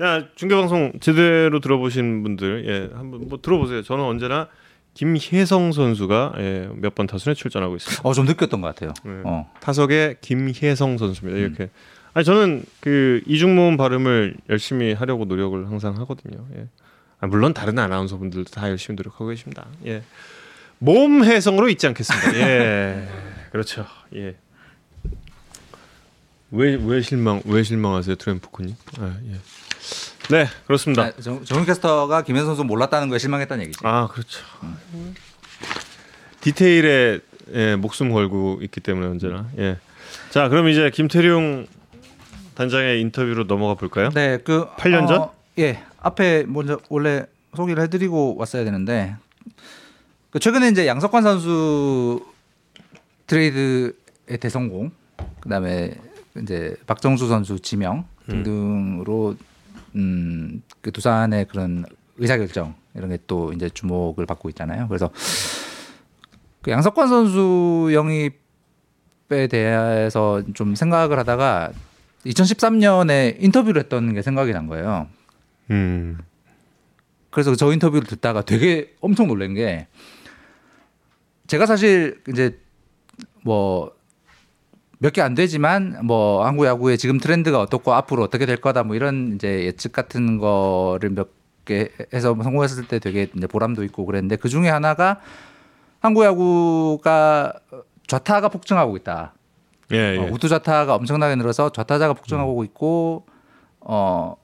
[0.00, 3.82] 야 중계 방송 제대로 들어보신 분들 예 한번 뭐 들어보세요.
[3.82, 4.48] 저는 언제나
[4.94, 8.08] 김혜성 선수가 예, 몇 번 타순에 출전하고 있습니다.
[8.08, 8.92] 어, 좀 느꼈던 것 같아요.
[9.04, 9.20] 네.
[9.24, 9.50] 어.
[9.60, 11.38] 타석의 김혜성 선수입니다.
[11.40, 11.44] 음.
[11.44, 11.70] 이렇게
[12.18, 16.44] 아니 저는 그 이중 모음 발음을 열심히 하려고 노력을 항상 하거든요.
[16.56, 16.66] 예.
[17.20, 19.66] 아, 물론 다른 아나운서 분들도 다 열심히 노력하고 계십니다.
[19.86, 20.02] 예.
[20.80, 22.34] 몸 해성으로 잊지 않겠습니다.
[22.34, 23.08] 예.
[23.52, 23.86] 그렇죠.
[24.16, 24.34] 예.
[26.50, 28.74] 왜 왜 실망 왜 실망하세요, 트램프코님?
[28.98, 29.36] 아, 예.
[30.34, 31.04] 네, 그렇습니다.
[31.04, 33.78] 아, 정, 정훈 캐스터가 김현 선수 몰랐다는 거에 실망했다는 얘기지.
[33.84, 34.40] 아 그렇죠.
[36.40, 37.20] 디테일에
[37.54, 39.48] 예, 목숨 걸고 있기 때문에 언제나.
[39.58, 39.78] 예.
[40.30, 41.77] 자 그럼 이제 김태룡
[42.58, 44.10] 단장의 인터뷰로 넘어가 볼까요?
[44.10, 45.20] 네, 그 8년 전?
[45.20, 47.24] 어, 예, 앞에 먼저 원래
[47.54, 49.14] 소개를 해드리고 왔어야 되는데
[50.30, 52.26] 그 최근에 이제 양석환 선수
[53.28, 53.92] 트레이드의
[54.40, 54.90] 대성공,
[55.38, 55.94] 그다음에
[56.42, 59.36] 이제 박정수 선수 지명 등등으로
[59.94, 61.84] 음, 그 두산의 그런
[62.16, 64.88] 의사결정 이런 게 또 이제 주목을 받고 있잖아요.
[64.88, 65.10] 그래서
[66.62, 71.70] 그 양석환 선수 영입에 대해서 좀 생각을 하다가
[72.26, 75.08] 2013년에 인터뷰를 했던 게 생각이 난 거예요.
[75.70, 76.18] 음.
[77.30, 79.86] 그래서 저 인터뷰를 듣다가 되게 엄청 놀란 게
[81.46, 82.58] 제가 사실 이제
[83.44, 83.92] 뭐
[85.00, 88.96] 몇 개 안 되지만 뭐 한국 야구의 지금 트렌드가 어떻고 앞으로 어떻게 될 거다 뭐
[88.96, 91.28] 이런 이제 예측 같은 거를 몇
[91.64, 95.20] 개 해서 성공했을 때 되게 이제 보람도 있고 그랬는데 그 중에 하나가
[96.00, 97.52] 한국 야구가
[98.06, 99.34] 좌타가 폭증하고 있다.
[99.92, 100.18] 예, 예.
[100.18, 103.26] 어, 우투 좌타가 엄청나게 늘어서 좌타자가 폭증하고 있고
[103.80, 104.34] 어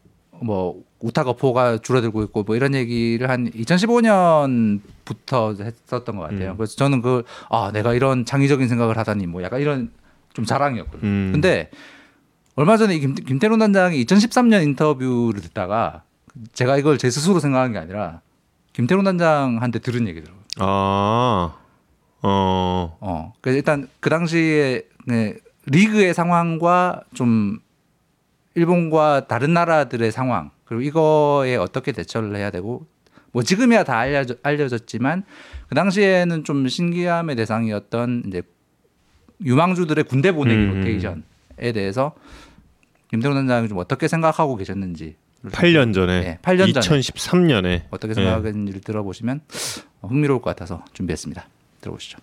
[0.41, 6.51] 뭐 우타 거포가 줄어들고 있고 뭐 이런 얘기를 한 2015년부터 했었던 것 같아요.
[6.53, 6.57] 음.
[6.57, 9.91] 그래서 저는 그 아 내가 이런 창의적인 생각을 하다니 뭐 약간 이런
[10.33, 11.09] 좀 자랑이었거든요.
[11.09, 11.31] 음.
[11.33, 11.71] 근데
[12.57, 16.03] 얼마 전에 이 김, 김태론 단장이 2013년 인터뷰를 듣다가
[16.53, 18.21] 제가 이걸 제 스스로 생각한 게 아니라
[18.73, 20.43] 김태론 단장한테 들은 얘기더라고요.
[20.59, 21.57] 아.
[22.27, 22.97] 어.
[23.01, 25.37] 어, 그래서 일단 그 당시에 네,
[25.67, 27.59] 리그의 상황과 좀
[28.55, 32.87] 일본과 다른 나라들의 상황 그리고 이거에 어떻게 대처를 해야 되고
[33.33, 35.25] 뭐 지금이야 다 알려져, 알려졌지만
[35.69, 38.43] 그 당시에는 좀 신기함의 대상이었던 이제
[39.45, 40.79] 유망주들의 군대 보내기 음.
[40.79, 42.15] 로테이션에 대해서
[43.11, 45.17] 김태훈 단장이 좀 어떻게 생각하고 계셨는지
[45.51, 46.21] 8년 전에.
[46.21, 47.01] 네, 8년 전에.
[47.01, 47.83] 2013년에.
[47.91, 49.43] 어떻게 생각하는지를 들어보시면
[50.03, 51.47] 흥미로울 것 같아서 준비했습니다.
[51.81, 52.19] 들어보시죠.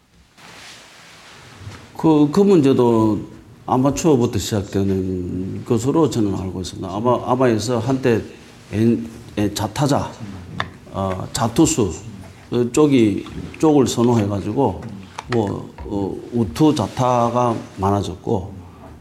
[1.98, 3.20] 그, 그 문제도
[3.66, 6.88] 아마추어부터 시작되는 것으로 저는 알고 있습니다.
[6.92, 8.22] 아마, 아마에서 한때
[8.74, 9.08] 엔-
[9.38, 10.10] 에, 자타자,
[10.92, 11.92] 어, 자투수
[12.50, 13.26] 그 쪽이,
[13.60, 14.82] 쪽을 선호해가지고
[15.32, 18.52] 뭐, 어, 우투 자타가 많아졌고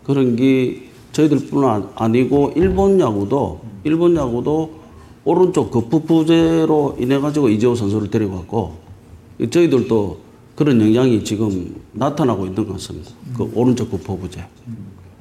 [0.04, 4.70] 그런 게 저희들뿐 아- 아니고 일본 야구도, 일본 야구도
[5.24, 8.74] 오른쪽 거푸 부재로 인해 가지고 이재호 선수를 데려갔고
[9.50, 10.18] 저희들도
[10.60, 13.10] 그런 영향이 지금 나타나고 있는 것 같습니다.
[13.34, 14.44] 그 오른쪽 구포부제.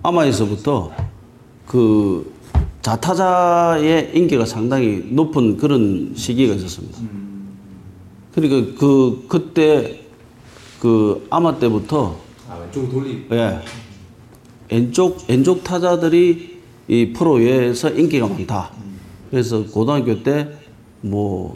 [0.04, 0.92] 아마에서부터
[1.66, 2.34] 그
[2.82, 6.98] 자타자의 인기가 상당히 높은 그런 시기가 있었습니다.
[8.36, 10.02] 그러니까 그 그때
[10.82, 13.26] 그 아마 때부터 아, 왼쪽 돌리.
[13.32, 13.60] 예.
[14.70, 16.60] 왼쪽 왼쪽 타자들이
[16.90, 18.72] 이 프로에서 인기가 많다.
[19.32, 20.50] 그래서 고등학교 때
[21.02, 21.56] 뭐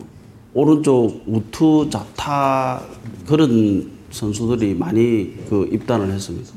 [0.54, 2.82] 오른쪽 우투 좌타
[3.28, 6.54] 그런 선수들이 많이 그 입단을 했습니다.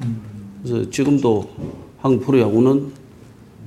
[0.62, 1.48] 그래서 지금도
[1.98, 2.92] 한국 프로야구는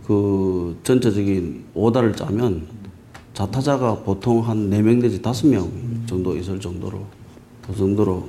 [0.05, 2.67] 그 전체적인 오다를 짜면
[3.33, 5.67] 좌타자가 보통 한 4명 내지 5명
[6.07, 7.05] 정도 있을 정도로
[7.65, 8.27] 그 정도로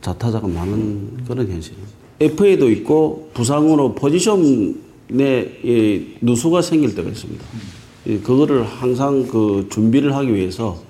[0.00, 1.90] 좌타자가 많은 그런 현실입니다.
[2.20, 4.74] FA도 있고 부상으로 포지션에
[5.64, 7.44] 이 누수가 생길 때가 있습니다.
[8.06, 10.87] 이 그거를 항상 그 준비를 하기 위해서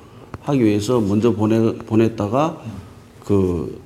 [0.48, 2.62] 하기 위해서 먼저 보내 보냈다가
[3.22, 3.80] 그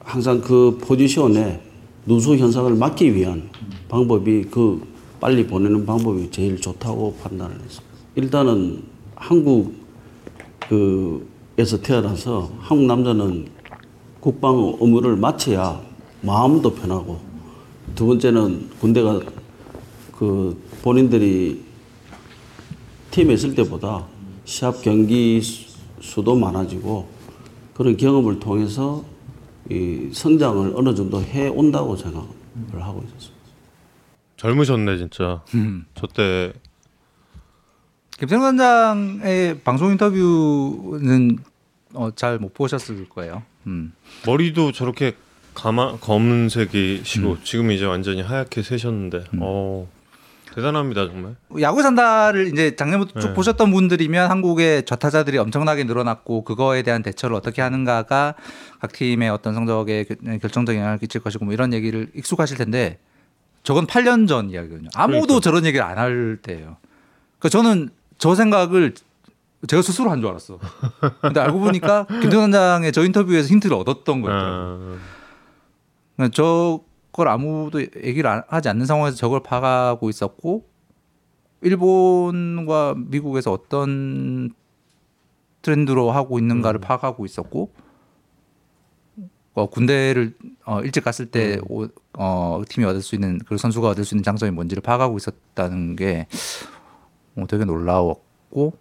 [0.00, 1.60] 항상 그 포지션에
[2.04, 3.48] 누수 현상을 막기 위한
[3.88, 4.82] 방법이 그
[5.20, 7.96] 빨리 보내는 방법이 제일 좋다고 판단을 했습니다.
[8.16, 8.82] 일단은
[9.14, 9.74] 한국
[10.68, 13.46] 그에서 태어나서 한국 남자는
[14.18, 15.80] 국방 의무를 마쳐야
[16.22, 17.20] 마음도 편하고
[17.94, 19.20] 두 번째는 군대가
[20.16, 21.60] 그 본인들이
[23.12, 24.06] 팀에 있을 때보다
[24.44, 25.40] 시합 경기
[26.00, 27.08] 수- 수도 많아지고
[27.74, 29.04] 그런 경험을 통해서
[29.70, 32.26] 이 성장을 어느 정도 해 온다고 생각을
[32.80, 33.40] 하고 있었습니다.
[34.36, 35.42] 젊으셨네 진짜.
[35.94, 36.52] 저때
[38.18, 41.38] 김태형 단장의 방송 인터뷰는
[41.94, 43.42] 어, 잘 못 보셨을 거예요.
[43.66, 43.92] 음.
[44.26, 45.14] 머리도 저렇게
[45.54, 49.88] 가마 검은색이시고 지금 이제 완전히 하얗게 새셨는데 어
[50.54, 51.36] 대단합니다 정말.
[51.60, 53.34] 야구 산다를 이제 작년부터 쭉 네.
[53.34, 58.34] 보셨던 분들이면 한국의 좌타자들이 엄청나게 늘어났고 그거에 대한 대처를 어떻게 하는가가
[58.80, 62.98] 각 팀의 어떤 성적에 결- 결정적인 영향을 끼칠 것이고 뭐 이런 얘기를 익숙하실 텐데
[63.62, 64.88] 저건 8년 전 이야기거든요.
[64.94, 65.40] 아무도 그러니까.
[65.40, 66.76] 저런 얘기를 안 할 때예요.
[67.38, 68.94] 그러니까 저는 저 생각을
[69.68, 70.58] 제가 스스로 한 줄 알았어.
[71.20, 74.36] 근데 알고 보니까 김정 단장의 저 인터뷰에서 힌트를 얻었던 거예요.
[74.38, 74.96] 아,
[76.16, 76.34] 그러니까
[77.20, 80.64] 저걸 아무도 얘기를 안- 하지 않는 상황에서 저걸 파가고 있었고
[81.60, 84.50] 일본과 미국에서 어떤
[85.60, 87.70] 트렌드로 하고 있는가를 파악하고 있었고
[89.52, 90.34] 어, 군대를
[90.64, 94.22] 어, 일찍 갔을 때 오- 어, 팀이 얻을 수 있는 그 선수가 얻을 수 있는
[94.22, 96.26] 장점이 뭔지를 파악하고 있었다는 게
[97.36, 98.72] 어, 되게 놀라웠고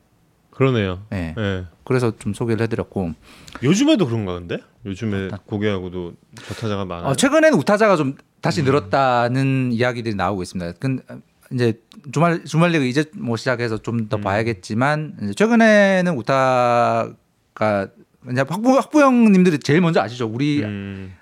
[0.51, 1.01] 그러네요.
[1.13, 1.35] 예.
[1.37, 1.65] 예.
[1.83, 3.11] 그래서 좀 소개를 해드렸고
[3.63, 4.59] 요즘에도 그런가 근데?
[4.85, 6.13] 요즘에 고개하고도
[6.47, 7.07] 좌타자가 많아요.
[7.09, 10.73] 어, 최근에는 우타자가 좀 다시 늘었다는 이야기들이 나오고 있습니다.
[10.79, 11.01] 근
[11.51, 17.87] 이제 주말 주말 리그 이제 뭐 시작해서 좀더 봐야겠지만 이제 최근에는 우타가
[18.31, 20.27] 이제 학부 학부형님들이 제일 먼저 아시죠.
[20.27, 21.13] 우리 음,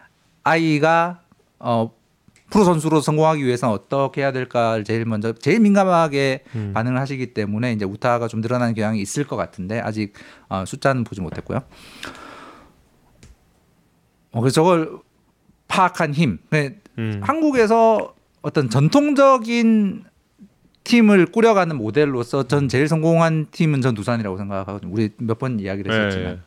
[0.43, 1.21] 아이가
[1.59, 1.91] 어
[2.49, 6.71] 프로 선수로 성공하기 위해서는 어떻게 해야 될까를 제일 먼저 제일 민감하게 음.
[6.73, 10.13] 반응을 하시기 때문에 이제 우타가 좀 늘어나는 경향이 있을 것 같은데 아직
[10.47, 11.59] 어, 숫자는 보지 못했고요.
[14.31, 14.99] 어, 그래서 저걸
[15.67, 16.39] 파악한 힘.
[16.97, 17.19] 네, 음.
[17.21, 20.03] 한국에서 어떤 전통적인
[20.83, 24.91] 팀을 꾸려가는 모델로서 전 제일 성공한 팀은 전 두산이라고 생각하거든요.
[24.91, 26.39] 우리 몇 번 이야기를 했었지만 예.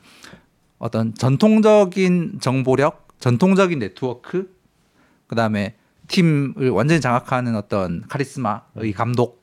[0.78, 4.50] 어떤 전통적인 정보력, 전통적인 네트워크,
[5.26, 5.74] 그 다음에
[6.08, 9.40] 팀을 완전히 장악하는 어떤 카리스마의 감독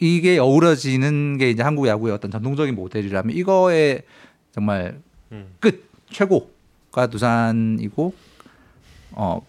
[0.00, 4.02] 이게 어우러지는 게 이제 한국 야구의 어떤 전통적인 모델이라면 이거에
[4.52, 5.00] 정말
[5.32, 5.46] 음.
[5.60, 8.12] 끝 최고가 두산이고
[9.12, 9.40] 어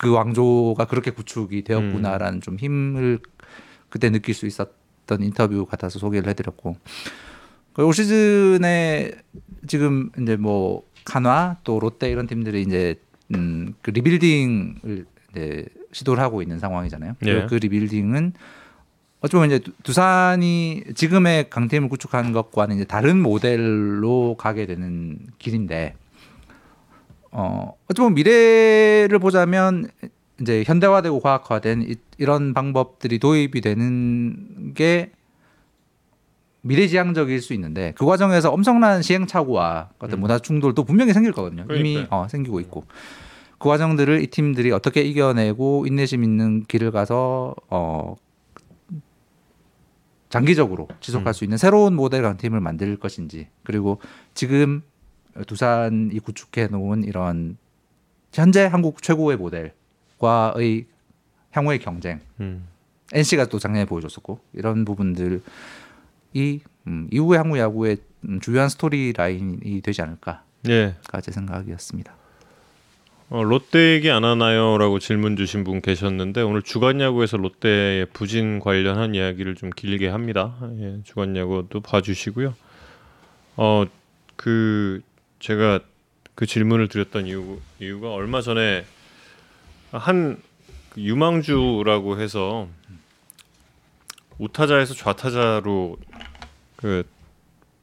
[0.00, 3.18] 그 왕조가 그렇게 구축이 되었구나라는 좀 힘을
[3.88, 6.76] 그때 느낄 수 있었던 인터뷰 같아서 소개를 해드렸고
[7.72, 9.12] 그리고 올 시즌에
[9.66, 12.96] 지금 이제 뭐 칸화 또 롯데 이런 팀들이 이제
[13.34, 17.14] 음 그 리빌딩을 이제 시도를 하고 있는 상황이잖아요.
[17.42, 17.46] 예.
[17.46, 18.32] 그 리빌딩은
[19.20, 25.94] 어쩌면 이제 두- 두산이 지금의 강팀을 구축하는 것과는 이제 다른 모델로 가게 되는 길인데
[27.38, 29.88] 어 어쩌면 미래를 보자면
[30.40, 35.12] 이제 현대화되고 과학화된 이, 이런 방법들이 도입이 되는 게
[36.62, 41.62] 미래지향적일 수 있는데 그 과정에서 엄청난 시행착오와 어떤 문화 충돌도 분명히 생길 거거든요.
[41.70, 42.22] 이미 그러니까요.
[42.22, 42.84] 어, 생기고 있고
[43.58, 48.16] 그 과정들을 이 팀들이 어떻게 이겨내고 인내심 있는 길을 가서 어
[50.28, 54.00] 장기적으로 지속할 수 있는 새로운 모델 강팀을 만들 것인지 그리고
[54.34, 54.82] 지금
[55.46, 57.56] 두산이 구축해 놓은 이런
[58.32, 60.86] 현재 한국 최고의 모델과의
[61.50, 62.66] 향후의 경쟁 음.
[63.12, 65.40] NC가 또 작년에 보여줬었고 이런 부분들이
[66.86, 67.98] 음, 이후의 한국 야구의
[68.28, 70.94] 음, 주요한 스토리 라인이 되지 않을까가 예.
[71.22, 72.14] 제 생각이었습니다.
[73.30, 79.14] 어, 롯데 얘기 안 하나요?라고 질문 주신 분 계셨는데 오늘 주간 야구에서 롯데의 부진 관련한
[79.14, 80.56] 이야기를 좀 길게 합니다.
[80.78, 82.54] 예, 주간 야구도 봐주시고요.
[83.56, 83.86] 어
[84.38, 85.02] 그
[85.38, 85.80] 제가
[86.34, 88.84] 그 질문을 드렸던 이유 이유가 얼마 전에
[89.92, 90.40] 한그
[90.96, 92.68] 유망주라고 해서
[94.38, 95.96] 우타자에서 좌타자로
[96.76, 97.02] 그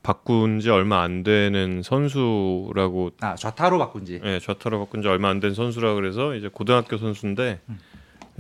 [0.04, 4.22] 바꾼 지 얼마 안 되는 선수라고 아 좌타로 바꾼지.
[4.24, 7.60] 예, 좌타로 바꾼 지 얼마 안 된 선수라 그래서 이제 고등학교 선수인데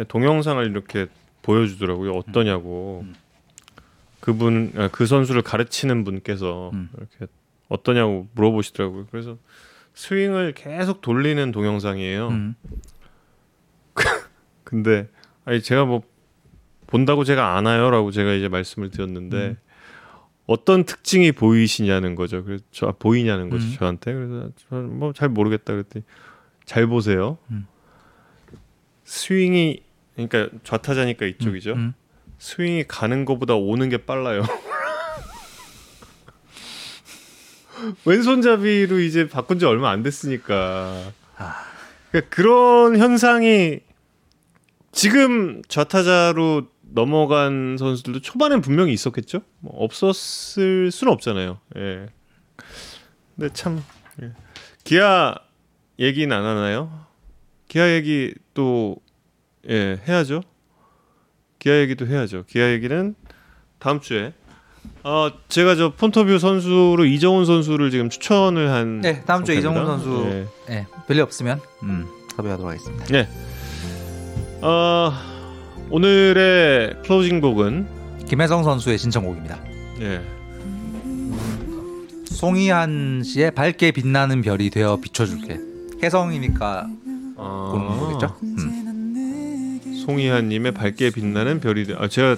[0.07, 1.07] 동영상을 이렇게
[1.41, 2.11] 보여주더라고요.
[2.13, 3.05] 어떠냐고.
[4.19, 6.89] 그분 아, 그 선수를 가르치는 분께서 음.
[6.97, 7.27] 이렇게
[7.69, 9.07] 어떠냐고 물어보시더라고요.
[9.11, 9.37] 그래서
[9.93, 12.27] 스윙을 계속 돌리는 동영상이에요.
[12.29, 12.55] 음.
[14.63, 15.07] 근데
[15.45, 16.01] 아니 제가 뭐
[16.87, 19.57] 본다고 제가 아나요라고 제가 이제 말씀을 드렸는데 음.
[20.47, 22.43] 어떤 특징이 보이시냐는 거죠.
[22.43, 23.73] 그래서 저 아, 보이냐는 거죠 음.
[23.77, 24.13] 저한테.
[24.13, 26.05] 그래서 뭐 잘 모르겠다 그랬더니
[26.65, 27.37] 잘 보세요.
[27.51, 27.65] 음.
[29.05, 29.81] 스윙이
[30.15, 31.73] 그러니까 좌타자니까 이쪽이죠.
[31.73, 31.93] 음.
[32.37, 34.43] 스윙이 가는 것보다 오는 게 빨라요.
[38.05, 41.11] 왼손잡이로 이제 바꾼 지 얼마 안 됐으니까.
[42.11, 43.79] 그러니까 그런 현상이
[44.91, 49.41] 지금 좌타자로 넘어간 선수들도 초반엔 분명히 있었겠죠.
[49.59, 51.59] 뭐 없었을 수는 없잖아요.
[51.77, 52.07] 예.
[53.35, 53.83] 근데 참
[54.21, 54.31] 예.
[54.85, 55.35] 기아
[55.99, 57.05] 얘기는 안 하나요?
[57.67, 58.97] 기아 얘기 또
[59.69, 60.41] 예, 해야죠.
[61.59, 62.45] 기아 얘기도 해야죠.
[62.47, 63.15] 기아 얘기는
[63.79, 64.33] 다음 주에
[65.03, 69.85] 어 제가 저 폰터뷰 선수로 이정훈 선수를 지금 추천을 한 네, 다음 주에 이정훈.
[69.85, 70.47] 선수 예.
[70.67, 73.05] 네, 별일 없으면 음, 섭외하도록 하겠습니다.
[73.05, 73.27] 네.
[74.61, 75.11] 어,
[75.91, 77.87] 오늘의 closing 곡은
[78.27, 79.59] 김혜성 선수의 신청곡입니다.
[80.01, 80.21] 예.
[82.25, 85.59] 송이한 씨의 밝게 빛나는 별이 되어 비춰줄게.
[86.03, 86.87] 혜성이니까
[87.37, 88.35] 아, 보는 거겠죠?
[88.43, 90.01] 음.
[90.05, 91.95] 송이한 님의 밝게 빛나는 별이 돼.
[91.97, 92.35] 아 제가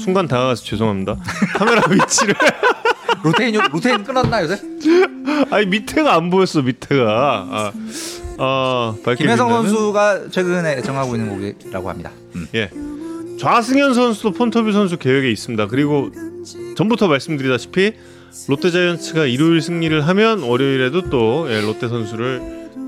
[0.00, 1.16] 순간 다가가서 죄송합니다.
[1.56, 2.34] 카메라 위치를
[3.24, 4.60] 루테인 요- 루테인 끊었나 요새?
[5.50, 7.04] 아니 밑에가 안 보였어 밑에가.
[7.50, 7.72] 아,
[8.38, 12.10] 아 김혜성 빛나는 선수가 최근에 애청하고 있는 곡이라고 합니다.
[12.34, 12.46] 음.
[12.54, 12.70] 예.
[13.38, 15.66] 좌승현 선수도 폰터뷰 선수 계획에 있습니다.
[15.68, 16.10] 그리고
[16.76, 17.92] 전부터 말씀드리다시피
[18.48, 22.40] 롯데자이언츠가 일요일 승리를 하면 월요일에도 또 예, 롯데 선수를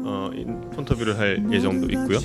[0.05, 2.19] 어, 인- 폰터뷰를 할 예정도 있고요.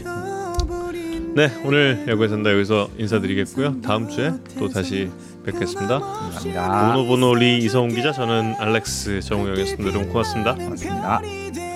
[1.37, 3.81] 네, 오늘 야구의 산다 여기서 인사드리겠고요.
[3.81, 5.11] 다음 주에 또 다시
[5.45, 5.99] 뵙겠습니다.
[5.99, 6.93] 감사합니다.
[6.95, 9.87] 보노보노 리 이성훈 기자, 저는 알렉스 정우영이었습니다.
[9.87, 10.55] 여러분 고맙습니다.
[10.55, 11.66] 고맙습니다.